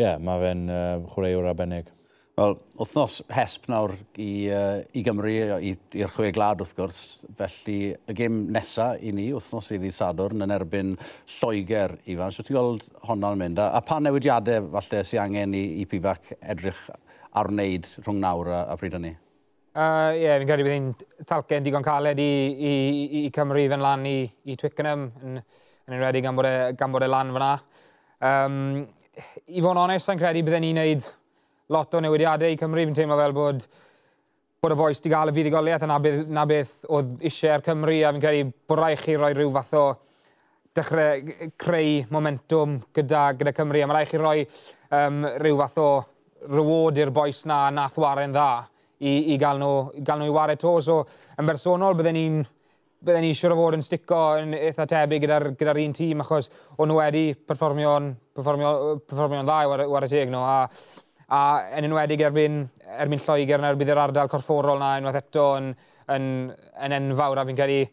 yeah, 0.00 0.16
mae 0.18 0.42
fe'n 0.48 0.64
uh, 0.72 0.94
chwaraewr 1.12 1.52
arbennig. 1.52 1.92
Wel, 2.32 2.54
wythnos 2.80 3.18
hesp 3.36 3.66
nawr 3.68 3.92
i, 4.16 4.48
uh, 4.48 4.78
i 4.96 5.02
Gymru, 5.04 5.32
i'r 5.68 6.12
chwe 6.14 6.30
glad 6.32 6.62
wrth 6.64 6.72
gwrs. 6.78 7.02
Felly, 7.36 7.90
y 7.92 8.14
gêm 8.16 8.38
nesaf 8.54 9.02
i 9.04 9.12
ni, 9.12 9.26
wythnos 9.36 9.68
i 9.74 9.78
ddi 9.82 9.90
Sadwrn, 9.92 10.40
yn 10.46 10.54
erbyn 10.56 10.94
Lloegr, 11.34 11.92
Ifan. 12.08 12.32
Sio 12.32 12.46
ti'n 12.46 12.56
gweld 12.56 12.88
honna'n 13.04 13.36
mynd? 13.36 13.60
A, 13.60 13.68
a 13.76 13.84
pa 13.84 14.00
newidiadau 14.00 14.70
falle 14.78 15.02
sy'n 15.04 15.22
angen 15.26 15.58
i, 15.60 15.62
i 15.84 15.86
Pifac 15.90 16.32
edrych 16.40 16.80
ar 17.36 17.52
wneud 17.52 17.92
rhwng 18.00 18.24
nawr 18.24 18.48
a, 18.48 18.64
a 18.72 18.80
pryd 18.80 18.96
hynny? 18.96 19.12
Ie, 19.12 19.76
uh, 19.76 20.08
yeah, 20.16 20.40
fi'n 20.40 20.48
credu 20.48 20.64
bydd 20.70 20.78
hi'n 20.78 20.90
talcen 21.28 21.68
digon 21.68 21.84
caled 21.84 22.16
i, 22.16 22.32
i, 22.48 22.76
i, 22.88 23.26
i 23.26 23.32
Cymru 23.36 23.68
fe'n 23.68 23.88
lan 23.90 24.08
i, 24.08 24.18
i 24.48 24.56
Twickenham 24.56 25.10
yn, 25.20 25.42
yn 25.84 26.00
enwedig 26.00 26.24
gan 26.24 26.40
bod 26.40 26.48
e, 26.48 26.58
gan 26.80 26.96
bod 26.96 27.04
e 27.04 27.12
lan 27.12 27.36
fyna. 27.36 27.56
Um, 28.24 28.62
I 29.52 29.60
fod 29.60 29.74
yn 29.76 29.88
onest, 29.90 30.08
sa'n 30.08 30.16
credu 30.16 30.48
bydden 30.48 30.72
ni'n 30.72 30.80
neud 30.80 31.16
lot 31.72 31.94
o 31.94 32.02
newidiadau. 32.04 32.56
Cymru 32.60 32.86
fi'n 32.86 32.96
teimlo 32.98 33.18
fel 33.20 33.34
bod, 33.36 33.66
bod 34.62 34.74
y 34.74 34.78
boes 34.78 35.00
wedi 35.00 35.12
gael 35.12 35.32
y 35.32 35.36
fuddigoliaeth 35.36 35.86
yna 35.88 35.98
beth, 36.04 36.22
na 36.30 36.46
beth 36.48 36.74
oedd 36.92 37.16
eisiau 37.24 37.56
ar 37.56 37.66
Cymru 37.66 37.98
a 38.02 38.12
fi'n 38.14 38.24
credu 38.24 38.48
bod 38.68 38.82
rai 38.82 38.94
chi 39.00 39.16
roi 39.18 39.32
rhyw 39.34 39.52
fath 39.56 39.74
o 39.80 39.84
dechrau 40.76 41.50
creu 41.60 42.06
momentum 42.14 42.78
gyda, 42.94 43.26
gyda 43.40 43.56
Cymru 43.56 43.82
a 43.82 43.90
mae 43.90 44.00
rai 44.00 44.08
chi 44.08 44.20
roi 44.20 44.38
um, 44.44 45.24
rhyw 45.42 45.58
fath 45.60 45.82
o 45.82 45.90
reward 46.52 46.98
i'r 46.98 47.12
boes 47.14 47.44
na 47.50 47.64
nath 47.74 47.98
waren 48.02 48.32
dda 48.34 48.48
i, 49.02 49.34
i 49.34 49.38
gael 49.38 49.60
nhw, 49.60 50.02
gael 50.06 50.22
nhw 50.22 50.30
i 50.30 50.34
wario 50.34 50.58
to. 50.62 50.74
So, 50.84 51.02
yn 51.38 51.48
bersonol, 51.48 51.96
bydden 51.98 52.18
ni'n 52.18 52.42
bydden 53.02 53.24
ni 53.26 53.34
siwr 53.34 53.54
o 53.54 53.58
fod 53.58 53.76
yn 53.76 53.82
stico 53.82 54.18
yn 54.38 54.54
eitha 54.54 54.86
tebyg 54.86 55.24
gyda'r 55.24 55.48
gyda, 55.58 55.74
un 55.82 55.94
tîm 55.96 56.22
achos 56.22 56.48
o'n 56.78 56.90
nhw 56.90 56.98
wedi 57.00 57.24
perfformio'n 57.34 58.12
perfformio, 58.36 58.72
perfformio 59.02 59.42
dda 59.42 59.56
i 59.64 59.70
war, 59.70 59.82
war 59.90 60.06
y 60.06 60.10
teg 60.12 60.30
nhw 60.30 60.42
a 60.46 60.58
a 61.32 61.40
yn 61.78 61.88
enwedig 61.88 62.22
erbyn, 62.26 62.62
erbyn 63.00 63.22
Lloegr 63.24 63.62
na 63.62 63.72
bydd 63.78 63.92
yr 63.94 64.02
ardal 64.02 64.30
corfforol 64.32 64.80
na 64.82 64.96
unwaith 65.00 65.20
eto 65.22 65.46
yn, 65.58 65.72
yn, 66.12 66.26
yn 66.84 66.96
enfawr 66.98 67.40
a 67.40 67.46
fi'n 67.48 67.58
credu 67.58 67.86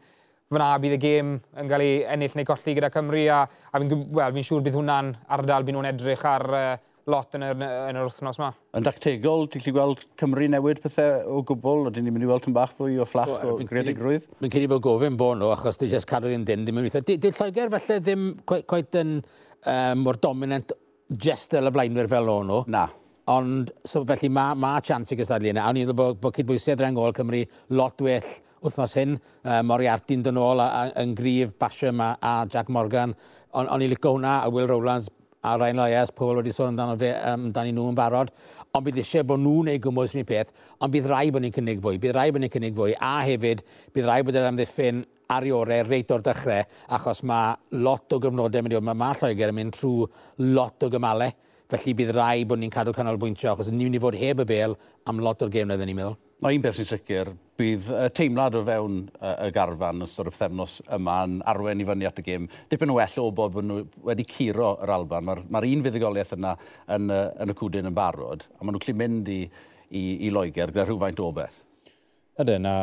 fyna 0.49 0.69
bydd 0.82 0.95
y 0.97 0.99
gêm 0.99 1.34
yn 1.62 1.69
cael 1.69 1.86
ei 1.86 1.97
ennill 2.10 2.36
neu 2.36 2.47
colli 2.49 2.75
gyda 2.75 2.89
Cymru 2.93 3.23
a, 3.32 3.43
a 3.45 3.82
fi'n 3.82 4.06
well, 4.17 4.34
fi 4.36 4.45
siŵr 4.47 4.63
bydd 4.65 4.78
hwnna'n 4.80 5.12
ardal 5.38 5.65
bydd 5.65 5.78
nhw'n 5.78 5.89
edrych 5.91 6.25
ar 6.25 6.45
uh, 6.49 6.69
lot 7.10 7.38
yn 7.38 7.45
yr, 7.45 7.63
yn 7.89 7.97
yr 7.97 8.08
wythnos 8.10 8.39
yma. 8.41 8.49
Yn 8.78 8.86
dactegol, 8.86 9.47
ti'n 9.49 9.63
gallu 9.63 9.75
gweld 9.78 10.04
Cymru 10.19 10.49
newid 10.52 10.82
pethau 10.84 11.38
o 11.38 11.43
gwbl, 11.47 11.88
a 11.88 11.93
dyn 11.93 12.06
ni'n 12.06 12.15
mynd 12.15 12.28
i 12.28 12.30
weld 12.30 12.49
yn 12.49 12.58
bach 12.58 12.73
fwy 12.75 12.99
o 13.02 13.08
fflach 13.08 13.32
o 13.47 13.56
gredigrwydd? 13.69 14.28
Fi'n 14.41 14.54
credu 14.54 14.69
bod 14.73 14.84
gofyn 14.86 15.17
bod 15.19 15.39
nhw, 15.39 15.52
achos 15.56 15.80
dwi'n 15.82 15.93
just 15.95 16.10
cadw 16.10 16.30
ddim 16.30 16.45
dyn, 16.49 16.65
ddim 16.67 16.82
yn 16.82 16.89
weithio. 16.89 17.06
Dwi'n 17.10 17.38
Lloegr 17.39 17.73
felly 17.78 17.99
ddim 18.06 18.30
quite, 18.43 18.67
quite 18.69 19.02
yn 19.02 19.19
um, 19.23 20.04
mor 20.04 20.19
dominant 20.21 20.75
gestel 21.10 21.69
y 21.69 21.73
blaenwyr 21.73 22.10
fel 22.12 22.30
o'n 22.30 22.49
nhw. 22.52 22.63
Na. 22.69 22.88
Ond, 23.30 23.70
so 23.86 24.02
felly 24.10 24.32
mae 24.34 24.56
ma 24.58 24.80
chance 24.82 25.13
i 25.13 25.18
gystadlu 25.20 25.52
yna. 25.52 25.68
A 25.70 25.74
ni 25.76 25.84
ddweud 25.86 25.98
bod, 26.00 26.22
bod 26.24 26.38
cydbwysedd 26.38 26.82
Rengol 26.82 27.13
Cymru 27.13 27.44
lot 27.78 28.02
well 28.02 28.32
wythnos 28.65 28.96
hyn. 28.98 29.20
Uh, 29.44 29.60
Moriarty'n 29.70 30.24
dyn 30.26 30.39
ôl 30.42 30.63
yn 31.04 31.13
grif 31.18 31.54
Basham 31.62 32.02
a, 32.02 32.15
a 32.18 32.34
Jack 32.50 32.72
Morgan. 32.74 33.13
Ond 33.54 33.70
on 33.70 33.86
i 33.86 33.89
licio 33.92 34.15
hwnna 34.15 34.39
a 34.46 34.50
Will 34.54 34.70
Rowlands 34.72 35.12
a 35.44 35.58
Ryan 35.58 35.78
Loyes, 35.78 36.12
Paul 36.12 36.36
wedi 36.42 36.52
sôn 36.52 36.74
amdano 36.74 36.98
fe, 37.00 37.13
amdano 37.15 37.72
nhw 37.72 37.86
yn 37.94 37.96
barod, 37.96 38.32
ond 38.76 38.86
bydd 38.86 38.98
eisiau 39.00 39.24
bod 39.28 39.39
nhw'n 39.39 39.70
ei 39.72 39.80
gwmwys 39.80 40.18
ni 40.18 40.26
peth, 40.28 40.52
ond 40.84 40.92
bydd 40.92 41.08
rai 41.08 41.30
bod 41.32 41.46
ni'n 41.46 41.54
cynnig 41.56 41.80
fwy, 41.84 41.96
bydd 42.02 42.15
rai 42.18 42.26
bod 42.36 42.44
ni'n 42.44 42.52
cynnig 42.52 42.76
fwy, 42.76 42.92
a 43.00 43.13
hefyd 43.24 43.63
bydd 43.96 44.10
rai 44.10 44.20
bod 44.28 44.36
yr 44.36 44.50
amddiffyn 44.50 45.00
ar 45.32 45.48
i 45.48 45.54
orau 45.56 45.86
reit 45.88 46.12
o'r 46.12 46.26
dechrau, 46.26 46.65
achos 46.98 47.24
mae 47.30 47.54
lot 47.86 48.12
o 48.12 48.20
gyfnodau 48.20 48.65
mynd 48.65 48.76
i 48.76 48.80
fod, 48.82 48.89
mae 48.89 49.00
ma 49.00 49.13
Lloegr 49.15 49.54
yn 49.54 49.60
mynd 49.62 49.78
trwy 49.78 50.10
lot 50.58 50.84
o 50.84 50.92
gymalau, 50.92 51.32
Felly 51.69 51.93
bydd 51.93 52.15
rai 52.15 52.47
bod 52.49 52.58
ni'n 52.58 52.71
cadw 52.73 52.89
canolbwyntio, 52.97 53.51
achos 53.51 53.67
ni'n 53.69 53.84
mynd 53.84 53.97
i 53.99 54.01
fod 54.01 54.15
heb 54.17 54.39
y 54.41 54.45
bel 54.49 54.71
am 55.05 55.19
lot 55.21 55.43
o'r 55.45 55.51
gêm 55.53 55.67
na 55.69 55.75
ni'n 55.77 55.93
meddwl. 55.93 56.15
Mae 56.41 56.55
un 56.58 56.63
beth 56.63 56.79
sy'n 56.79 56.88
sicr, 56.89 57.29
bydd 57.60 57.89
y 57.93 58.08
teimlad 58.15 58.55
o 58.58 58.63
fewn 58.65 58.95
y 59.29 59.49
garfan 59.53 60.01
ystod 60.01 60.32
y 60.32 60.34
pethefnos 60.34 60.79
yma 60.95 61.17
yn 61.27 61.36
arwen 61.51 61.84
i 61.84 61.86
fyny 61.86 62.08
at 62.10 62.21
y 62.21 62.23
gêm. 62.25 62.47
Dipyn 62.71 62.93
well 62.95 63.17
o 63.21 63.27
bod 63.38 63.53
bod 63.53 63.67
nhw 63.69 63.84
wedi 64.08 64.25
curo 64.32 64.71
yr 64.82 64.95
Alban. 64.95 65.27
Mae'r 65.27 65.41
ma, 65.53 65.62
un 65.62 65.84
fuddigoliaeth 65.86 66.34
yna 66.39 66.55
yn, 66.95 67.12
yn 67.13 67.53
y 67.53 67.55
cwdyn 67.60 67.89
yn 67.91 67.97
barod, 67.97 68.47
a 68.55 68.63
maen 68.63 68.73
nhw'n 68.73 68.86
clu 68.88 68.95
mynd 68.97 69.29
i, 69.29 69.43
i, 69.91 70.03
i 70.25 70.32
Loegr 70.34 70.71
gyda 70.73 70.88
rhywfaint 70.88 71.21
o 71.21 71.29
beth. 71.38 71.60
Ydyn, 72.41 72.65
a 72.65 72.77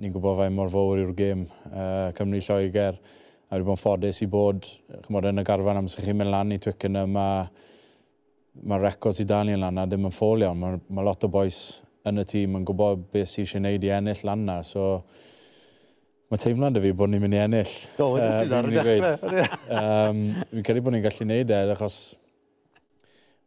ni'n 0.00 0.16
gwybod 0.16 0.40
fe 0.40 0.48
mor 0.56 0.72
fawr 0.72 1.04
yw'r 1.04 1.14
gêm 1.20 1.44
uh, 1.70 2.08
Cymru 2.18 2.42
Lloegr. 2.42 2.98
A 3.46 3.60
wedi 3.60 3.68
bod 3.68 3.76
yn 3.76 3.82
ffodus 3.84 4.18
i 4.24 4.28
bod 4.32 4.66
chymod, 5.04 5.30
yn 5.30 5.44
y 5.44 5.46
garfan 5.46 5.78
amser 5.84 6.02
chi'n 6.02 6.18
mynd 6.18 6.34
lan 6.34 6.56
i 6.56 6.58
Twickenham 6.58 7.20
a 7.20 7.28
mae 8.62 8.80
records 8.80 9.20
i 9.22 9.26
Daniel 9.28 9.66
yna 9.66 9.86
ddim 9.88 10.08
yn 10.08 10.14
ffolio, 10.14 10.52
mae 10.54 10.78
ma 10.94 11.04
lot 11.04 11.26
o 11.26 11.30
boes 11.32 11.60
yn 12.06 12.20
y 12.20 12.24
tîm 12.28 12.58
yn 12.58 12.66
gwybod 12.68 13.06
beth 13.12 13.30
sy'n 13.32 13.44
eisiau 13.44 13.62
gwneud 13.62 13.86
i 13.86 13.94
ennill 13.96 14.26
lan 14.28 14.44
na, 14.46 14.58
so 14.66 15.04
mae 16.30 16.40
teimlad 16.40 16.78
y 16.78 16.82
fi 16.84 16.92
bod 16.96 17.12
ni'n 17.12 17.22
mynd 17.24 17.36
i 17.36 17.40
ennill. 17.42 17.72
Do, 17.98 18.10
wedi 18.14 18.50
ti 18.50 18.58
ar 18.58 18.68
y 18.68 18.74
dechrau. 18.76 19.46
um, 19.78 20.20
fi'n 20.50 20.66
credu 20.66 20.84
bod 20.84 20.94
ni'n 20.94 21.04
gallu 21.04 21.26
gwneud 21.26 21.54
e, 21.54 21.60
achos 21.74 21.98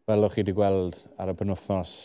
fel 0.07 0.23
o'ch 0.23 0.37
chi 0.37 0.43
wedi 0.43 0.55
gweld 0.55 0.97
ar 1.19 1.33
y 1.33 1.35
penwthnos, 1.37 1.95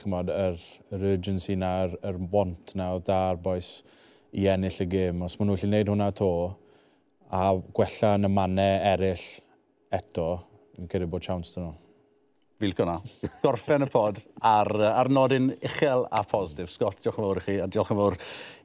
chymod, 0.00 0.32
yr, 0.32 0.56
yr 0.96 1.06
urgency 1.14 1.56
na, 1.60 1.74
yr, 1.86 1.98
yr 2.08 2.20
want 2.32 2.74
na 2.80 2.92
o 2.96 3.00
dda'r 3.04 3.40
boes 3.44 3.74
i 4.32 4.48
ennill 4.48 4.80
y 4.80 4.88
gêm. 4.88 5.20
Os 5.26 5.36
maen 5.36 5.50
nhw'n 5.50 5.60
gallu 5.60 5.70
gwneud 5.70 5.92
hwnna 5.92 6.10
to, 6.16 6.32
a 7.32 7.44
gwella 7.76 8.16
yn 8.18 8.28
y 8.28 8.32
mannau 8.32 8.82
eraill 8.92 9.28
eto, 9.92 10.28
fi'n 10.76 10.88
credu 10.88 11.10
bod 11.12 11.28
chawns 11.28 11.54
dyn 11.54 11.68
nhw 11.68 11.91
bilco 12.62 12.86
na. 12.86 12.96
Gorffen 13.42 13.82
y 13.82 13.88
pod 13.90 14.20
ar, 14.46 14.70
ar 14.86 15.10
nodyn 15.10 15.50
uchel 15.64 16.04
a 16.14 16.22
positif. 16.28 16.70
Scott, 16.70 17.00
diolch 17.02 17.18
yn 17.18 17.26
fawr 17.26 17.40
i 17.40 17.44
chi, 17.46 17.56
a 17.62 17.66
diolch 17.70 17.90
yn 17.90 17.98
fawr 17.98 18.16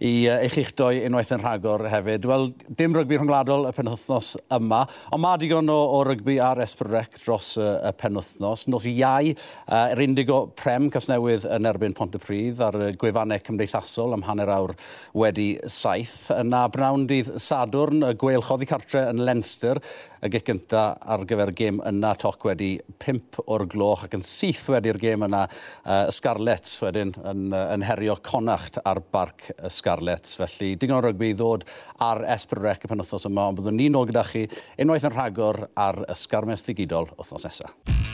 i 0.06 0.12
uh, 0.30 0.36
eich 0.46 0.60
eich 0.62 0.74
doi 0.78 1.02
unwaith 1.08 1.34
yn 1.34 1.42
rhagor 1.42 1.88
hefyd. 1.90 2.28
Wel, 2.30 2.52
dim 2.78 2.94
rygbi 2.98 3.18
rhwngwladol 3.18 3.66
y 3.70 3.74
penwthnos 3.74 4.36
yma, 4.54 4.84
ond 5.16 5.24
mae 5.24 5.42
digon 5.42 5.72
o, 5.74 5.78
o 5.98 6.04
rygbi 6.06 6.38
ar 6.44 6.62
Esbrec 6.62 7.18
dros 7.24 7.56
uh, 7.62 7.80
y 7.90 7.94
penwthnos. 7.98 8.68
Nos 8.70 8.86
i 8.90 8.94
iau, 9.00 9.32
uh, 9.34 9.88
yr 9.96 10.04
indigo 10.06 10.44
prem 10.58 10.92
Casnewydd 10.94 11.48
yn 11.58 11.70
erbyn 11.72 11.98
Pontypridd 11.98 12.62
ar 12.66 12.78
y 12.90 12.92
gwefannau 13.00 13.42
cymdeithasol 13.48 14.14
am 14.18 14.28
hanner 14.28 14.54
awr 14.54 14.76
wedi 15.18 15.56
saith. 15.66 16.30
Yna 16.38 16.68
brawn 16.74 17.08
dydd 17.10 17.34
Sadwrn, 17.42 18.06
y 18.12 18.14
gweil 18.22 18.46
choddi 18.46 18.70
cartre 18.70 19.08
yn 19.10 19.26
Lenster, 19.26 19.82
y 20.22 20.32
gynt 20.34 20.74
ar 20.74 21.26
gyfer 21.30 21.52
gêm 21.56 21.82
yna 21.86 22.14
toc 22.18 22.46
wedi 22.48 22.76
5 23.04 23.42
o'r 23.46 23.66
glo 23.70 23.87
gloch 23.88 24.04
ac 24.08 24.18
yn 24.18 24.26
syth 24.26 24.66
wedi'r 24.74 25.00
gêm 25.00 25.24
yna 25.28 25.46
uh, 25.48 26.08
Scarlets 26.14 26.76
wedyn 26.84 27.14
yn, 27.24 27.48
uh, 27.54 27.68
yn 27.76 27.86
herio 27.88 28.18
conacht 28.24 28.82
ar 28.84 29.02
barc 29.14 29.48
y 29.56 29.72
Scarlets. 29.72 30.36
Felly 30.40 30.76
digon 30.80 31.00
o 31.00 31.06
rygbi 31.06 31.34
ddod 31.38 31.66
ar 32.04 32.26
Esbrydrec 32.36 32.84
y 32.84 32.92
penwthnos 32.92 33.30
yma, 33.30 33.48
ond 33.48 33.62
byddwn 33.62 33.80
ni'n 33.80 34.00
ôl 34.00 34.10
gyda 34.12 34.26
chi 34.28 34.46
unwaith 34.84 35.08
yn 35.08 35.16
rhagor 35.16 35.64
ar 35.78 36.04
y 36.08 36.20
sgarmes 36.20 36.68
ddigidol 36.68 37.12
wythnos 37.16 37.48
nesaf. 37.48 38.07